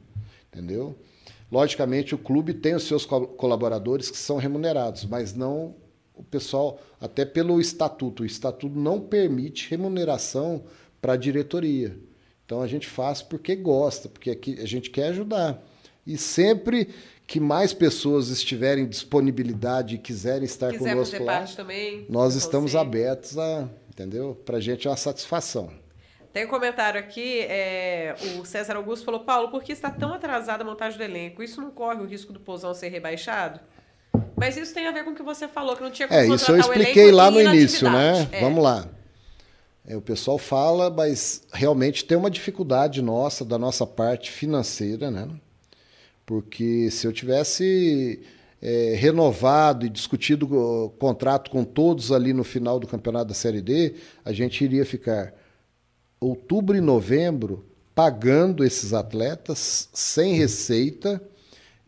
entendeu? 0.51 0.97
Logicamente, 1.51 2.13
o 2.13 2.17
clube 2.17 2.53
tem 2.53 2.75
os 2.75 2.83
seus 2.83 3.05
co- 3.05 3.27
colaboradores 3.27 4.11
que 4.11 4.17
são 4.17 4.37
remunerados, 4.37 5.05
mas 5.05 5.33
não 5.33 5.75
o 6.19 6.23
pessoal, 6.23 6.79
até 6.99 7.23
pelo 7.23 7.61
estatuto. 7.61 8.23
O 8.23 8.25
estatuto 8.25 8.77
não 8.77 8.99
permite 8.99 9.69
remuneração 9.69 10.65
para 11.01 11.13
a 11.13 11.17
diretoria. 11.17 11.97
Então 12.45 12.61
a 12.61 12.67
gente 12.67 12.87
faz 12.87 13.21
porque 13.21 13.55
gosta, 13.55 14.09
porque 14.09 14.29
aqui 14.29 14.59
a 14.59 14.65
gente 14.65 14.89
quer 14.89 15.07
ajudar. 15.09 15.63
E 16.05 16.17
sempre 16.17 16.89
que 17.25 17.39
mais 17.39 17.73
pessoas 17.73 18.29
estiverem 18.29 18.87
disponibilidade 18.87 19.95
e 19.95 19.97
quiserem 19.97 20.43
estar 20.43 20.71
quiser 20.71 20.93
conosco 20.93 21.23
lá, 21.23 21.45
também. 21.45 22.05
nós 22.09 22.35
estamos 22.35 22.71
conselho. 22.71 22.81
abertos 22.81 23.37
a, 23.37 23.69
entendeu? 23.87 24.35
Para 24.43 24.57
a 24.57 24.59
gente 24.59 24.87
é 24.87 24.89
uma 24.89 24.97
satisfação. 24.97 25.71
Tem 26.33 26.45
um 26.45 26.49
comentário 26.49 26.99
aqui, 26.99 27.41
é, 27.41 28.15
o 28.39 28.45
César 28.45 28.75
Augusto 28.75 29.05
falou, 29.05 29.21
Paulo, 29.21 29.49
por 29.49 29.63
que 29.63 29.71
está 29.71 29.89
tão 29.89 30.13
atrasada 30.13 30.63
a 30.63 30.65
montagem 30.65 30.97
do 30.97 31.03
elenco? 31.03 31.41
Isso 31.41 31.61
não 31.61 31.71
corre 31.71 32.01
o 32.01 32.05
risco 32.05 32.33
do 32.33 32.39
Pousão 32.39 32.73
ser 32.73 32.89
rebaixado? 32.89 33.59
Mas 34.39 34.57
isso 34.57 34.73
tem 34.73 34.87
a 34.87 34.91
ver 34.91 35.03
com 35.03 35.11
o 35.11 35.15
que 35.15 35.23
você 35.23 35.47
falou, 35.47 35.75
que 35.75 35.83
não 35.83 35.91
tinha 35.91 36.07
como 36.07 36.19
É, 36.19 36.27
isso 36.27 36.51
eu 36.51 36.59
expliquei 36.59 37.11
lá 37.11 37.29
no 37.29 37.41
início, 37.41 37.89
né? 37.91 38.27
É. 38.31 38.39
Vamos 38.41 38.63
lá. 38.63 38.87
É, 39.85 39.97
o 39.97 40.01
pessoal 40.01 40.37
fala, 40.37 40.89
mas 40.89 41.43
realmente 41.51 42.05
tem 42.05 42.17
uma 42.17 42.29
dificuldade 42.29 43.01
nossa, 43.01 43.43
da 43.43 43.57
nossa 43.57 43.87
parte 43.87 44.31
financeira, 44.31 45.09
né? 45.09 45.27
Porque 46.25 46.91
se 46.91 47.07
eu 47.07 47.11
tivesse 47.11 48.21
é, 48.61 48.93
renovado 48.95 49.85
e 49.85 49.89
discutido 49.89 50.45
o 50.45 50.89
contrato 50.91 51.49
com 51.49 51.63
todos 51.63 52.11
ali 52.11 52.33
no 52.33 52.43
final 52.43 52.79
do 52.79 52.87
campeonato 52.87 53.29
da 53.29 53.33
Série 53.33 53.61
D, 53.61 53.95
a 54.23 54.31
gente 54.31 54.63
iria 54.63 54.85
ficar 54.85 55.33
outubro 56.19 56.77
e 56.77 56.81
novembro 56.81 57.65
pagando 57.95 58.63
esses 58.63 58.93
atletas 58.93 59.89
sem 59.91 60.35
receita 60.35 61.21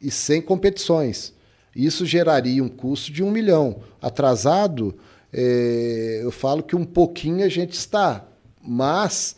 e 0.01 0.09
sem 0.09 0.41
competições. 0.41 1.33
Isso 1.75 2.05
geraria 2.05 2.63
um 2.63 2.69
custo 2.69 3.11
de 3.11 3.23
um 3.23 3.31
milhão. 3.31 3.81
Atrasado, 4.01 4.97
é, 5.31 6.19
eu 6.21 6.31
falo 6.31 6.61
que 6.61 6.75
um 6.75 6.83
pouquinho 6.83 7.45
a 7.45 7.49
gente 7.49 7.73
está, 7.73 8.25
mas 8.61 9.35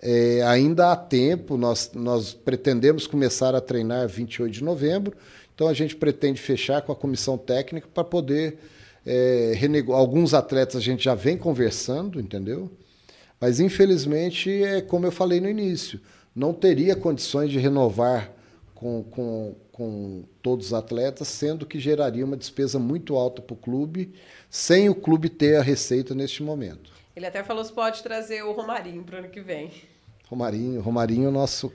é, 0.00 0.42
ainda 0.42 0.92
há 0.92 0.96
tempo. 0.96 1.56
Nós, 1.56 1.90
nós 1.94 2.32
pretendemos 2.32 3.06
começar 3.06 3.54
a 3.54 3.60
treinar 3.60 4.08
28 4.08 4.52
de 4.52 4.64
novembro, 4.64 5.16
então 5.54 5.68
a 5.68 5.74
gente 5.74 5.94
pretende 5.94 6.40
fechar 6.40 6.82
com 6.82 6.92
a 6.92 6.96
comissão 6.96 7.36
técnica 7.36 7.86
para 7.92 8.04
poder 8.04 8.58
é, 9.04 9.52
renegociar. 9.56 9.98
Alguns 9.98 10.34
atletas 10.34 10.76
a 10.76 10.80
gente 10.80 11.04
já 11.04 11.14
vem 11.14 11.36
conversando, 11.36 12.18
entendeu? 12.18 12.70
Mas 13.40 13.60
infelizmente, 13.60 14.50
é 14.50 14.80
como 14.80 15.06
eu 15.06 15.12
falei 15.12 15.40
no 15.40 15.48
início, 15.48 16.00
não 16.34 16.52
teria 16.52 16.96
condições 16.96 17.50
de 17.50 17.58
renovar 17.58 18.32
com, 18.74 19.04
com, 19.04 19.54
com 19.70 20.24
todos 20.44 20.66
os 20.66 20.74
atletas, 20.74 21.26
sendo 21.26 21.64
que 21.64 21.80
geraria 21.80 22.22
uma 22.22 22.36
despesa 22.36 22.78
muito 22.78 23.16
alta 23.16 23.40
para 23.40 23.54
o 23.54 23.56
clube, 23.56 24.12
sem 24.50 24.90
o 24.90 24.94
clube 24.94 25.30
ter 25.30 25.56
a 25.56 25.62
receita 25.62 26.14
neste 26.14 26.42
momento. 26.42 26.92
Ele 27.16 27.24
até 27.24 27.42
falou 27.42 27.64
se 27.64 27.72
pode 27.72 28.02
trazer 28.02 28.42
o 28.44 28.52
Romarinho 28.52 29.02
para 29.02 29.16
o 29.16 29.18
ano 29.20 29.28
que 29.30 29.40
vem. 29.40 29.70
Romarinho, 30.28 30.82
Romarinho, 30.82 31.30
nosso 31.30 31.72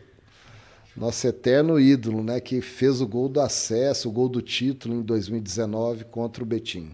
nosso 0.95 1.25
eterno 1.27 1.79
ídolo, 1.79 2.21
né, 2.21 2.39
que 2.41 2.61
fez 2.61 2.99
o 2.99 3.07
gol 3.07 3.29
do 3.29 3.39
acesso, 3.39 4.09
o 4.09 4.11
gol 4.11 4.27
do 4.27 4.41
título 4.41 4.95
em 4.95 5.01
2019 5.01 6.03
contra 6.05 6.43
o 6.43 6.45
Betim. 6.45 6.91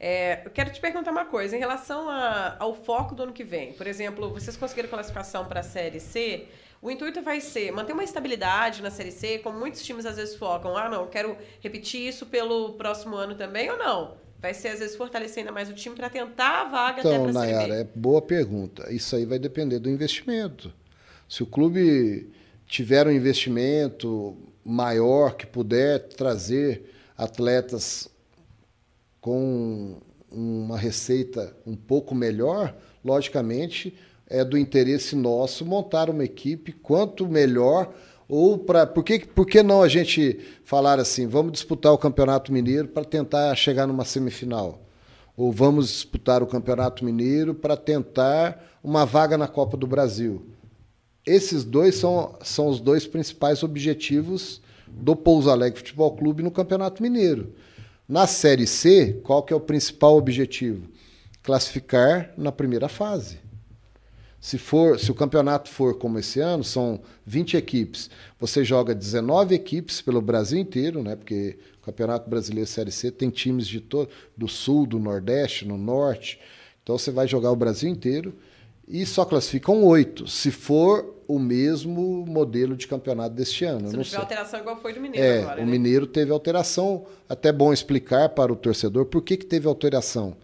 É, 0.00 0.46
eu 0.46 0.50
quero 0.50 0.72
te 0.72 0.80
perguntar 0.80 1.10
uma 1.10 1.26
coisa, 1.26 1.54
em 1.54 1.58
relação 1.58 2.08
a- 2.08 2.56
ao 2.58 2.74
foco 2.74 3.14
do 3.14 3.24
ano 3.24 3.32
que 3.32 3.44
vem. 3.44 3.72
Por 3.74 3.86
exemplo, 3.86 4.30
vocês 4.32 4.56
conseguiram 4.56 4.88
classificação 4.88 5.44
para 5.44 5.60
a 5.60 5.62
Série 5.62 6.00
C, 6.00 6.46
o 6.80 6.90
intuito 6.90 7.22
vai 7.22 7.40
ser 7.40 7.72
manter 7.72 7.92
uma 7.92 8.04
estabilidade 8.04 8.82
na 8.82 8.90
Série 8.90 9.10
C, 9.10 9.38
como 9.38 9.58
muitos 9.58 9.82
times 9.82 10.06
às 10.06 10.16
vezes 10.16 10.36
focam. 10.36 10.76
Ah, 10.76 10.88
não, 10.88 11.02
eu 11.02 11.08
quero 11.08 11.36
repetir 11.60 12.08
isso 12.08 12.26
pelo 12.26 12.74
próximo 12.74 13.16
ano 13.16 13.34
também 13.34 13.70
ou 13.70 13.76
não? 13.76 14.16
Vai 14.40 14.54
ser, 14.54 14.68
às 14.68 14.78
vezes, 14.78 14.94
fortalecer 14.94 15.38
ainda 15.38 15.50
mais 15.50 15.68
o 15.68 15.74
time 15.74 15.96
para 15.96 16.08
tentar 16.08 16.60
a 16.62 16.64
vaga 16.68 17.02
até 17.02 17.08
Então, 17.08 17.22
para 17.22 17.30
a 17.30 17.34
Série 17.34 17.52
Nayara, 17.52 17.74
B. 17.74 17.80
é 17.80 17.84
boa 17.94 18.22
pergunta. 18.22 18.92
Isso 18.92 19.16
aí 19.16 19.24
vai 19.24 19.38
depender 19.38 19.80
do 19.80 19.90
investimento. 19.90 20.72
Se 21.28 21.42
o 21.42 21.46
clube 21.46 22.30
tiver 22.66 23.06
um 23.06 23.10
investimento 23.10 24.36
maior 24.64 25.34
que 25.34 25.44
puder 25.46 26.06
trazer 26.08 26.94
atletas 27.16 28.08
com 29.20 30.00
uma 30.30 30.78
receita 30.78 31.56
um 31.66 31.74
pouco 31.74 32.14
melhor, 32.14 32.76
logicamente 33.04 33.98
é 34.28 34.44
do 34.44 34.58
interesse 34.58 35.16
nosso 35.16 35.64
montar 35.64 36.10
uma 36.10 36.24
equipe 36.24 36.72
quanto 36.72 37.26
melhor 37.26 37.92
ou 38.28 38.58
para 38.58 38.86
por 38.86 39.02
que, 39.02 39.20
por 39.20 39.46
que 39.46 39.62
não 39.62 39.82
a 39.82 39.88
gente 39.88 40.38
falar 40.62 41.00
assim, 41.00 41.26
vamos 41.26 41.52
disputar 41.52 41.92
o 41.92 41.98
Campeonato 41.98 42.52
Mineiro 42.52 42.86
para 42.86 43.04
tentar 43.04 43.54
chegar 43.56 43.86
numa 43.86 44.04
semifinal? 44.04 44.82
Ou 45.34 45.50
vamos 45.50 45.88
disputar 45.88 46.42
o 46.42 46.46
Campeonato 46.46 47.04
Mineiro 47.04 47.54
para 47.54 47.76
tentar 47.76 48.78
uma 48.84 49.06
vaga 49.06 49.38
na 49.38 49.48
Copa 49.48 49.76
do 49.76 49.86
Brasil? 49.86 50.44
Esses 51.24 51.64
dois 51.64 51.94
são, 51.94 52.34
são 52.42 52.68
os 52.68 52.80
dois 52.80 53.06
principais 53.06 53.62
objetivos 53.62 54.60
do 54.86 55.16
Pouso 55.16 55.48
Alegre 55.48 55.78
Futebol 55.78 56.14
Clube 56.14 56.42
no 56.42 56.50
Campeonato 56.50 57.02
Mineiro. 57.02 57.54
Na 58.06 58.26
Série 58.26 58.66
C, 58.66 59.20
qual 59.22 59.42
que 59.42 59.52
é 59.52 59.56
o 59.56 59.60
principal 59.60 60.16
objetivo? 60.16 60.88
Classificar 61.42 62.32
na 62.36 62.50
primeira 62.50 62.88
fase. 62.88 63.38
Se, 64.40 64.56
for, 64.56 64.98
se 64.98 65.10
o 65.10 65.14
campeonato 65.14 65.68
for 65.68 65.98
como 65.98 66.18
esse 66.18 66.40
ano, 66.40 66.62
são 66.62 67.00
20 67.26 67.56
equipes. 67.56 68.08
Você 68.38 68.62
joga 68.64 68.94
19 68.94 69.54
equipes 69.54 70.00
pelo 70.00 70.20
Brasil 70.20 70.58
inteiro, 70.58 71.02
né? 71.02 71.16
porque 71.16 71.58
o 71.82 71.84
Campeonato 71.84 72.30
Brasileiro 72.30 72.68
Série 72.68 72.92
C 72.92 73.10
tem 73.10 73.30
times 73.30 73.66
de 73.66 73.80
todo, 73.80 74.08
do 74.36 74.46
sul, 74.46 74.86
do 74.86 74.98
nordeste, 74.98 75.66
no 75.66 75.76
norte. 75.76 76.38
Então 76.82 76.96
você 76.96 77.10
vai 77.10 77.26
jogar 77.26 77.50
o 77.50 77.56
Brasil 77.56 77.90
inteiro 77.90 78.34
e 78.86 79.04
só 79.04 79.24
classificam 79.24 79.84
oito, 79.84 80.26
se 80.26 80.50
for 80.50 81.14
o 81.28 81.38
mesmo 81.38 82.24
modelo 82.26 82.74
de 82.74 82.86
campeonato 82.86 83.34
deste 83.34 83.64
ano. 83.66 83.80
Se 83.90 83.96
não, 83.96 84.02
tiver 84.02 84.04
sei. 84.04 84.18
alteração 84.18 84.60
igual 84.60 84.80
foi 84.80 84.94
do 84.94 85.00
Mineiro 85.00 85.26
É, 85.26 85.42
agora, 85.42 85.60
o 85.60 85.66
né? 85.66 85.70
Mineiro 85.70 86.06
teve 86.06 86.32
alteração. 86.32 87.04
Até 87.28 87.52
bom 87.52 87.70
explicar 87.70 88.30
para 88.30 88.50
o 88.50 88.56
torcedor 88.56 89.04
por 89.04 89.20
que, 89.20 89.36
que 89.36 89.44
teve 89.44 89.68
alteração. 89.68 90.34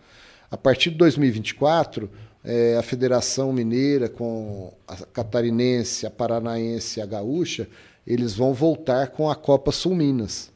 A 0.51 0.59
partir 0.59 0.91
de 0.91 0.97
2024, 0.99 2.11
é, 2.45 2.77
a 2.77 2.83
Federação 2.83 3.53
Mineira, 3.53 4.09
com 4.09 4.73
a 4.87 4.97
Catarinense, 5.07 6.07
a 6.07 6.11
Paranaense 6.11 7.01
e 7.01 7.03
a 7.03 7.07
Gaúcha, 7.07 7.67
eles 8.07 8.35
vão 8.35 8.53
voltar 8.53 9.09
com 9.09 9.31
a 9.31 9.35
Copa 9.35 9.73
Sul 9.73 9.95
Minas. 9.95 10.53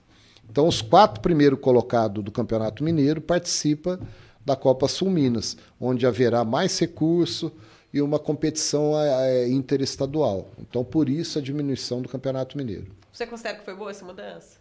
Então, 0.51 0.69
os 0.69 0.83
quatro 0.83 1.21
primeiros 1.21 1.59
colocados 1.61 2.23
do 2.23 2.31
Campeonato 2.31 2.85
Mineiro 2.85 3.21
participam 3.21 3.99
da 4.45 4.55
Copa 4.55 4.87
Sul 4.87 5.11
Minas, 5.11 5.57
onde 5.81 6.07
haverá 6.07 6.45
mais 6.45 6.79
recurso 6.79 7.53
e 7.93 8.03
uma 8.03 8.19
competição 8.19 8.93
é, 8.99 9.49
interestadual. 9.49 10.51
Então, 10.59 10.85
por 10.85 11.09
isso 11.09 11.39
a 11.39 11.43
diminuição 11.43 12.03
do 12.03 12.09
Campeonato 12.09 12.57
Mineiro. 12.57 12.87
Você 13.13 13.27
considera 13.27 13.59
que 13.59 13.65
foi 13.65 13.75
boa 13.75 13.91
essa 13.91 14.05
mudança? 14.05 14.59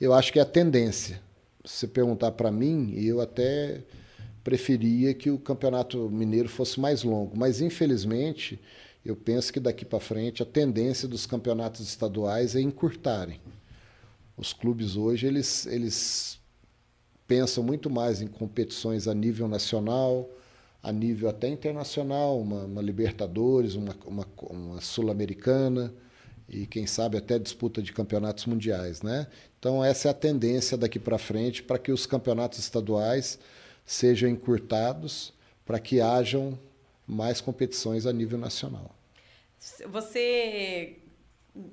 Eu 0.00 0.12
acho 0.12 0.32
que 0.32 0.38
é 0.38 0.42
a 0.42 0.46
tendência. 0.46 1.20
Se 1.64 1.80
você 1.80 1.86
perguntar 1.88 2.32
para 2.32 2.50
mim, 2.50 2.94
eu 2.96 3.20
até 3.20 3.82
preferia 4.44 5.12
que 5.14 5.30
o 5.30 5.38
Campeonato 5.38 6.08
Mineiro 6.10 6.48
fosse 6.48 6.80
mais 6.80 7.02
longo, 7.02 7.36
mas 7.36 7.60
infelizmente 7.60 8.60
eu 9.04 9.16
penso 9.16 9.52
que 9.52 9.60
daqui 9.60 9.84
para 9.84 10.00
frente 10.00 10.42
a 10.42 10.46
tendência 10.46 11.08
dos 11.08 11.26
campeonatos 11.26 11.80
estaduais 11.80 12.54
é 12.54 12.60
encurtarem. 12.60 13.40
Os 14.36 14.52
clubes 14.52 14.96
hoje 14.96 15.26
eles, 15.26 15.66
eles 15.66 16.38
pensam 17.26 17.62
muito 17.62 17.90
mais 17.90 18.20
em 18.20 18.26
competições 18.26 19.08
a 19.08 19.14
nível 19.14 19.48
nacional, 19.48 20.28
a 20.82 20.92
nível 20.92 21.28
até 21.28 21.48
internacional, 21.48 22.40
uma, 22.40 22.64
uma 22.64 22.82
Libertadores, 22.82 23.74
uma, 23.74 23.96
uma, 24.06 24.26
uma 24.42 24.80
Sul-Americana 24.80 25.92
e 26.48 26.66
quem 26.66 26.86
sabe 26.86 27.18
até 27.18 27.38
disputa 27.38 27.82
de 27.82 27.92
campeonatos 27.92 28.46
mundiais, 28.46 29.02
né? 29.02 29.26
Então 29.58 29.84
essa 29.84 30.08
é 30.08 30.10
a 30.10 30.14
tendência 30.14 30.78
daqui 30.78 30.98
para 30.98 31.18
frente 31.18 31.62
para 31.62 31.78
que 31.78 31.92
os 31.92 32.06
campeonatos 32.06 32.58
estaduais 32.58 33.38
sejam 33.88 34.28
encurtados 34.28 35.32
para 35.64 35.80
que 35.80 35.98
hajam 35.98 36.58
mais 37.06 37.40
competições 37.40 38.04
a 38.04 38.12
nível 38.12 38.38
nacional. 38.38 38.94
Você 39.86 40.98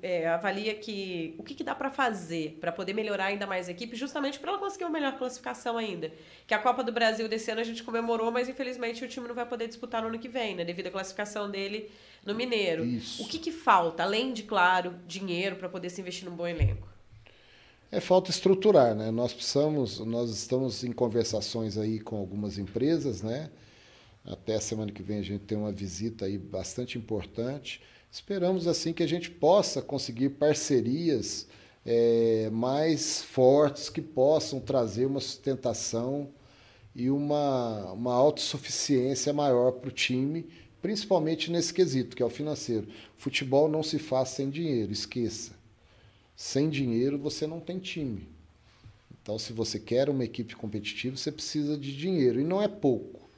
é, 0.02 0.26
avalia 0.26 0.74
que 0.74 1.34
o 1.38 1.42
que, 1.42 1.54
que 1.54 1.62
dá 1.62 1.74
para 1.74 1.90
fazer 1.90 2.56
para 2.58 2.72
poder 2.72 2.94
melhorar 2.94 3.26
ainda 3.26 3.46
mais 3.46 3.68
a 3.68 3.72
equipe, 3.72 3.94
justamente 3.94 4.40
para 4.40 4.50
ela 4.50 4.58
conseguir 4.58 4.84
uma 4.84 4.90
melhor 4.90 5.18
classificação 5.18 5.76
ainda? 5.76 6.10
Que 6.46 6.54
a 6.54 6.58
Copa 6.58 6.82
do 6.82 6.90
Brasil 6.90 7.28
desse 7.28 7.50
ano 7.50 7.60
a 7.60 7.64
gente 7.64 7.84
comemorou, 7.84 8.32
mas 8.32 8.48
infelizmente 8.48 9.04
o 9.04 9.08
time 9.08 9.28
não 9.28 9.34
vai 9.34 9.44
poder 9.44 9.68
disputar 9.68 10.00
no 10.00 10.08
ano 10.08 10.18
que 10.18 10.28
vem, 10.28 10.56
né? 10.56 10.64
Devido 10.64 10.86
à 10.86 10.90
classificação 10.90 11.50
dele 11.50 11.90
no 12.24 12.34
Mineiro. 12.34 12.82
Isso. 12.82 13.22
O 13.22 13.28
que, 13.28 13.38
que 13.38 13.52
falta, 13.52 14.02
além 14.02 14.32
de, 14.32 14.42
claro, 14.44 14.94
dinheiro 15.06 15.56
para 15.56 15.68
poder 15.68 15.90
se 15.90 16.00
investir 16.00 16.26
num 16.26 16.34
bom 16.34 16.48
elenco? 16.48 16.95
É 17.90 18.00
falta 18.00 18.30
estruturar, 18.30 18.94
né? 18.94 19.10
Nós 19.12 19.32
precisamos, 19.32 20.00
nós 20.00 20.30
estamos 20.30 20.82
em 20.82 20.90
conversações 20.90 21.78
aí 21.78 22.00
com 22.00 22.16
algumas 22.16 22.58
empresas, 22.58 23.22
né? 23.22 23.48
Até 24.24 24.58
semana 24.58 24.90
que 24.90 25.02
vem 25.02 25.18
a 25.18 25.22
gente 25.22 25.44
tem 25.44 25.56
uma 25.56 25.70
visita 25.70 26.24
aí 26.24 26.36
bastante 26.36 26.98
importante. 26.98 27.80
Esperamos 28.10 28.66
assim 28.66 28.92
que 28.92 29.04
a 29.04 29.06
gente 29.06 29.30
possa 29.30 29.80
conseguir 29.80 30.30
parcerias 30.30 31.46
é, 31.84 32.50
mais 32.50 33.22
fortes 33.22 33.88
que 33.88 34.02
possam 34.02 34.58
trazer 34.58 35.06
uma 35.06 35.20
sustentação 35.20 36.28
e 36.92 37.08
uma, 37.08 37.92
uma 37.92 38.14
autossuficiência 38.14 39.32
maior 39.32 39.70
para 39.72 39.88
o 39.88 39.92
time, 39.92 40.48
principalmente 40.82 41.52
nesse 41.52 41.72
quesito, 41.72 42.16
que 42.16 42.22
é 42.22 42.26
o 42.26 42.30
financeiro. 42.30 42.88
Futebol 43.16 43.68
não 43.68 43.82
se 43.82 43.98
faz 43.98 44.30
sem 44.30 44.50
dinheiro, 44.50 44.92
esqueça. 44.92 45.55
Sem 46.36 46.68
dinheiro 46.68 47.18
você 47.18 47.46
não 47.46 47.58
tem 47.58 47.78
time. 47.78 48.28
Então, 49.22 49.38
se 49.38 49.52
você 49.52 49.80
quer 49.80 50.08
uma 50.08 50.24
equipe 50.24 50.54
competitiva, 50.54 51.16
você 51.16 51.32
precisa 51.32 51.76
de 51.76 51.96
dinheiro. 51.96 52.38
E 52.38 52.44
não 52.44 52.62
é 52.62 52.68
pouco. 52.68 53.28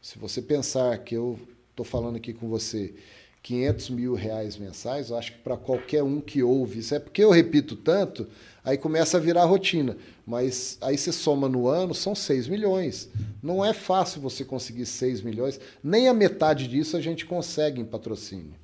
Se 0.00 0.18
você 0.18 0.40
pensar 0.40 0.96
que 0.98 1.14
eu 1.14 1.38
estou 1.70 1.84
falando 1.84 2.16
aqui 2.16 2.32
com 2.32 2.48
você 2.48 2.94
500 3.42 3.90
mil 3.90 4.14
reais 4.14 4.56
mensais, 4.56 5.10
eu 5.10 5.16
acho 5.16 5.32
que 5.32 5.38
para 5.38 5.56
qualquer 5.56 6.02
um 6.02 6.20
que 6.20 6.42
ouve, 6.42 6.80
isso 6.80 6.94
é 6.94 6.98
porque 6.98 7.22
eu 7.22 7.30
repito 7.30 7.76
tanto, 7.76 8.26
aí 8.64 8.76
começa 8.78 9.18
a 9.18 9.20
virar 9.20 9.44
rotina. 9.44 9.96
Mas 10.26 10.78
aí 10.80 10.96
você 10.96 11.12
soma 11.12 11.48
no 11.48 11.68
ano, 11.68 11.94
são 11.94 12.14
6 12.14 12.48
milhões. 12.48 13.08
Não 13.42 13.64
é 13.64 13.72
fácil 13.72 14.20
você 14.20 14.44
conseguir 14.44 14.86
6 14.86 15.22
milhões, 15.22 15.60
nem 15.82 16.08
a 16.08 16.14
metade 16.14 16.66
disso 16.66 16.96
a 16.96 17.00
gente 17.00 17.26
consegue 17.26 17.80
em 17.80 17.84
patrocínio. 17.84 18.54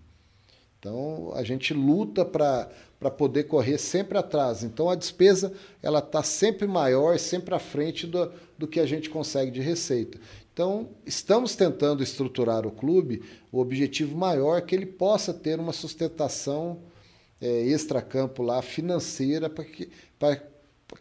Então 0.81 1.33
a 1.35 1.45
gente 1.45 1.73
luta 1.73 2.25
para 2.25 2.69
poder 3.11 3.45
correr 3.45 3.79
sempre 3.79 4.17
atrás. 4.19 4.63
Então 4.63 4.89
a 4.89 4.95
despesa 4.95 5.53
ela 5.83 5.99
está 5.99 6.23
sempre 6.23 6.67
maior, 6.67 7.19
sempre 7.19 7.55
à 7.55 7.59
frente 7.59 8.07
do, 8.07 8.31
do 8.59 8.67
que 8.67 8.81
a 8.81 8.87
gente 8.87 9.11
consegue 9.11 9.51
de 9.51 9.61
receita. 9.61 10.19
Então, 10.53 10.91
estamos 11.07 11.57
tentando 11.57 12.03
estruturar 12.03 12.67
o 12.67 12.71
clube, 12.71 13.23
o 13.51 13.59
objetivo 13.59 14.17
maior 14.17 14.59
é 14.59 14.61
que 14.61 14.75
ele 14.75 14.85
possa 14.85 15.33
ter 15.33 15.59
uma 15.59 15.73
sustentação 15.73 16.81
é, 17.41 17.63
extracampo 17.63 18.43
lá 18.43 18.61
financeira 18.61 19.49
para 19.49 19.65
que, 19.65 19.91
para 20.19 20.39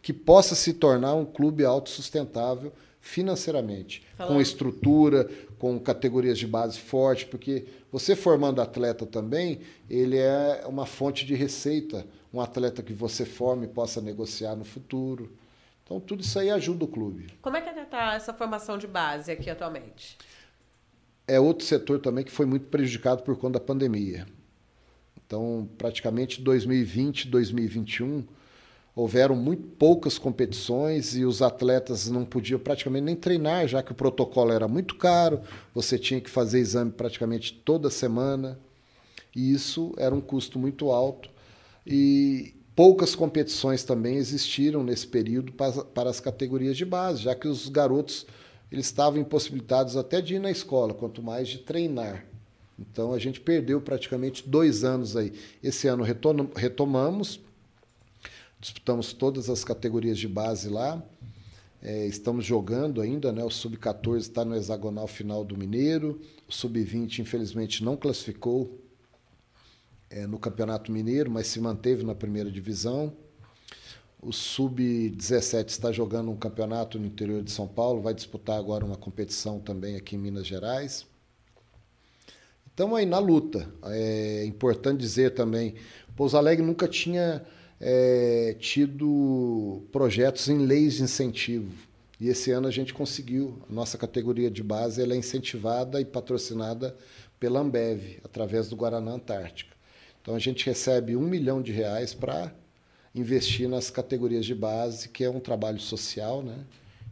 que 0.00 0.12
possa 0.12 0.54
se 0.54 0.72
tornar 0.72 1.14
um 1.14 1.26
clube 1.26 1.66
autossustentável 1.66 2.72
financeiramente, 3.02 4.06
Falando. 4.16 4.34
com 4.34 4.40
estrutura, 4.40 5.28
com 5.58 5.78
categorias 5.78 6.38
de 6.38 6.46
base 6.46 6.78
forte, 6.78 7.26
porque 7.26 7.66
você 7.90 8.14
formando 8.14 8.62
atleta 8.62 9.04
também, 9.04 9.60
ele 9.90 10.16
é 10.16 10.62
uma 10.66 10.86
fonte 10.86 11.26
de 11.26 11.34
receita, 11.34 12.06
um 12.32 12.40
atleta 12.40 12.80
que 12.80 12.92
você 12.92 13.26
forme 13.26 13.66
e 13.66 13.68
possa 13.68 14.00
negociar 14.00 14.54
no 14.54 14.64
futuro. 14.64 15.32
Então, 15.84 15.98
tudo 15.98 16.22
isso 16.22 16.38
aí 16.38 16.48
ajuda 16.48 16.84
o 16.84 16.88
clube. 16.88 17.26
Como 17.42 17.56
é 17.56 17.60
que 17.60 17.68
está 17.68 18.14
essa 18.14 18.32
formação 18.32 18.78
de 18.78 18.86
base 18.86 19.32
aqui 19.32 19.50
atualmente? 19.50 20.16
É 21.26 21.40
outro 21.40 21.66
setor 21.66 21.98
também 21.98 22.24
que 22.24 22.30
foi 22.30 22.46
muito 22.46 22.66
prejudicado 22.66 23.24
por 23.24 23.36
conta 23.36 23.58
da 23.58 23.64
pandemia. 23.64 24.26
Então, 25.26 25.68
praticamente 25.76 26.40
2020, 26.40 27.26
2021, 27.26 28.24
houveram 28.94 29.34
muito 29.34 29.66
poucas 29.68 30.18
competições 30.18 31.16
e 31.16 31.24
os 31.24 31.40
atletas 31.40 32.08
não 32.08 32.24
podiam 32.24 32.60
praticamente 32.60 33.04
nem 33.04 33.16
treinar, 33.16 33.66
já 33.66 33.82
que 33.82 33.92
o 33.92 33.94
protocolo 33.94 34.52
era 34.52 34.68
muito 34.68 34.96
caro, 34.96 35.40
você 35.74 35.98
tinha 35.98 36.20
que 36.20 36.28
fazer 36.30 36.60
exame 36.60 36.92
praticamente 36.92 37.54
toda 37.64 37.88
semana, 37.90 38.58
e 39.34 39.52
isso 39.52 39.94
era 39.96 40.14
um 40.14 40.20
custo 40.20 40.58
muito 40.58 40.90
alto. 40.90 41.30
E 41.86 42.54
poucas 42.76 43.14
competições 43.14 43.82
também 43.82 44.16
existiram 44.16 44.84
nesse 44.84 45.06
período 45.06 45.52
para, 45.52 45.84
para 45.84 46.10
as 46.10 46.20
categorias 46.20 46.76
de 46.76 46.84
base, 46.84 47.22
já 47.22 47.34
que 47.34 47.48
os 47.48 47.68
garotos 47.68 48.26
eles 48.70 48.86
estavam 48.86 49.20
impossibilitados 49.20 49.96
até 49.96 50.20
de 50.20 50.36
ir 50.36 50.38
na 50.38 50.50
escola, 50.50 50.94
quanto 50.94 51.22
mais 51.22 51.48
de 51.48 51.58
treinar. 51.58 52.24
Então 52.78 53.12
a 53.12 53.18
gente 53.18 53.40
perdeu 53.40 53.80
praticamente 53.80 54.48
dois 54.48 54.82
anos 54.82 55.14
aí. 55.14 55.32
Esse 55.62 55.88
ano 55.88 56.02
retomamos, 56.54 57.38
disputamos 58.62 59.12
todas 59.12 59.50
as 59.50 59.64
categorias 59.64 60.16
de 60.16 60.28
base 60.28 60.68
lá. 60.68 61.02
É, 61.82 62.06
estamos 62.06 62.44
jogando 62.44 63.00
ainda, 63.00 63.32
né? 63.32 63.42
O 63.42 63.50
Sub-14 63.50 64.18
está 64.18 64.44
no 64.44 64.54
hexagonal 64.54 65.08
final 65.08 65.44
do 65.44 65.58
Mineiro. 65.58 66.20
O 66.48 66.52
Sub-20, 66.52 67.18
infelizmente, 67.18 67.82
não 67.82 67.96
classificou 67.96 68.80
é, 70.08 70.28
no 70.28 70.38
Campeonato 70.38 70.92
Mineiro, 70.92 71.28
mas 71.28 71.48
se 71.48 71.60
manteve 71.60 72.04
na 72.04 72.14
primeira 72.14 72.52
divisão. 72.52 73.12
O 74.20 74.32
Sub-17 74.32 75.70
está 75.70 75.90
jogando 75.90 76.30
um 76.30 76.36
campeonato 76.36 77.00
no 77.00 77.06
interior 77.06 77.42
de 77.42 77.50
São 77.50 77.66
Paulo, 77.66 78.00
vai 78.00 78.14
disputar 78.14 78.56
agora 78.56 78.84
uma 78.84 78.96
competição 78.96 79.58
também 79.58 79.96
aqui 79.96 80.14
em 80.14 80.20
Minas 80.20 80.46
Gerais. 80.46 81.04
Estamos 82.68 82.96
aí 82.96 83.06
na 83.06 83.18
luta. 83.18 83.68
É 83.86 84.44
importante 84.44 85.00
dizer 85.00 85.34
também, 85.34 85.74
Pouso 86.14 86.36
Alegre 86.36 86.64
nunca 86.64 86.86
tinha 86.86 87.44
é, 87.84 88.54
tido 88.60 89.82
projetos 89.90 90.48
em 90.48 90.58
leis 90.58 90.94
de 90.94 91.02
incentivo. 91.02 91.72
E 92.20 92.28
esse 92.28 92.52
ano 92.52 92.68
a 92.68 92.70
gente 92.70 92.94
conseguiu. 92.94 93.58
A 93.68 93.72
nossa 93.72 93.98
categoria 93.98 94.48
de 94.48 94.62
base 94.62 95.02
ela 95.02 95.14
é 95.14 95.16
incentivada 95.16 96.00
e 96.00 96.04
patrocinada 96.04 96.96
pela 97.40 97.58
Ambev, 97.58 98.20
através 98.22 98.68
do 98.68 98.76
Guaraná 98.76 99.10
Antártica. 99.10 99.74
Então 100.22 100.36
a 100.36 100.38
gente 100.38 100.64
recebe 100.64 101.16
um 101.16 101.22
milhão 101.22 101.60
de 101.60 101.72
reais 101.72 102.14
para 102.14 102.54
investir 103.12 103.68
nas 103.68 103.90
categorias 103.90 104.46
de 104.46 104.54
base, 104.54 105.08
que 105.08 105.24
é 105.24 105.28
um 105.28 105.40
trabalho 105.40 105.80
social, 105.80 106.40
né? 106.40 106.64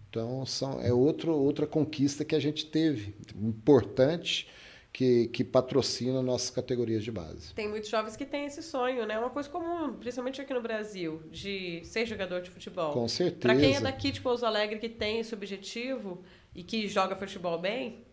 Então 0.08 0.46
são, 0.46 0.80
é 0.80 0.92
outro, 0.92 1.32
outra 1.32 1.66
conquista 1.66 2.24
que 2.24 2.36
a 2.36 2.40
gente 2.40 2.66
teve, 2.66 3.14
importante, 3.42 4.46
que, 4.92 5.28
que 5.28 5.44
patrocina 5.44 6.20
nossas 6.22 6.50
categorias 6.50 7.04
de 7.04 7.12
base. 7.12 7.54
Tem 7.54 7.68
muitos 7.68 7.88
jovens 7.88 8.16
que 8.16 8.24
têm 8.24 8.46
esse 8.46 8.62
sonho, 8.62 9.06
né? 9.06 9.18
Uma 9.18 9.30
coisa 9.30 9.48
comum, 9.48 9.94
principalmente 9.94 10.40
aqui 10.40 10.52
no 10.52 10.60
Brasil, 10.60 11.22
de 11.30 11.80
ser 11.84 12.06
jogador 12.06 12.40
de 12.42 12.50
futebol. 12.50 12.92
Com 12.92 13.08
certeza. 13.08 13.40
Para 13.40 13.56
quem 13.56 13.76
é 13.76 13.80
daqui 13.80 14.10
de 14.10 14.20
Pouso 14.20 14.44
Alegre 14.44 14.78
que 14.78 14.88
tem 14.88 15.20
esse 15.20 15.32
objetivo 15.32 16.22
e 16.54 16.62
que 16.64 16.88
joga 16.88 17.14
futebol 17.14 17.58
bem, 17.58 18.04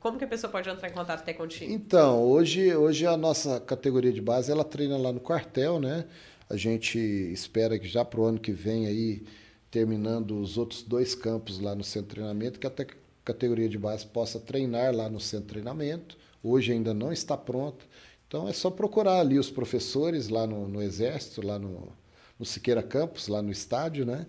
como 0.00 0.18
que 0.18 0.24
a 0.24 0.28
pessoa 0.28 0.50
pode 0.50 0.68
entrar 0.68 0.88
em 0.88 0.92
contato 0.92 1.20
até 1.20 1.32
contigo? 1.32 1.72
Então, 1.72 2.22
hoje, 2.24 2.74
hoje 2.74 3.06
a 3.06 3.16
nossa 3.16 3.60
categoria 3.60 4.12
de 4.12 4.20
base, 4.20 4.50
ela 4.50 4.64
treina 4.64 4.96
lá 4.96 5.12
no 5.12 5.20
quartel, 5.20 5.78
né? 5.78 6.06
A 6.48 6.56
gente 6.56 6.98
espera 6.98 7.78
que 7.78 7.86
já 7.86 8.04
para 8.04 8.20
o 8.20 8.24
ano 8.24 8.40
que 8.40 8.52
vem 8.52 8.86
aí, 8.86 9.22
terminando 9.70 10.40
os 10.40 10.56
outros 10.56 10.82
dois 10.82 11.14
campos 11.14 11.60
lá 11.60 11.74
no 11.74 11.84
centro 11.84 12.08
de 12.08 12.14
treinamento, 12.14 12.58
que 12.58 12.66
até 12.66 12.86
categoria 13.28 13.68
de 13.68 13.76
base 13.76 14.06
possa 14.06 14.40
treinar 14.40 14.94
lá 14.94 15.08
no 15.08 15.20
centro 15.20 15.46
de 15.46 15.52
treinamento. 15.52 16.16
Hoje 16.42 16.72
ainda 16.72 16.94
não 16.94 17.12
está 17.12 17.36
pronta. 17.36 17.84
Então 18.26 18.48
é 18.48 18.52
só 18.52 18.70
procurar 18.70 19.20
ali 19.20 19.38
os 19.38 19.50
professores 19.50 20.28
lá 20.28 20.46
no, 20.46 20.66
no 20.66 20.82
Exército, 20.82 21.46
lá 21.46 21.58
no, 21.58 21.92
no 22.38 22.46
Siqueira 22.46 22.82
Campos, 22.82 23.28
lá 23.28 23.42
no 23.42 23.50
estádio, 23.50 24.06
né? 24.06 24.26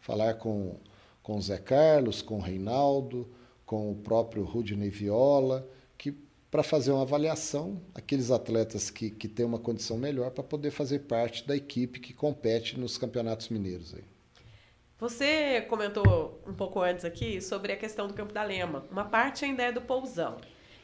Falar 0.00 0.34
com, 0.34 0.76
com 1.22 1.36
o 1.36 1.42
Zé 1.42 1.58
Carlos, 1.58 2.20
com 2.20 2.36
o 2.36 2.40
Reinaldo, 2.40 3.26
com 3.64 3.90
o 3.90 3.94
próprio 3.94 4.44
Rudney 4.44 4.90
Viola, 4.90 5.66
que 5.96 6.14
para 6.50 6.62
fazer 6.62 6.92
uma 6.92 7.02
avaliação, 7.02 7.80
aqueles 7.94 8.30
atletas 8.30 8.90
que, 8.90 9.10
que 9.10 9.28
têm 9.28 9.46
uma 9.46 9.58
condição 9.58 9.96
melhor 9.96 10.30
para 10.30 10.44
poder 10.44 10.70
fazer 10.70 11.00
parte 11.00 11.46
da 11.46 11.56
equipe 11.56 12.00
que 12.00 12.12
compete 12.12 12.78
nos 12.78 12.98
campeonatos 12.98 13.48
mineiros. 13.48 13.94
Aí. 13.94 14.04
Você 15.02 15.62
comentou 15.62 16.40
um 16.46 16.54
pouco 16.54 16.80
antes 16.80 17.04
aqui 17.04 17.40
sobre 17.40 17.72
a 17.72 17.76
questão 17.76 18.06
do 18.06 18.14
Campo 18.14 18.32
da 18.32 18.44
Lema. 18.44 18.86
Uma 18.88 19.04
parte 19.04 19.44
ainda 19.44 19.64
é 19.64 19.72
do 19.72 19.80
Pousão. 19.80 20.36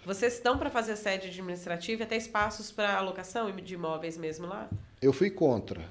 Vocês 0.05 0.35
estão 0.35 0.59
para 0.59 0.69
fazer 0.69 0.97
sede 0.97 1.29
administrativa 1.29 2.03
e 2.03 2.05
até 2.05 2.16
espaços 2.16 2.73
para 2.73 2.97
alocação 2.97 3.49
de 3.53 3.75
imóveis 3.75 4.19
mesmo 4.19 4.49
lá? 4.49 4.69
Eu 5.01 5.12
fui 5.12 5.31
contra. 5.31 5.85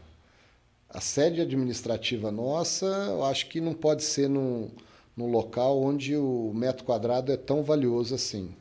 A 0.90 1.00
sede 1.00 1.40
administrativa 1.40 2.30
nossa, 2.30 2.86
eu 2.86 3.24
acho 3.24 3.48
que 3.48 3.62
não 3.62 3.74
pode 3.74 4.04
ser 4.04 4.28
num, 4.28 4.72
num 5.16 5.32
local 5.32 5.82
onde 5.82 6.18
o 6.18 6.52
metro 6.54 6.84
quadrado 6.84 7.32
é 7.32 7.38
tão 7.38 7.64
valioso 7.64 8.14
assim. 8.14 8.54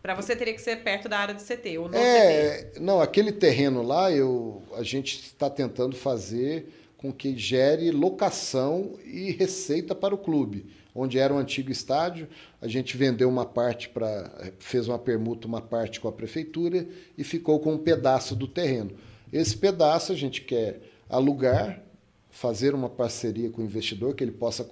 Para 0.00 0.14
você 0.14 0.36
teria 0.36 0.54
que 0.54 0.62
ser 0.62 0.84
perto 0.84 1.08
da 1.08 1.18
área 1.18 1.34
do 1.34 1.42
CT, 1.42 1.78
ou 1.78 1.88
no 1.88 1.96
é, 1.96 2.62
CT. 2.62 2.80
Não, 2.80 3.00
aquele 3.00 3.32
terreno 3.32 3.82
lá, 3.82 4.12
eu, 4.12 4.62
a 4.76 4.84
gente 4.84 5.16
está 5.16 5.50
tentando 5.50 5.96
fazer 5.96 6.72
com 6.98 7.12
que 7.12 7.38
gere 7.38 7.90
locação 7.92 8.98
e 9.06 9.30
receita 9.30 9.94
para 9.94 10.14
o 10.14 10.18
clube. 10.18 10.66
Onde 10.94 11.16
era 11.16 11.32
o 11.32 11.38
antigo 11.38 11.70
estádio, 11.70 12.28
a 12.60 12.66
gente 12.66 12.96
vendeu 12.96 13.28
uma 13.28 13.46
parte 13.46 13.88
para. 13.88 14.52
fez 14.58 14.88
uma 14.88 14.98
permuta, 14.98 15.46
uma 15.46 15.62
parte 15.62 16.00
com 16.00 16.08
a 16.08 16.12
prefeitura 16.12 16.86
e 17.16 17.22
ficou 17.22 17.60
com 17.60 17.74
um 17.74 17.78
pedaço 17.78 18.34
do 18.34 18.48
terreno. 18.48 18.90
Esse 19.32 19.56
pedaço 19.56 20.10
a 20.10 20.16
gente 20.16 20.42
quer 20.42 20.80
alugar, 21.08 21.80
fazer 22.30 22.74
uma 22.74 22.88
parceria 22.88 23.48
com 23.48 23.62
o 23.62 23.64
investidor 23.64 24.14
que 24.14 24.24
ele 24.24 24.32
possa 24.32 24.68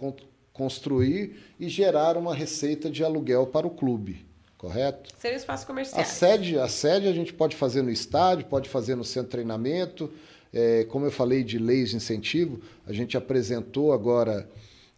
construir 0.53 1.37
e 1.61 1.69
gerar 1.69 2.17
uma 2.17 2.35
receita 2.35 2.91
de 2.91 3.05
aluguel 3.05 3.47
para 3.47 3.67
o 3.67 3.71
clube. 3.71 4.27
Correto? 4.59 5.11
Seria 5.19 5.37
espaço 5.37 5.67
comercial. 5.67 6.01
A 6.01 6.05
sede, 6.05 6.59
a 6.59 6.67
sede 6.67 7.07
a 7.07 7.13
gente 7.13 7.33
pode 7.33 7.55
fazer 7.55 7.83
no 7.83 7.91
estádio, 7.91 8.47
pode 8.47 8.69
fazer 8.69 8.97
no 8.97 9.05
centro 9.05 9.29
de 9.29 9.33
treinamento, 9.33 10.11
é, 10.53 10.85
como 10.85 11.05
eu 11.05 11.11
falei 11.11 11.43
de 11.43 11.59
leis 11.59 11.91
de 11.91 11.97
incentivo, 11.97 12.61
a 12.87 12.93
gente 12.93 13.17
apresentou 13.17 13.93
agora, 13.93 14.49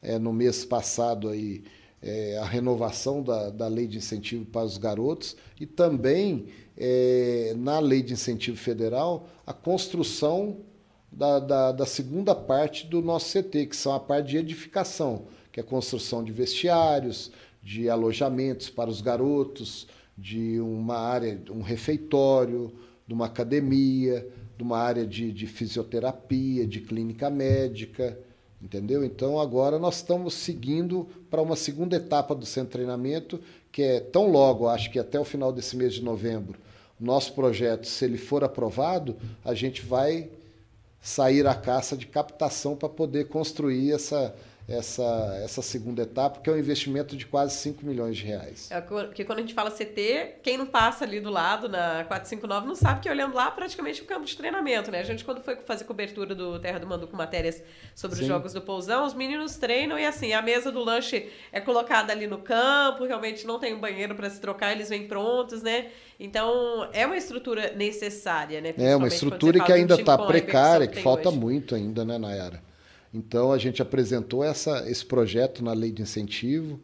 é, 0.00 0.18
no 0.18 0.32
mês 0.32 0.64
passado, 0.64 1.28
aí, 1.28 1.64
é, 2.02 2.38
a 2.38 2.44
renovação 2.44 3.22
da, 3.22 3.50
da 3.50 3.66
lei 3.66 3.86
de 3.86 3.98
incentivo 3.98 4.44
para 4.44 4.64
os 4.64 4.78
garotos 4.78 5.36
e 5.60 5.66
também, 5.66 6.46
é, 6.76 7.54
na 7.56 7.80
lei 7.80 8.02
de 8.02 8.12
incentivo 8.12 8.56
federal, 8.56 9.28
a 9.46 9.52
construção 9.52 10.58
da, 11.10 11.38
da, 11.40 11.72
da, 11.72 11.86
segunda 11.86 12.34
parte 12.34 12.86
do 12.86 13.00
nosso 13.02 13.32
CT, 13.32 13.66
que 13.66 13.76
são 13.76 13.92
a 13.92 14.00
parte 14.00 14.28
de 14.28 14.36
edificação, 14.36 15.26
que 15.50 15.58
é 15.58 15.62
a 15.62 15.66
construção 15.66 16.22
de 16.22 16.30
vestiários, 16.30 17.32
de 17.62 17.88
alojamentos 17.88 18.70
para 18.70 18.90
os 18.90 19.00
garotos, 19.00 19.88
de 20.16 20.60
uma 20.60 20.98
área, 20.98 21.40
um 21.50 21.62
refeitório, 21.62 22.72
de 23.06 23.14
uma 23.14 23.26
academia, 23.26 24.26
de 24.58 24.64
uma 24.64 24.76
área 24.76 25.06
de, 25.06 25.30
de 25.30 25.46
fisioterapia, 25.46 26.66
de 26.66 26.80
clínica 26.80 27.30
médica, 27.30 28.18
entendeu? 28.60 29.04
Então 29.04 29.38
agora 29.38 29.78
nós 29.78 29.96
estamos 29.98 30.34
seguindo 30.34 31.06
para 31.30 31.40
uma 31.40 31.54
segunda 31.54 31.94
etapa 31.94 32.34
do 32.34 32.44
centro 32.44 32.70
de 32.70 32.72
treinamento, 32.72 33.40
que 33.70 33.82
é 33.82 34.00
tão 34.00 34.28
logo, 34.28 34.66
acho 34.66 34.90
que 34.90 34.98
até 34.98 35.18
o 35.18 35.24
final 35.24 35.52
desse 35.52 35.76
mês 35.76 35.94
de 35.94 36.02
novembro, 36.02 36.58
nosso 36.98 37.32
projeto, 37.34 37.86
se 37.86 38.04
ele 38.04 38.18
for 38.18 38.42
aprovado, 38.42 39.16
a 39.44 39.54
gente 39.54 39.80
vai 39.80 40.28
sair 41.00 41.46
à 41.46 41.54
caça 41.54 41.96
de 41.96 42.08
captação 42.08 42.74
para 42.74 42.88
poder 42.88 43.28
construir 43.28 43.92
essa, 43.92 44.34
essa, 44.68 45.40
essa 45.42 45.62
segunda 45.62 46.02
etapa, 46.02 46.40
que 46.40 46.50
é 46.50 46.52
um 46.52 46.58
investimento 46.58 47.16
de 47.16 47.24
quase 47.24 47.56
5 47.56 47.86
milhões 47.86 48.18
de 48.18 48.24
reais. 48.24 48.70
É 48.70 48.78
porque 48.82 49.24
quando 49.24 49.38
a 49.38 49.40
gente 49.40 49.54
fala 49.54 49.70
CT, 49.70 50.40
quem 50.42 50.58
não 50.58 50.66
passa 50.66 51.06
ali 51.06 51.20
do 51.20 51.30
lado 51.30 51.70
na 51.70 52.04
459 52.04 52.66
não 52.66 52.74
sabe 52.74 53.00
que 53.00 53.08
olhando 53.08 53.34
lá 53.34 53.50
praticamente 53.50 54.02
o 54.02 54.04
campo 54.04 54.26
de 54.26 54.36
treinamento, 54.36 54.90
né? 54.90 55.00
A 55.00 55.04
gente 55.04 55.24
quando 55.24 55.40
foi 55.40 55.56
fazer 55.56 55.84
cobertura 55.84 56.34
do 56.34 56.58
Terra 56.58 56.78
do 56.78 56.86
Mandu 56.86 57.08
com 57.08 57.16
matérias 57.16 57.62
sobre 57.94 58.16
Sim. 58.16 58.22
os 58.22 58.28
jogos 58.28 58.52
do 58.52 58.60
Pousão, 58.60 59.06
os 59.06 59.14
meninos 59.14 59.56
treinam 59.56 59.98
e 59.98 60.04
assim, 60.04 60.34
a 60.34 60.42
mesa 60.42 60.70
do 60.70 60.84
lanche 60.84 61.30
é 61.50 61.62
colocada 61.62 62.12
ali 62.12 62.26
no 62.26 62.38
campo, 62.38 63.06
realmente 63.06 63.46
não 63.46 63.58
tem 63.58 63.72
um 63.72 63.80
banheiro 63.80 64.14
para 64.14 64.28
se 64.28 64.38
trocar, 64.38 64.72
eles 64.72 64.90
vêm 64.90 65.08
prontos, 65.08 65.62
né? 65.62 65.86
Então, 66.20 66.88
é 66.92 67.06
uma 67.06 67.16
estrutura 67.16 67.72
necessária, 67.74 68.60
né? 68.60 68.74
É 68.76 68.94
uma 68.94 69.08
estrutura 69.08 69.64
que 69.64 69.72
ainda 69.72 69.94
está 69.94 70.18
precária, 70.18 70.86
que, 70.86 70.96
que 70.96 71.02
falta 71.02 71.28
hoje. 71.30 71.38
muito 71.38 71.74
ainda, 71.74 72.04
né, 72.04 72.18
Nayara? 72.18 72.68
Então 73.12 73.52
a 73.52 73.58
gente 73.58 73.80
apresentou 73.80 74.44
essa, 74.44 74.88
esse 74.88 75.04
projeto 75.04 75.64
na 75.64 75.72
lei 75.72 75.90
de 75.90 76.02
incentivo, 76.02 76.78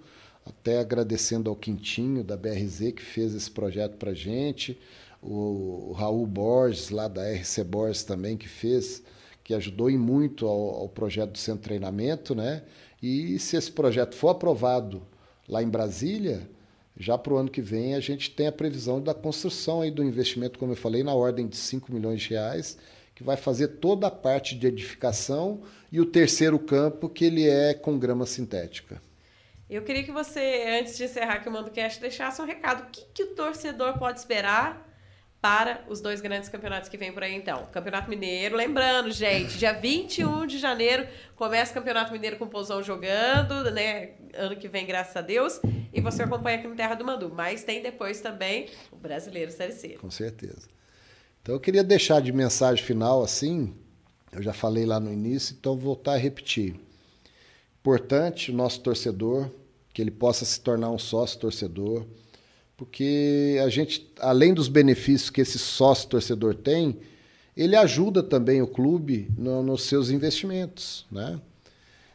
até 0.45 0.79
agradecendo 0.79 1.49
ao 1.49 1.57
Quintinho 1.57 2.22
da 2.22 2.37
BRZ 2.37 2.93
que 2.93 3.03
fez 3.03 3.35
esse 3.35 3.51
projeto 3.51 3.97
para 3.97 4.11
a 4.11 4.14
gente, 4.14 4.79
o, 5.22 5.89
o, 5.91 5.93
Raul 5.93 6.27
Borges 6.27 6.91
lá 6.91 7.09
da 7.09 7.22
RC 7.33 7.64
Borges 7.64 8.03
também 8.03 8.37
que 8.37 8.49
fez, 8.49 9.03
que 9.43 9.55
ajudou 9.55 9.91
muito 9.93 10.47
ao, 10.47 10.77
ao 10.77 10.89
projeto 10.89 11.33
do 11.33 11.39
centro 11.39 11.62
treinamento, 11.62 12.35
né? 12.35 12.62
E 13.03 13.39
se 13.39 13.57
esse 13.57 13.70
projeto 13.70 14.14
for 14.14 14.31
aprovado 14.31 15.03
lá 15.49 15.62
em 15.62 15.68
Brasília, 15.68 16.49
já 16.97 17.18
para 17.18 17.35
o 17.35 17.37
ano 17.37 17.51
que 17.51 17.61
vem 17.61 17.95
a 17.95 18.01
gente 18.01 18.31
tem 18.31 18.47
a 18.47 18.53
previsão 18.53 19.01
da 19.01 19.14
construção 19.14 19.81
aí 19.81 19.91
do 19.91 20.03
investimento, 20.03 20.59
como 20.59 20.72
eu 20.72 20.77
falei, 20.77 21.03
na 21.03 21.14
ordem 21.14 21.47
de 21.47 21.57
5 21.57 21.93
milhões 21.93 22.22
de 22.22 22.31
reais, 22.31 22.79
que 23.14 23.22
vai 23.22 23.36
fazer 23.36 23.68
toda 23.68 24.08
a 24.08 24.10
parte 24.10 24.56
de 24.56 24.66
edificação 24.66 25.62
e 25.92 26.00
o 26.00 26.06
terceiro 26.06 26.58
campo, 26.58 27.08
que 27.08 27.24
ele 27.24 27.48
é 27.48 27.72
com 27.72 27.98
grama 27.98 28.26
sintética. 28.26 29.00
Eu 29.70 29.82
queria 29.82 30.02
que 30.02 30.12
você, 30.12 30.78
antes 30.80 30.96
de 30.96 31.04
encerrar 31.04 31.34
aqui 31.34 31.48
o 31.48 31.52
MandoCast, 31.52 32.00
deixasse 32.00 32.40
um 32.42 32.44
recado. 32.44 32.82
O 32.82 32.90
que, 32.90 33.04
que 33.14 33.22
o 33.22 33.34
torcedor 33.34 33.98
pode 33.98 34.18
esperar 34.18 34.90
para 35.40 35.84
os 35.88 36.00
dois 36.00 36.20
grandes 36.20 36.48
campeonatos 36.48 36.88
que 36.88 36.96
vem 36.96 37.12
por 37.12 37.22
aí, 37.22 37.34
então? 37.34 37.66
Campeonato 37.70 38.08
Mineiro, 38.08 38.56
lembrando, 38.56 39.10
gente, 39.10 39.58
dia 39.58 39.72
21 39.72 40.46
de 40.46 40.58
janeiro 40.58 41.06
começa 41.36 41.70
o 41.70 41.74
Campeonato 41.74 42.12
Mineiro 42.12 42.36
com 42.36 42.46
o 42.46 42.48
Pousão 42.48 42.82
jogando, 42.82 43.70
né? 43.70 44.12
Ano 44.34 44.56
que 44.56 44.68
vem, 44.68 44.86
graças 44.86 45.14
a 45.16 45.20
Deus. 45.20 45.60
E 45.92 46.00
você 46.00 46.22
acompanha 46.22 46.58
aqui 46.58 46.66
no 46.66 46.74
Terra 46.74 46.94
do 46.94 47.04
Mandu. 47.04 47.30
Mas 47.34 47.62
tem 47.62 47.82
depois 47.82 48.20
também 48.20 48.70
o 48.90 48.96
Brasileiro 48.96 49.50
Série 49.50 49.72
C. 49.72 49.88
Com 50.00 50.10
certeza. 50.10 50.74
Então 51.45 51.55
eu 51.55 51.61
queria 51.61 51.84
deixar 51.84 52.22
de 52.22 52.32
mensagem 52.32 52.82
final 52.82 53.22
assim, 53.22 53.74
eu 54.32 54.42
já 54.42 54.55
falei 54.55 54.86
lá 54.86 54.99
no 54.99 55.12
início, 55.12 55.55
então 55.55 55.74
vou 55.74 55.95
voltar 55.95 56.14
a 56.14 56.16
repetir. 56.16 56.74
Importante 57.80 58.51
o 58.51 58.55
nosso 58.55 58.80
torcedor, 58.80 59.51
que 59.92 60.01
ele 60.01 60.11
possa 60.11 60.47
se 60.47 60.59
tornar 60.59 60.90
um 60.90 60.99
sócio 60.99 61.38
torcedor, 61.38 62.07
porque 62.78 63.61
a 63.62 63.68
gente, 63.68 64.11
além 64.20 64.55
dos 64.55 64.68
benefícios 64.68 65.28
que 65.28 65.42
esse 65.42 65.59
sócio 65.59 66.09
torcedor 66.09 66.55
tem, 66.55 66.97
ele 67.55 67.76
ajuda 67.76 68.22
também 68.22 68.62
o 68.62 68.66
clube 68.66 69.28
no, 69.36 69.62
nos 69.62 69.82
seus 69.82 70.09
investimentos, 70.09 71.05
né? 71.12 71.38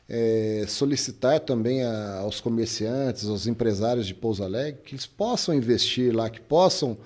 É, 0.10 0.66
solicitar 0.68 1.40
também 1.42 1.84
a, 1.84 2.18
aos 2.22 2.42
comerciantes, 2.42 3.28
aos 3.28 3.46
empresários 3.46 4.08
de 4.08 4.16
Pouso 4.16 4.44
Alegre, 4.44 4.82
que 4.84 4.96
eles 4.96 5.06
possam 5.06 5.54
investir 5.54 6.16
lá, 6.16 6.32
que 6.32 6.42
possam 6.42 6.98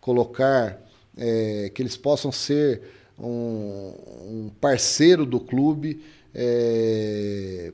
colocar 0.00 0.80
é, 1.16 1.70
que 1.74 1.82
eles 1.82 1.96
possam 1.96 2.32
ser 2.32 2.82
um, 3.18 3.94
um 4.24 4.50
parceiro 4.60 5.24
do 5.24 5.38
clube, 5.38 6.02
é, 6.34 7.72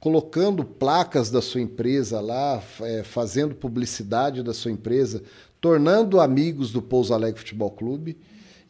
colocando 0.00 0.64
placas 0.64 1.30
da 1.30 1.40
sua 1.40 1.60
empresa 1.60 2.20
lá, 2.20 2.62
é, 2.82 3.02
fazendo 3.02 3.54
publicidade 3.54 4.42
da 4.42 4.52
sua 4.52 4.70
empresa, 4.70 5.22
tornando 5.60 6.20
amigos 6.20 6.70
do 6.70 6.82
Pouso 6.82 7.14
Alegre 7.14 7.40
Futebol 7.40 7.70
Clube 7.70 8.18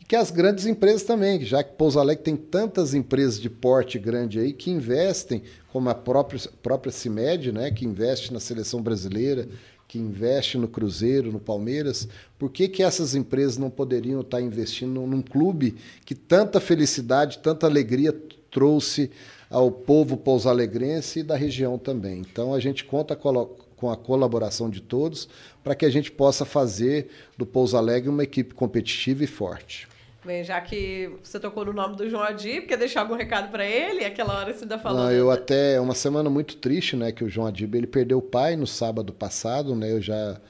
e 0.01 0.05
que 0.05 0.15
as 0.15 0.31
grandes 0.31 0.65
empresas 0.65 1.03
também, 1.03 1.45
já 1.45 1.63
que 1.65 1.75
Pouso 1.75 1.99
Alegre 1.99 2.23
tem 2.23 2.37
tantas 2.37 2.95
empresas 2.95 3.41
de 3.41 3.51
porte 3.51 3.99
grande 3.99 4.39
aí 4.39 4.53
que 4.53 4.71
investem, 4.71 5.43
como 5.73 5.89
a 5.91 5.95
própria, 5.95 6.41
própria 6.63 6.93
CIMED, 6.93 7.51
né, 7.51 7.71
que 7.71 7.85
investe 7.85 8.33
na 8.33 8.39
seleção 8.39 8.81
brasileira, 8.81 9.49
que 9.87 9.99
investe 9.99 10.59
no 10.59 10.67
Cruzeiro, 10.67 11.31
no 11.31 11.39
Palmeiras, 11.39 12.09
por 12.39 12.51
que, 12.51 12.69
que 12.69 12.83
essas 12.83 13.15
empresas 13.15 13.57
não 13.57 13.71
poderiam 13.71 14.21
estar 14.21 14.41
investindo 14.41 15.01
num 15.01 15.23
clube 15.23 15.77
que 16.05 16.15
tanta 16.15 16.61
felicidade, 16.61 17.39
tanta 17.39 17.67
alegria 17.67 18.15
trouxe 18.51 19.11
ao 19.51 19.71
povo 19.71 20.17
pouso-alegrense 20.17 21.21
e 21.21 21.23
da 21.23 21.37
região 21.37 21.79
também? 21.79 22.21
Então 22.21 22.53
a 22.53 22.61
gente 22.61 22.85
conta 22.85 23.15
com 23.15 23.91
a 23.91 23.97
colaboração 23.97 24.69
de 24.69 24.81
todos 24.81 25.29
para 25.63 25.75
que 25.75 25.85
a 25.85 25.91
gente 25.91 26.11
possa 26.11 26.45
fazer 26.45 27.09
do 27.37 27.47
Pouso 27.47 27.77
Alegre 27.77 28.09
uma 28.09 28.25
equipe 28.25 28.55
competitiva 28.55 29.25
e 29.25 29.27
forte. 29.27 29.89
Bem, 30.25 30.43
já 30.43 30.59
que 30.59 31.11
você 31.23 31.39
tocou 31.39 31.67
no 31.67 31.73
nome 31.73 31.97
do 31.97 32.09
João 32.09 32.23
Adib, 32.23 32.67
quer 32.67 32.79
deixar 32.79 33.03
algum 33.03 33.15
recado 33.15 33.51
para 33.51 33.67
ele? 33.67 34.07
Aquela 34.07 34.39
hora 34.39 34.55
você 34.55 34.63
ainda 34.65 34.79
falou. 34.79 35.05
Não, 35.05 35.13
eu 35.13 35.31
até. 35.31 35.75
É 35.75 35.81
uma 35.81 35.95
semana 35.95 36.31
muito 36.31 36.57
triste, 36.57 36.97
né? 36.97 37.13
Que 37.13 37.23
o 37.23 37.29
João 37.29 37.47
Adib 37.47 37.75
ele 37.75 37.87
perdeu 37.87 38.19
o 38.19 38.23
pai 38.23 38.57
no 38.57 38.67
sábado 38.67 39.13
passado, 39.13 39.77
né? 39.77 39.93
Eu 39.93 40.01
já 40.01 40.41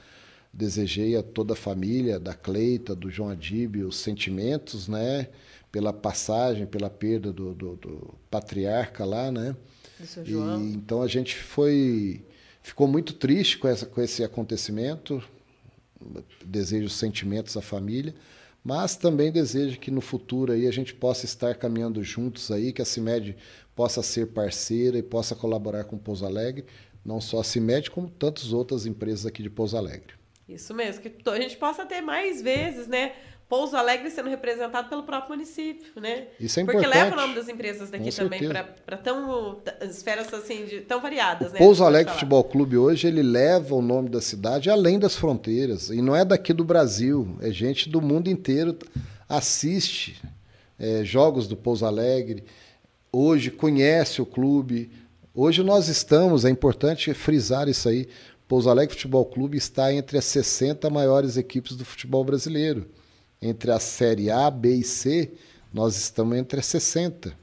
desejei 0.53 1.17
a 1.17 1.21
toda 1.21 1.53
a 1.53 1.57
família 1.57 2.17
da 2.17 2.33
Cleita, 2.33 2.95
do 2.95 3.09
João 3.09 3.29
Adib, 3.29 3.83
os 3.83 3.97
sentimentos, 3.97 4.87
né? 4.87 5.27
Pela 5.73 5.91
passagem, 5.91 6.65
pela 6.65 6.89
perda 6.89 7.33
do, 7.33 7.53
do, 7.53 7.75
do 7.75 8.13
patriarca 8.31 9.03
lá, 9.03 9.29
né? 9.29 9.57
E, 10.25 10.73
então 10.73 11.01
a 11.01 11.07
gente 11.07 11.35
foi. 11.35 12.23
Ficou 12.63 12.87
muito 12.87 13.13
triste 13.13 13.57
com, 13.57 13.67
essa, 13.67 13.85
com 13.85 14.01
esse 14.01 14.23
acontecimento. 14.23 15.21
Desejo 16.45 16.87
sentimentos 16.87 17.57
à 17.57 17.61
família 17.61 18.15
mas 18.65 18.95
também 18.95 19.31
desejo 19.31 19.79
que 19.79 19.91
no 19.91 20.01
futuro 20.01 20.51
aí 20.51 20.65
a 20.65 20.71
gente 20.71 20.91
possa 20.91 21.23
estar 21.23 21.53
caminhando 21.53 22.03
juntos 22.03 22.49
aí, 22.49 22.73
que 22.73 22.81
a 22.81 22.85
CIMED 22.85 23.37
possa 23.75 24.01
ser 24.01 24.25
parceira 24.33 24.97
e 24.97 25.03
possa 25.03 25.35
colaborar 25.35 25.83
com 25.83 25.99
Pouso 25.99 26.25
Alegre, 26.25 26.65
não 27.05 27.21
só 27.21 27.41
a 27.41 27.43
CIMED, 27.43 27.91
como 27.91 28.09
tantas 28.09 28.51
outras 28.51 28.87
empresas 28.87 29.27
aqui 29.27 29.43
de 29.43 29.51
Pouso 29.51 29.77
Alegre. 29.77 30.15
Isso 30.49 30.73
mesmo, 30.73 31.03
que 31.03 31.29
a 31.29 31.39
gente 31.39 31.57
possa 31.57 31.85
ter 31.85 32.01
mais 32.01 32.41
vezes, 32.41 32.87
né? 32.87 33.13
Pouso 33.47 33.77
Alegre 33.77 34.09
sendo 34.09 34.27
representado 34.27 34.89
pelo 34.89 35.03
próprio 35.03 35.35
município, 35.35 36.01
né? 36.01 36.29
Isso 36.39 36.59
é 36.59 36.63
Porque 36.63 36.79
importante. 36.79 37.03
leva 37.03 37.15
o 37.15 37.19
nome 37.21 37.35
das 37.35 37.47
empresas 37.47 37.91
daqui 37.91 38.09
Com 38.09 38.15
também 38.15 38.49
para 38.83 38.97
tão 38.97 39.61
esferas 39.83 40.33
assim 40.33 40.65
de, 40.65 40.81
tão 40.81 40.99
variadas, 40.99 41.51
o 41.51 41.53
né? 41.53 41.59
Pouso 41.59 41.83
Alegre 41.83 42.11
Futebol 42.13 42.43
Clube 42.43 42.75
hoje 42.75 43.07
ele 43.07 43.21
leva 43.21 43.75
o 43.75 43.83
nome 43.83 44.09
da 44.09 44.19
cidade 44.19 44.67
além 44.67 44.97
das 44.97 45.15
fronteiras 45.15 45.91
e 45.91 46.01
não 46.01 46.15
é 46.15 46.25
daqui 46.25 46.53
do 46.53 46.63
Brasil, 46.63 47.37
é 47.39 47.51
gente 47.51 47.87
do 47.87 48.01
mundo 48.01 48.31
inteiro 48.31 48.75
assiste 49.29 50.19
é, 50.79 51.03
jogos 51.03 51.47
do 51.47 51.55
Pouso 51.55 51.85
Alegre, 51.85 52.43
hoje 53.11 53.51
conhece 53.51 54.23
o 54.23 54.25
clube. 54.25 54.91
Hoje 55.35 55.63
nós 55.63 55.87
estamos, 55.87 56.45
é 56.45 56.49
importante 56.49 57.13
frisar 57.13 57.69
isso 57.69 57.87
aí. 57.87 58.07
Pouso 58.47 58.71
Alegre 58.71 58.95
Futebol 58.95 59.25
Clube 59.25 59.55
está 59.55 59.93
entre 59.93 60.17
as 60.17 60.25
60 60.25 60.89
maiores 60.89 61.37
equipes 61.37 61.75
do 61.75 61.85
futebol 61.85 62.23
brasileiro 62.23 62.87
entre 63.45 63.71
a 63.71 63.79
série 63.79 64.29
A, 64.29 64.49
B 64.49 64.75
e 64.75 64.83
C, 64.83 65.31
nós 65.73 65.95
estamos 65.97 66.37
entre 66.37 66.59
as 66.59 66.65
60. 66.65 67.33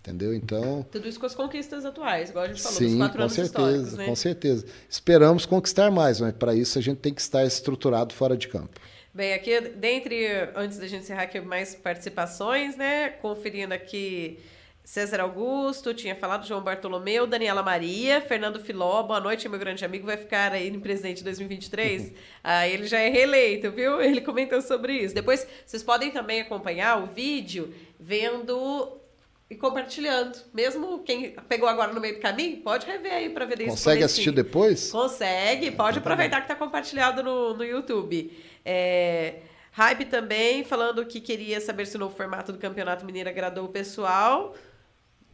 Entendeu? 0.00 0.34
Então. 0.34 0.84
Tudo 0.92 1.08
isso 1.08 1.18
com 1.18 1.24
as 1.24 1.34
conquistas 1.34 1.84
atuais, 1.84 2.28
igual 2.28 2.44
a 2.44 2.48
gente 2.48 2.60
falou, 2.60 2.78
sim, 2.78 2.98
quatro 2.98 3.16
com 3.16 3.22
anos 3.22 3.32
certeza, 3.32 3.96
né? 3.96 4.04
Com 4.04 4.14
certeza. 4.14 4.66
Esperamos 4.88 5.46
conquistar 5.46 5.90
mais, 5.90 6.20
mas 6.20 6.34
para 6.34 6.54
isso 6.54 6.78
a 6.78 6.82
gente 6.82 6.98
tem 6.98 7.14
que 7.14 7.22
estar 7.22 7.44
estruturado 7.44 8.12
fora 8.12 8.36
de 8.36 8.48
campo. 8.48 8.78
Bem, 9.14 9.32
aqui, 9.32 9.60
dentre, 9.60 10.26
antes 10.54 10.76
da 10.76 10.86
gente 10.86 11.04
encerrar 11.04 11.22
aqui, 11.22 11.40
mais 11.40 11.74
participações, 11.74 12.76
né? 12.76 13.10
Conferindo 13.10 13.72
aqui 13.72 14.38
César 14.84 15.20
Augusto, 15.20 15.94
tinha 15.94 16.14
falado 16.14 16.46
João 16.46 16.60
Bartolomeu, 16.60 17.26
Daniela 17.26 17.62
Maria, 17.62 18.20
Fernando 18.20 18.60
Filó, 18.60 19.02
boa 19.02 19.18
noite, 19.18 19.48
meu 19.48 19.58
grande 19.58 19.82
amigo, 19.82 20.04
vai 20.04 20.18
ficar 20.18 20.52
aí 20.52 20.70
no 20.70 20.78
presidente 20.78 21.24
2023. 21.24 22.12
ah, 22.44 22.68
ele 22.68 22.86
já 22.86 22.98
é 22.98 23.08
reeleito, 23.08 23.70
viu? 23.70 24.00
Ele 24.04 24.20
comentou 24.20 24.60
sobre 24.60 24.92
isso. 24.92 25.14
Depois, 25.14 25.46
vocês 25.64 25.82
podem 25.82 26.10
também 26.10 26.42
acompanhar 26.42 27.02
o 27.02 27.06
vídeo 27.06 27.72
vendo 27.98 29.00
e 29.48 29.54
compartilhando. 29.54 30.38
Mesmo 30.52 30.98
quem 30.98 31.30
pegou 31.48 31.66
agora 31.66 31.90
no 31.90 32.00
meio 32.00 32.16
do 32.16 32.20
caminho, 32.20 32.58
pode 32.58 32.84
rever 32.86 33.14
aí 33.14 33.30
para 33.30 33.46
ver 33.46 33.62
isso. 33.62 33.70
Consegue 33.70 34.04
assistir 34.04 34.32
depois? 34.32 34.92
Consegue, 34.92 35.70
pode 35.70 35.98
aproveitar 35.98 36.36
que 36.42 36.52
está 36.52 36.54
compartilhado 36.54 37.22
no, 37.22 37.54
no 37.54 37.64
YouTube. 37.64 38.30
É... 38.62 39.36
Hype 39.72 40.04
também, 40.04 40.62
falando 40.62 41.04
que 41.06 41.20
queria 41.20 41.60
saber 41.60 41.86
se 41.86 41.96
o 41.96 41.98
novo 41.98 42.14
formato 42.14 42.52
do 42.52 42.58
Campeonato 42.58 43.04
Mineiro 43.04 43.30
agradou 43.30 43.64
o 43.64 43.68
pessoal. 43.68 44.54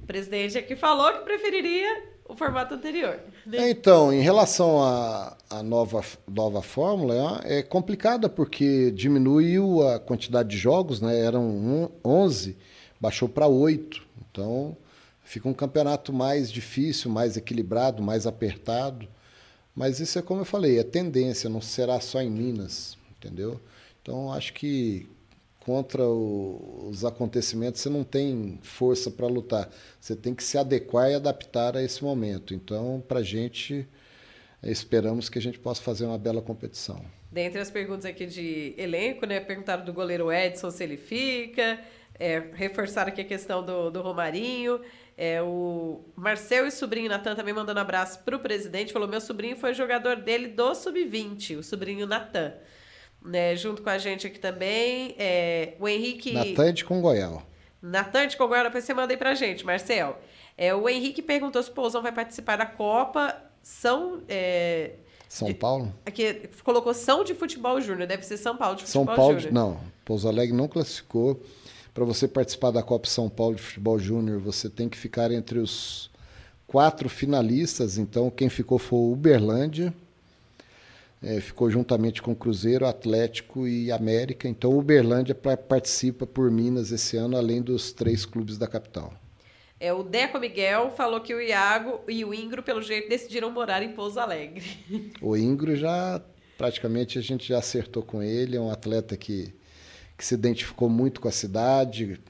O 0.03 0.07
presidente 0.07 0.59
aqui 0.59 0.77
falou 0.77 1.13
que 1.13 1.25
preferiria 1.25 2.11
o 2.31 2.37
formato 2.37 2.75
anterior. 2.75 3.19
Né? 3.45 3.71
Então, 3.71 4.13
em 4.13 4.21
relação 4.21 4.81
à, 4.83 5.63
nova, 5.65 6.03
nova 6.29 6.63
fórmula, 6.63 7.41
é 7.45 7.63
complicada 7.63 8.29
porque 8.29 8.91
diminuiu 8.93 9.87
a 9.87 9.99
quantidade 9.99 10.49
de 10.51 10.57
jogos, 10.57 11.01
né? 11.01 11.19
eram 11.19 11.91
11, 12.05 12.57
baixou 13.01 13.29
para 13.29 13.47
8. 13.47 14.01
Então, 14.31 14.77
fica 15.25 15.49
um 15.49 15.55
campeonato 15.55 16.13
mais 16.13 16.51
difícil, 16.51 17.11
mais 17.11 17.37
equilibrado, 17.37 18.03
mais 18.03 18.27
apertado. 18.27 19.09
Mas 19.75 19.99
isso 19.99 20.19
é 20.19 20.23
como 20.23 20.43
eu 20.43 20.45
falei, 20.45 20.79
é 20.79 20.85
tendência, 20.85 21.51
não 21.51 21.61
será 21.61 22.01
só 22.01 22.21
em 22.21 22.31
Minas, 22.31 22.97
entendeu? 23.17 23.61
Então, 24.03 24.33
acho 24.33 24.53
que 24.53 25.09
contra 25.71 26.03
o, 26.03 26.89
os 26.91 27.05
acontecimentos, 27.05 27.81
você 27.81 27.89
não 27.89 28.03
tem 28.03 28.59
força 28.61 29.09
para 29.09 29.29
lutar. 29.29 29.71
Você 30.01 30.17
tem 30.17 30.35
que 30.35 30.43
se 30.43 30.59
adequar 30.59 31.09
e 31.09 31.15
adaptar 31.15 31.77
a 31.77 31.83
esse 31.83 32.03
momento. 32.03 32.53
Então, 32.53 33.01
para 33.07 33.21
a 33.21 33.23
gente, 33.23 33.87
esperamos 34.65 35.29
que 35.29 35.39
a 35.39 35.41
gente 35.41 35.61
possa 35.61 35.81
fazer 35.81 36.07
uma 36.07 36.19
bela 36.19 36.43
competição. 36.43 37.01
Dentre 37.31 37.61
as 37.61 37.71
perguntas 37.71 38.05
aqui 38.05 38.27
de 38.27 38.75
elenco, 38.77 39.25
né? 39.27 39.39
Perguntaram 39.39 39.85
do 39.85 39.93
goleiro 39.93 40.33
Edson 40.33 40.73
se 40.73 40.83
ele 40.83 40.97
fica. 40.97 41.79
É, 42.19 42.43
reforçaram 42.55 43.13
aqui 43.13 43.21
a 43.21 43.25
questão 43.25 43.65
do, 43.65 43.91
do 43.91 44.03
Romarinho. 44.03 44.81
É, 45.17 45.41
o 45.41 46.01
Marcel 46.17 46.67
e 46.67 46.73
sobrinho 46.73 47.09
Natan 47.09 47.37
também 47.37 47.55
mandando 47.55 47.79
abraço 47.79 48.25
para 48.25 48.35
o 48.35 48.41
presidente. 48.41 48.93
Falou: 48.93 49.07
meu 49.07 49.21
sobrinho 49.21 49.57
foi 49.57 49.73
jogador 49.73 50.17
dele 50.17 50.49
do 50.49 50.75
Sub-20, 50.75 51.59
o 51.59 51.63
sobrinho 51.63 52.09
Natan. 52.09 52.55
Né, 53.23 53.55
junto 53.55 53.83
com 53.83 53.91
a 53.91 53.99
gente 53.99 54.27
aqui 54.27 54.39
também, 54.39 55.15
é, 55.19 55.75
o 55.79 55.87
Henrique... 55.87 56.33
Natan 56.33 56.73
de 56.73 56.85
Congoial. 56.85 57.43
Natan 57.83 58.27
de 58.27 58.37
Congoial, 58.37 58.65
depois 58.65 58.83
você 58.83 58.95
manda 58.95 59.13
aí 59.13 59.17
pra 59.17 59.35
gente, 59.35 59.65
Marcel. 59.65 60.19
É, 60.57 60.75
o 60.75 60.89
Henrique 60.89 61.21
perguntou 61.21 61.63
se 61.63 61.71
o 61.71 61.73
Pousão 61.73 62.01
vai 62.01 62.13
participar 62.13 62.57
da 62.57 62.65
Copa 62.65 63.37
São... 63.63 64.23
É, 64.27 64.93
São 65.29 65.49
de, 65.49 65.55
Paulo? 65.55 65.95
Aqui 66.07 66.49
colocou 66.65 66.95
São 66.95 67.23
de 67.23 67.35
Futebol 67.35 67.79
Júnior, 67.81 68.07
deve 68.07 68.23
ser 68.25 68.39
São 68.39 68.57
Paulo 68.57 68.77
de 68.77 68.85
Futebol 68.85 69.07
São 69.07 69.15
Paulo, 69.15 69.39
Júnior. 69.39 69.53
Não, 69.53 69.81
Pouso 70.05 70.27
Alegre 70.27 70.57
não 70.57 70.67
classificou. 70.67 71.43
Para 71.93 72.05
você 72.05 72.27
participar 72.27 72.71
da 72.71 72.83
Copa 72.83 73.07
São 73.07 73.29
Paulo 73.29 73.57
de 73.57 73.63
Futebol 73.63 73.99
Júnior, 73.99 74.39
você 74.41 74.71
tem 74.71 74.89
que 74.89 74.97
ficar 74.97 75.31
entre 75.31 75.59
os 75.59 76.11
quatro 76.67 77.09
finalistas. 77.09 77.99
Então, 77.99 78.31
quem 78.31 78.49
ficou 78.49 78.79
foi 78.79 78.99
o 78.99 79.13
Uberlândia, 79.13 79.93
é, 81.23 81.41
ficou 81.41 81.71
juntamente 81.71 82.23
com 82.23 82.35
Cruzeiro, 82.35 82.87
Atlético 82.87 83.67
e 83.67 83.93
América. 83.93 84.49
Então, 84.49 84.71
o 84.71 84.79
Uberlândia 84.79 85.35
participa 85.35 86.27
por 86.27 86.51
Minas 86.51 86.91
esse 86.91 87.17
ano, 87.17 87.37
além 87.37 87.61
dos 87.61 87.93
três 87.93 88.25
clubes 88.25 88.57
da 88.57 88.67
capital. 88.67 89.13
É, 89.79 89.93
o 89.93 90.03
Deco 90.03 90.39
Miguel 90.39 90.91
falou 90.91 91.21
que 91.21 91.35
o 91.35 91.41
Iago 91.41 92.01
e 92.09 92.25
o 92.25 92.35
Ingro, 92.35 92.63
pelo 92.63 92.83
jeito, 92.83 93.09
decidiram 93.09 93.51
morar 93.51 93.83
em 93.83 93.93
Pouso 93.93 94.19
Alegre. 94.21 94.65
O 95.21 95.37
Ingro 95.37 95.77
já, 95.77 96.23
praticamente, 96.57 97.19
a 97.19 97.23
gente 97.23 97.49
já 97.49 97.59
acertou 97.59 98.03
com 98.03 98.23
ele. 98.23 98.57
É 98.57 98.61
um 98.61 98.71
atleta 98.71 99.17
que, 99.17 99.55
que 100.17 100.25
se 100.25 100.35
identificou 100.35 100.89
muito 100.89 101.21
com 101.21 101.29
a 101.29 101.33
cidade, 101.33 102.21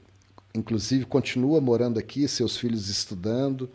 inclusive 0.53 1.05
continua 1.05 1.59
morando 1.59 1.97
aqui, 1.97 2.27
seus 2.27 2.57
filhos 2.57 2.89
estudando. 2.89 3.69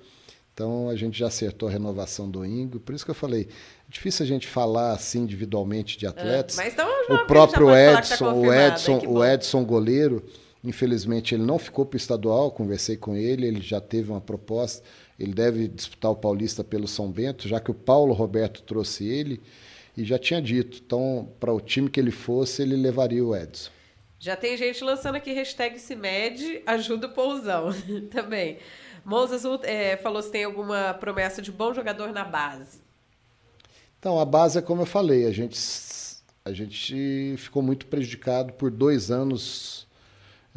Então, 0.56 0.88
a 0.88 0.96
gente 0.96 1.18
já 1.18 1.26
acertou 1.26 1.68
a 1.68 1.72
renovação 1.72 2.30
do 2.30 2.42
Ingro. 2.42 2.80
Por 2.80 2.94
isso 2.94 3.04
que 3.04 3.10
eu 3.10 3.14
falei, 3.14 3.42
é 3.42 3.90
difícil 3.90 4.24
a 4.24 4.26
gente 4.26 4.46
falar 4.46 4.92
assim 4.92 5.20
individualmente 5.20 5.98
de 5.98 6.06
atletas. 6.06 6.58
É, 6.58 6.68
então 6.68 6.88
o 7.10 7.26
próprio 7.26 7.76
Edson, 7.76 8.24
tá 8.24 8.32
o 8.32 8.54
Edson, 8.54 9.02
o 9.06 9.22
Edson 9.22 9.62
goleiro, 9.66 10.24
infelizmente 10.64 11.34
ele 11.34 11.42
não 11.42 11.58
ficou 11.58 11.84
para 11.84 11.96
o 11.96 11.98
estadual. 11.98 12.50
Conversei 12.50 12.96
com 12.96 13.14
ele, 13.14 13.46
ele 13.46 13.60
já 13.60 13.82
teve 13.82 14.10
uma 14.10 14.20
proposta. 14.20 14.82
Ele 15.20 15.34
deve 15.34 15.68
disputar 15.68 16.10
o 16.10 16.16
Paulista 16.16 16.64
pelo 16.64 16.88
São 16.88 17.10
Bento, 17.10 17.46
já 17.46 17.60
que 17.60 17.70
o 17.70 17.74
Paulo 17.74 18.14
Roberto 18.14 18.62
trouxe 18.62 19.06
ele 19.06 19.42
e 19.94 20.04
já 20.06 20.18
tinha 20.18 20.40
dito. 20.40 20.80
Então, 20.86 21.28
para 21.38 21.52
o 21.52 21.60
time 21.60 21.90
que 21.90 22.00
ele 22.00 22.10
fosse, 22.10 22.62
ele 22.62 22.76
levaria 22.76 23.22
o 23.22 23.36
Edson. 23.36 23.70
Já 24.18 24.34
tem 24.34 24.56
gente 24.56 24.82
lançando 24.82 25.16
aqui 25.16 25.34
hashtag 25.34 25.78
CIMED, 25.78 26.62
ajuda 26.64 27.08
o 27.08 27.12
Pousão 27.12 27.68
também. 28.10 28.56
Moses 29.06 29.44
é, 29.62 29.96
falou 29.96 30.20
se 30.20 30.32
tem 30.32 30.42
alguma 30.42 30.92
promessa 30.92 31.40
de 31.40 31.52
bom 31.52 31.72
jogador 31.72 32.12
na 32.12 32.24
base. 32.24 32.80
Então, 34.00 34.18
a 34.18 34.24
base 34.24 34.58
é 34.58 34.62
como 34.62 34.82
eu 34.82 34.86
falei, 34.86 35.26
a 35.26 35.30
gente 35.30 35.56
a 36.44 36.52
gente 36.52 37.34
ficou 37.38 37.62
muito 37.62 37.86
prejudicado 37.86 38.52
por 38.52 38.70
dois 38.70 39.10
anos 39.10 39.86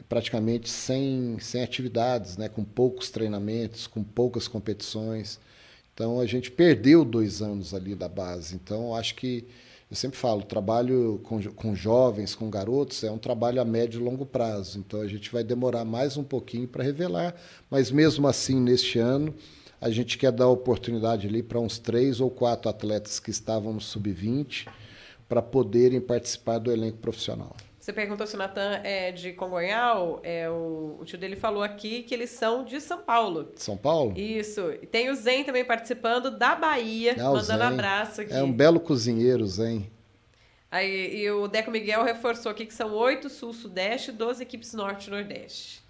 praticamente 0.07 0.69
sem, 0.69 1.37
sem 1.39 1.63
atividades, 1.63 2.37
né? 2.37 2.47
com 2.47 2.63
poucos 2.63 3.09
treinamentos, 3.09 3.85
com 3.87 4.03
poucas 4.03 4.47
competições. 4.47 5.39
Então 5.93 6.19
a 6.19 6.25
gente 6.25 6.49
perdeu 6.49 7.03
dois 7.03 7.41
anos 7.41 7.73
ali 7.73 7.93
da 7.93 8.07
base. 8.07 8.55
Então 8.55 8.95
acho 8.95 9.15
que 9.15 9.47
eu 9.89 9.95
sempre 9.95 10.19
falo, 10.19 10.43
trabalho 10.43 11.19
com, 11.23 11.41
com 11.53 11.75
jovens, 11.75 12.35
com 12.35 12.47
garotos, 12.47 13.03
é 13.03 13.11
um 13.11 13.17
trabalho 13.17 13.59
a 13.59 13.65
médio 13.65 13.99
e 13.99 14.03
longo 14.03 14.23
prazo. 14.23 14.77
Então 14.77 15.01
a 15.01 15.07
gente 15.07 15.31
vai 15.31 15.43
demorar 15.43 15.83
mais 15.83 16.15
um 16.15 16.23
pouquinho 16.23 16.67
para 16.67 16.83
revelar, 16.83 17.33
mas 17.71 17.89
mesmo 17.89 18.27
assim, 18.27 18.59
neste 18.59 18.99
ano, 18.99 19.33
a 19.81 19.89
gente 19.89 20.17
quer 20.17 20.31
dar 20.31 20.47
oportunidade 20.47 21.27
ali 21.27 21.41
para 21.41 21.59
uns 21.59 21.79
três 21.79 22.19
ou 22.19 22.29
quatro 22.29 22.69
atletas 22.69 23.19
que 23.19 23.31
estavam 23.31 23.73
no 23.73 23.81
sub-20 23.81 24.67
para 25.27 25.41
poderem 25.41 25.99
participar 25.99 26.59
do 26.59 26.71
elenco 26.71 26.97
profissional. 26.97 27.55
Você 27.89 27.93
perguntou 27.93 28.27
se 28.27 28.35
o 28.35 28.37
Natan 28.37 28.81
é 28.83 29.11
de 29.11 29.33
Congonhal. 29.33 30.19
É, 30.21 30.47
o, 30.47 30.97
o, 30.99 31.05
tio 31.05 31.17
dele 31.17 31.35
falou 31.35 31.63
aqui 31.63 32.03
que 32.03 32.13
eles 32.13 32.29
são 32.29 32.63
de 32.63 32.79
São 32.79 32.99
Paulo. 32.99 33.51
São 33.55 33.75
Paulo? 33.75 34.13
Isso. 34.15 34.61
E 34.79 34.85
tem 34.85 35.09
o 35.09 35.15
Zen 35.15 35.43
também 35.43 35.65
participando 35.65 36.29
da 36.29 36.53
Bahia, 36.53 37.13
é 37.13 37.15
mandando 37.15 37.45
Zen. 37.45 37.61
abraço 37.63 38.21
aqui. 38.21 38.31
É 38.31 38.43
um 38.43 38.51
belo 38.51 38.79
cozinheiro, 38.79 39.43
Zen. 39.47 39.89
Aí, 40.69 41.15
e 41.15 41.31
o 41.31 41.47
Deco 41.47 41.71
Miguel 41.71 42.03
reforçou 42.03 42.51
aqui 42.51 42.67
que 42.67 42.75
são 42.75 42.93
oito 42.93 43.27
Sul-Sudeste 43.27 44.11
e 44.11 44.13
12 44.13 44.43
equipes 44.43 44.71
Norte-Nordeste. 44.75 45.81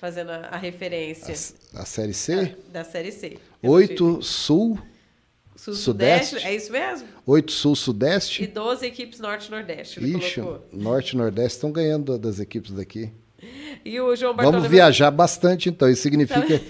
Fazendo 0.00 0.30
a, 0.30 0.48
a 0.48 0.56
referência. 0.56 1.32
A, 1.74 1.82
a, 1.82 1.86
Série 1.86 2.12
C? 2.12 2.56
da 2.72 2.82
Série 2.82 3.12
C. 3.12 3.38
Oito 3.62 4.20
Sul. 4.20 4.76
Sul-Sudeste, 5.60 6.38
é 6.38 6.54
isso 6.54 6.72
mesmo? 6.72 7.06
Oito 7.26 7.52
Sul-Sudeste. 7.52 8.44
E 8.44 8.46
12 8.46 8.86
equipes 8.86 9.20
Norte-Nordeste. 9.20 10.00
Ixi, 10.02 10.42
Norte 10.72 11.12
e 11.12 11.16
Nordeste 11.18 11.56
estão 11.56 11.70
ganhando 11.70 12.18
das 12.18 12.40
equipes 12.40 12.72
daqui. 12.72 13.12
E 13.84 14.00
o 14.00 14.16
João 14.16 14.32
Bartolomeu... 14.32 14.62
Vamos 14.62 14.70
viajar 14.70 15.10
bastante, 15.10 15.68
então. 15.68 15.86
Isso 15.90 16.00
significa 16.00 16.40
que 16.40 16.62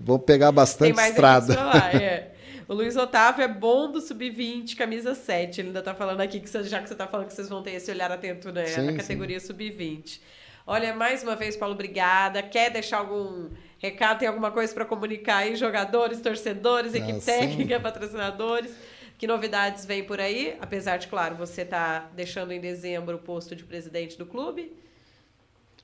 vamos 0.00 0.24
pegar 0.24 0.50
bastante 0.50 0.98
estrada. 0.98 1.54
Lá, 1.62 1.92
é. 1.92 2.32
O 2.66 2.74
Luiz 2.74 2.96
Otávio 2.96 3.42
é 3.42 3.48
bom 3.48 3.90
do 3.90 4.00
sub-20, 4.00 4.76
camisa 4.76 5.14
7. 5.14 5.60
Ele 5.60 5.68
ainda 5.68 5.78
está 5.78 5.94
falando 5.94 6.20
aqui 6.20 6.38
que 6.38 6.50
já 6.64 6.80
que 6.80 6.88
você 6.88 6.94
está 6.94 7.06
falando 7.06 7.26
que 7.26 7.34
vocês 7.34 7.48
vão 7.48 7.62
ter 7.62 7.72
esse 7.72 7.90
olhar 7.90 8.12
atento 8.12 8.52
né, 8.52 8.66
sim, 8.66 8.82
na 8.82 8.92
categoria 8.94 9.40
sub-20. 9.40 10.20
Olha, 10.66 10.94
mais 10.94 11.22
uma 11.22 11.34
vez, 11.34 11.56
Paulo, 11.56 11.74
obrigada. 11.74 12.42
Quer 12.42 12.70
deixar 12.70 12.98
algum 12.98 13.48
recado? 13.78 14.18
Tem 14.18 14.28
alguma 14.28 14.50
coisa 14.50 14.72
para 14.72 14.84
comunicar 14.84 15.38
aí? 15.38 15.56
Jogadores, 15.56 16.20
torcedores, 16.20 16.94
equipe 16.94 17.18
ah, 17.18 17.22
técnica, 17.24 17.76
sim. 17.76 17.82
patrocinadores? 17.82 18.72
Que 19.16 19.26
novidades 19.26 19.84
vem 19.84 20.04
por 20.04 20.20
aí? 20.20 20.56
Apesar 20.60 20.96
de, 20.96 21.08
claro, 21.08 21.34
você 21.34 21.64
tá 21.64 22.10
deixando 22.14 22.52
em 22.52 22.60
dezembro 22.60 23.16
o 23.16 23.18
posto 23.18 23.56
de 23.56 23.64
presidente 23.64 24.16
do 24.16 24.24
clube? 24.24 24.72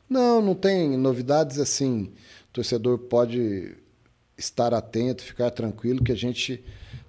Não, 0.08 0.40
não 0.40 0.54
tem 0.54 0.96
novidades 0.96 1.58
assim. 1.58 2.12
O 2.50 2.52
torcedor 2.52 2.98
pode 2.98 3.76
estar 4.36 4.72
atento, 4.74 5.22
ficar 5.22 5.50
tranquilo 5.50 6.04
que 6.04 6.12
a 6.12 6.16
gente 6.16 6.62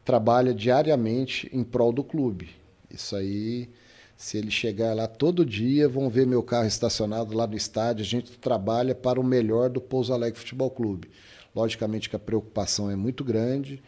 trabalha 0.04 0.54
diariamente 0.54 1.50
em 1.52 1.64
prol 1.64 1.92
do 1.92 2.04
clube. 2.04 2.50
Isso 2.90 3.16
aí 3.16 3.70
se 4.16 4.38
ele 4.38 4.50
chegar 4.50 4.96
lá 4.96 5.08
todo 5.08 5.46
dia, 5.46 5.90
vão 5.90 6.10
ver 6.10 6.26
meu 6.26 6.42
carro 6.42 6.68
estacionado 6.68 7.36
lá 7.36 7.46
no 7.46 7.56
estádio. 7.56 8.04
A 8.04 8.08
gente 8.08 8.32
trabalha 8.38 8.96
para 8.96 9.20
o 9.20 9.24
melhor 9.24 9.70
do 9.70 9.82
Pouso 9.82 10.14
Alegre 10.14 10.40
Futebol 10.40 10.72
Clube. 10.72 11.10
Logicamente 11.54 12.10
que 12.10 12.16
a 12.16 12.20
preocupação 12.20 12.90
é 12.90 12.96
muito 12.96 13.24
grande. 13.24 13.84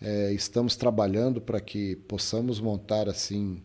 É, 0.00 0.32
estamos 0.32 0.76
trabalhando 0.76 1.40
para 1.40 1.60
que 1.60 1.96
possamos 1.96 2.60
montar 2.60 3.08
assim 3.08 3.62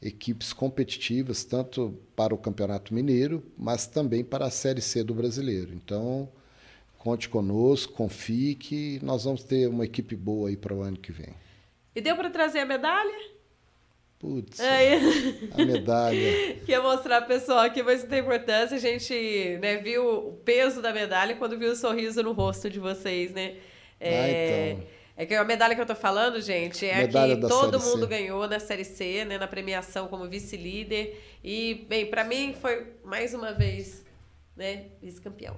equipes 0.00 0.52
competitivas 0.52 1.44
tanto 1.44 1.98
para 2.14 2.34
o 2.34 2.38
Campeonato 2.38 2.92
Mineiro, 2.92 3.42
mas 3.56 3.86
também 3.86 4.22
para 4.22 4.46
a 4.46 4.50
Série 4.50 4.82
C 4.82 5.02
do 5.02 5.14
Brasileiro. 5.14 5.72
Então, 5.72 6.28
conte 6.98 7.28
conosco, 7.28 7.94
confie 7.94 8.54
que 8.54 9.00
nós 9.02 9.24
vamos 9.24 9.42
ter 9.44 9.66
uma 9.66 9.84
equipe 9.84 10.14
boa 10.14 10.50
aí 10.50 10.56
para 10.56 10.74
o 10.74 10.82
ano 10.82 10.98
que 10.98 11.10
vem. 11.10 11.34
E 11.94 12.02
deu 12.02 12.16
para 12.16 12.28
trazer 12.28 12.60
a 12.60 12.66
medalha? 12.66 13.34
Putz, 14.24 14.58
é. 14.58 14.98
a 15.52 15.64
medalha. 15.66 16.54
Queria 16.64 16.80
mostrar 16.80 17.20
pro 17.20 17.28
pessoal 17.28 17.58
aqui, 17.58 17.82
mas 17.82 18.02
não 18.02 18.08
tem 18.08 18.20
importância. 18.20 18.74
A 18.74 18.80
gente 18.80 19.58
né, 19.60 19.76
viu 19.76 20.28
o 20.28 20.32
peso 20.32 20.80
da 20.80 20.94
medalha 20.94 21.36
quando 21.36 21.58
viu 21.58 21.72
o 21.72 21.76
sorriso 21.76 22.22
no 22.22 22.32
rosto 22.32 22.70
de 22.70 22.80
vocês, 22.80 23.32
né? 23.32 23.56
É, 24.00 24.16
ah, 24.16 24.70
então. 24.70 24.86
É 25.14 25.26
que 25.26 25.34
a 25.34 25.44
medalha 25.44 25.74
que 25.74 25.80
eu 25.82 25.86
tô 25.86 25.94
falando, 25.94 26.40
gente, 26.40 26.86
é 26.86 27.02
medalha 27.02 27.36
que 27.36 27.46
todo 27.46 27.78
mundo 27.78 28.00
C. 28.00 28.06
ganhou 28.06 28.48
na 28.48 28.58
Série 28.58 28.84
C, 28.84 29.26
né? 29.26 29.36
Na 29.36 29.46
premiação 29.46 30.08
como 30.08 30.26
vice-líder. 30.26 31.22
E, 31.44 31.84
bem, 31.86 32.06
para 32.06 32.24
mim 32.24 32.54
foi 32.58 32.94
mais 33.04 33.34
uma 33.34 33.52
vez, 33.52 34.06
né? 34.56 34.86
Vice-campeão. 35.02 35.54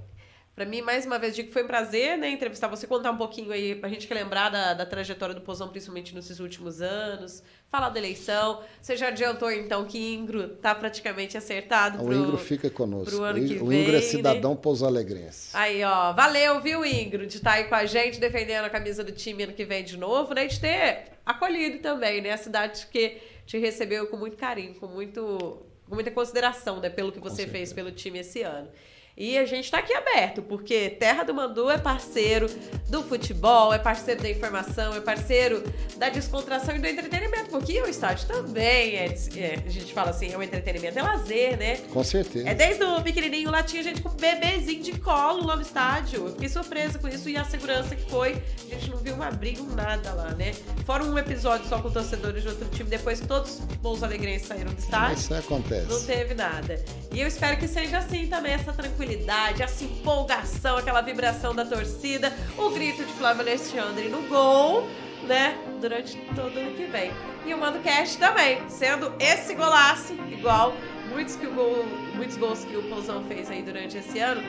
Para 0.56 0.64
mim, 0.64 0.80
mais 0.80 1.04
uma 1.04 1.18
vez, 1.18 1.36
digo 1.36 1.48
que 1.48 1.52
foi 1.52 1.64
um 1.64 1.66
prazer 1.66 2.16
né, 2.16 2.30
entrevistar 2.30 2.66
você, 2.66 2.86
contar 2.86 3.10
um 3.10 3.16
pouquinho 3.18 3.52
aí, 3.52 3.74
para 3.74 3.90
a 3.90 3.92
gente 3.92 4.12
lembrar 4.12 4.48
da, 4.48 4.72
da 4.72 4.86
trajetória 4.86 5.34
do 5.34 5.42
Pozão, 5.42 5.68
principalmente 5.68 6.14
nesses 6.14 6.40
últimos 6.40 6.80
anos, 6.80 7.42
falar 7.68 7.90
da 7.90 7.98
eleição. 7.98 8.62
Você 8.80 8.96
já 8.96 9.08
adiantou, 9.08 9.52
então, 9.52 9.84
que 9.84 10.14
Ingro 10.14 10.54
está 10.54 10.74
praticamente 10.74 11.36
acertado. 11.36 12.02
O 12.02 12.10
Ingro 12.10 12.38
fica 12.38 12.70
conosco. 12.70 13.14
Pro 13.14 13.24
ano 13.24 13.44
o, 13.44 13.46
que 13.46 13.58
o 13.58 13.70
Ingro 13.70 13.96
é 13.96 14.00
cidadão 14.00 14.52
né? 14.52 14.58
Pouso 14.62 14.86
Alegrense. 14.86 15.50
Aí, 15.52 15.84
ó, 15.84 16.14
valeu, 16.14 16.58
viu, 16.62 16.86
Ingro, 16.86 17.26
de 17.26 17.36
estar 17.36 17.50
tá 17.50 17.56
aí 17.58 17.64
com 17.64 17.74
a 17.74 17.84
gente, 17.84 18.18
defendendo 18.18 18.64
a 18.64 18.70
camisa 18.70 19.04
do 19.04 19.12
time 19.12 19.42
ano 19.42 19.52
que 19.52 19.66
vem 19.66 19.84
de 19.84 19.98
novo, 19.98 20.32
né? 20.32 20.46
De 20.46 20.58
ter 20.58 21.12
acolhido 21.26 21.80
também, 21.80 22.22
né? 22.22 22.32
A 22.32 22.38
cidade 22.38 22.86
que 22.86 23.18
te 23.44 23.58
recebeu 23.58 24.06
com 24.06 24.16
muito 24.16 24.38
carinho, 24.38 24.74
com, 24.76 24.86
muito, 24.86 25.66
com 25.86 25.94
muita 25.94 26.10
consideração, 26.10 26.80
né? 26.80 26.88
Pelo 26.88 27.12
que 27.12 27.20
você 27.20 27.46
fez 27.46 27.74
pelo 27.74 27.92
time 27.92 28.20
esse 28.20 28.40
ano. 28.40 28.70
E 29.18 29.38
a 29.38 29.46
gente 29.46 29.64
está 29.64 29.78
aqui 29.78 29.94
aberto, 29.94 30.42
porque 30.42 30.90
Terra 30.90 31.22
do 31.22 31.32
Mandu 31.32 31.70
é 31.70 31.78
parceiro 31.78 32.50
do 32.86 33.02
futebol, 33.02 33.72
é 33.72 33.78
parceiro 33.78 34.22
da 34.22 34.28
informação, 34.28 34.94
é 34.94 35.00
parceiro 35.00 35.64
da 35.96 36.10
descontração 36.10 36.76
e 36.76 36.78
do 36.78 36.86
entretenimento, 36.86 37.48
porque 37.48 37.80
o 37.80 37.88
estádio 37.88 38.28
também 38.28 38.96
é, 38.96 39.06
é 39.36 39.62
a 39.64 39.70
gente 39.70 39.94
fala 39.94 40.10
assim, 40.10 40.34
é 40.34 40.36
um 40.36 40.42
entretenimento, 40.42 40.98
é 40.98 41.02
lazer, 41.02 41.56
né? 41.56 41.76
Com 41.94 42.04
certeza. 42.04 42.46
É 42.46 42.54
desde 42.54 42.84
o 42.84 43.00
pequenininho 43.00 43.50
lá 43.50 43.62
tinha 43.62 43.82
gente 43.82 44.02
com 44.02 44.10
bebezinho 44.10 44.82
de 44.82 44.92
colo 45.00 45.46
lá 45.46 45.56
no 45.56 45.62
estádio. 45.62 46.26
Eu 46.26 46.32
fiquei 46.32 46.50
surpresa 46.50 46.98
com 46.98 47.08
isso 47.08 47.30
e 47.30 47.38
a 47.38 47.44
segurança 47.44 47.96
que 47.96 48.10
foi. 48.10 48.36
A 48.66 48.74
gente 48.74 48.90
não 48.90 48.98
viu 48.98 49.14
uma 49.14 49.30
briga, 49.30 49.62
um 49.62 49.74
nada 49.74 50.12
lá, 50.12 50.32
né? 50.32 50.52
Fora 50.84 51.02
um 51.02 51.16
episódio 51.16 51.66
só 51.68 51.80
com 51.80 51.90
torcedores 51.90 52.42
de 52.42 52.50
outro 52.50 52.68
time, 52.68 52.90
depois 52.90 53.20
todos 53.20 53.60
os 53.60 53.76
bons 53.76 54.02
alegrenses 54.02 54.46
saíram 54.46 54.74
do 54.74 54.78
estádio. 54.78 55.16
Isso 55.16 55.32
acontece. 55.32 55.86
Não 55.86 56.04
teve 56.04 56.34
nada. 56.34 56.84
E 57.10 57.18
eu 57.18 57.26
espero 57.26 57.56
que 57.56 57.66
seja 57.66 57.96
assim 57.96 58.26
também, 58.26 58.52
essa 58.52 58.74
tranquilidade 58.74 59.05
tranquilidade, 59.06 59.62
essa 59.62 59.84
empolgação, 59.84 60.76
aquela 60.76 61.00
vibração 61.00 61.54
da 61.54 61.64
torcida, 61.64 62.32
o 62.58 62.70
grito 62.70 63.04
de 63.04 63.12
Flávio 63.12 63.42
Alexandre 63.42 64.08
no 64.08 64.22
gol, 64.22 64.86
né? 65.22 65.56
Durante 65.80 66.16
todo 66.34 66.58
ano 66.58 66.74
que 66.74 66.86
vem. 66.86 67.12
E 67.46 67.54
o 67.54 67.58
Mando 67.58 67.78
Cast 67.78 68.18
também, 68.18 68.68
sendo 68.68 69.12
esse 69.20 69.54
golaço, 69.54 70.12
igual 70.30 70.74
muitos, 71.08 71.36
que 71.36 71.46
o 71.46 71.52
gol, 71.52 71.84
muitos 72.14 72.36
gols 72.36 72.64
que 72.64 72.76
o 72.76 72.82
Pousão 72.88 73.22
fez 73.24 73.48
aí 73.48 73.62
durante 73.62 73.96
esse 73.96 74.18
ano 74.18 74.42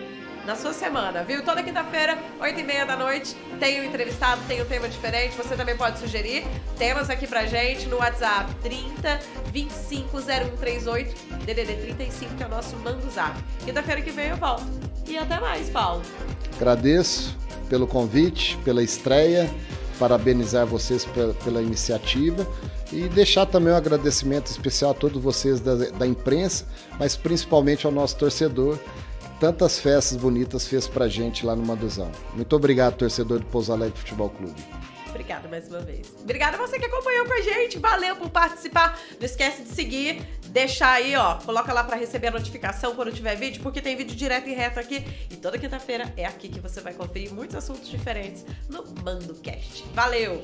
na 0.48 0.56
sua 0.56 0.72
semana, 0.72 1.26
viu? 1.26 1.44
Toda 1.44 1.62
quinta-feira, 1.62 2.18
8 2.40 2.58
e 2.58 2.64
meia 2.64 2.86
da 2.86 2.96
noite, 2.96 3.36
tem 3.60 3.82
um 3.82 3.84
entrevistado, 3.84 4.42
tem 4.48 4.62
um 4.62 4.66
tema 4.66 4.88
diferente. 4.88 5.36
Você 5.36 5.58
também 5.58 5.76
pode 5.76 6.00
sugerir 6.00 6.48
temas 6.78 7.10
aqui 7.10 7.28
pra 7.28 7.46
gente 7.46 7.86
no 7.88 7.98
WhatsApp 7.98 8.56
30 8.64 9.20
25 9.52 10.22
0138 10.22 11.16
DDD 11.46 11.76
35, 11.76 12.36
que 12.36 12.44
é 12.44 12.46
o 12.46 12.50
nosso 12.50 12.78
mando 12.78 13.12
zap. 13.12 13.38
Quinta-feira 13.66 14.02
que 14.02 14.10
vem 14.10 14.30
eu 14.30 14.38
volto. 14.38 14.66
E 15.06 15.18
até 15.18 15.38
mais, 15.38 15.70
Paulo. 15.70 16.02
Agradeço 16.56 17.38
pelo 17.68 17.86
convite, 17.86 18.58
pela 18.64 18.82
estreia, 18.82 19.54
parabenizar 20.00 20.66
vocês 20.66 21.04
pela, 21.04 21.34
pela 21.34 21.62
iniciativa 21.62 22.48
e 22.94 23.10
deixar 23.10 23.46
também 23.46 23.74
um 23.74 23.76
agradecimento 23.76 24.48
especial 24.48 24.92
a 24.92 24.94
todos 24.94 25.22
vocês 25.22 25.60
da, 25.60 25.76
da 25.76 26.08
imprensa, 26.08 26.66
mas 26.98 27.18
principalmente 27.18 27.86
ao 27.86 27.92
nosso 27.92 28.16
torcedor 28.16 28.80
tantas 29.40 29.80
festas 29.80 30.18
bonitas 30.18 30.68
fez 30.68 30.88
pra 30.88 31.08
gente 31.08 31.46
lá 31.46 31.56
no 31.56 31.66
Manduzão. 31.66 32.12
Muito 32.34 32.56
obrigado, 32.56 32.96
torcedor 32.96 33.40
do 33.40 33.46
Pouso 33.46 33.72
Alegre 33.72 33.98
Futebol 33.98 34.30
Clube. 34.30 34.56
Obrigada 35.10 35.48
mais 35.48 35.68
uma 35.68 35.80
vez. 35.80 36.14
Obrigada 36.22 36.58
a 36.58 36.60
você 36.60 36.78
que 36.78 36.86
acompanhou 36.86 37.26
com 37.26 37.34
a 37.34 37.42
gente. 37.42 37.80
Valeu 37.80 38.16
por 38.16 38.30
participar. 38.30 39.00
Não 39.20 39.26
esquece 39.26 39.64
de 39.64 39.70
seguir, 39.70 40.22
deixar 40.50 40.92
aí, 40.92 41.16
ó. 41.16 41.36
Coloca 41.36 41.74
lá 41.74 41.84
para 41.84 41.96
receber 41.96 42.28
a 42.28 42.32
notificação 42.32 42.96
quando 42.96 43.12
tiver 43.12 43.36
vídeo, 43.36 43.62
porque 43.64 43.82
tem 43.82 43.96
vídeo 43.96 44.16
direto 44.16 44.48
e 44.48 44.54
reto 44.54 44.80
aqui. 44.80 45.04
E 45.32 45.36
toda 45.36 45.58
quinta-feira 45.58 46.14
é 46.16 46.26
aqui 46.26 46.50
que 46.50 46.60
você 46.60 46.82
vai 46.82 46.94
conferir 46.94 47.34
muitos 47.34 47.56
assuntos 47.56 47.90
diferentes 47.90 48.46
no 48.70 48.84
MandoCast. 49.04 49.86
Valeu! 49.94 50.42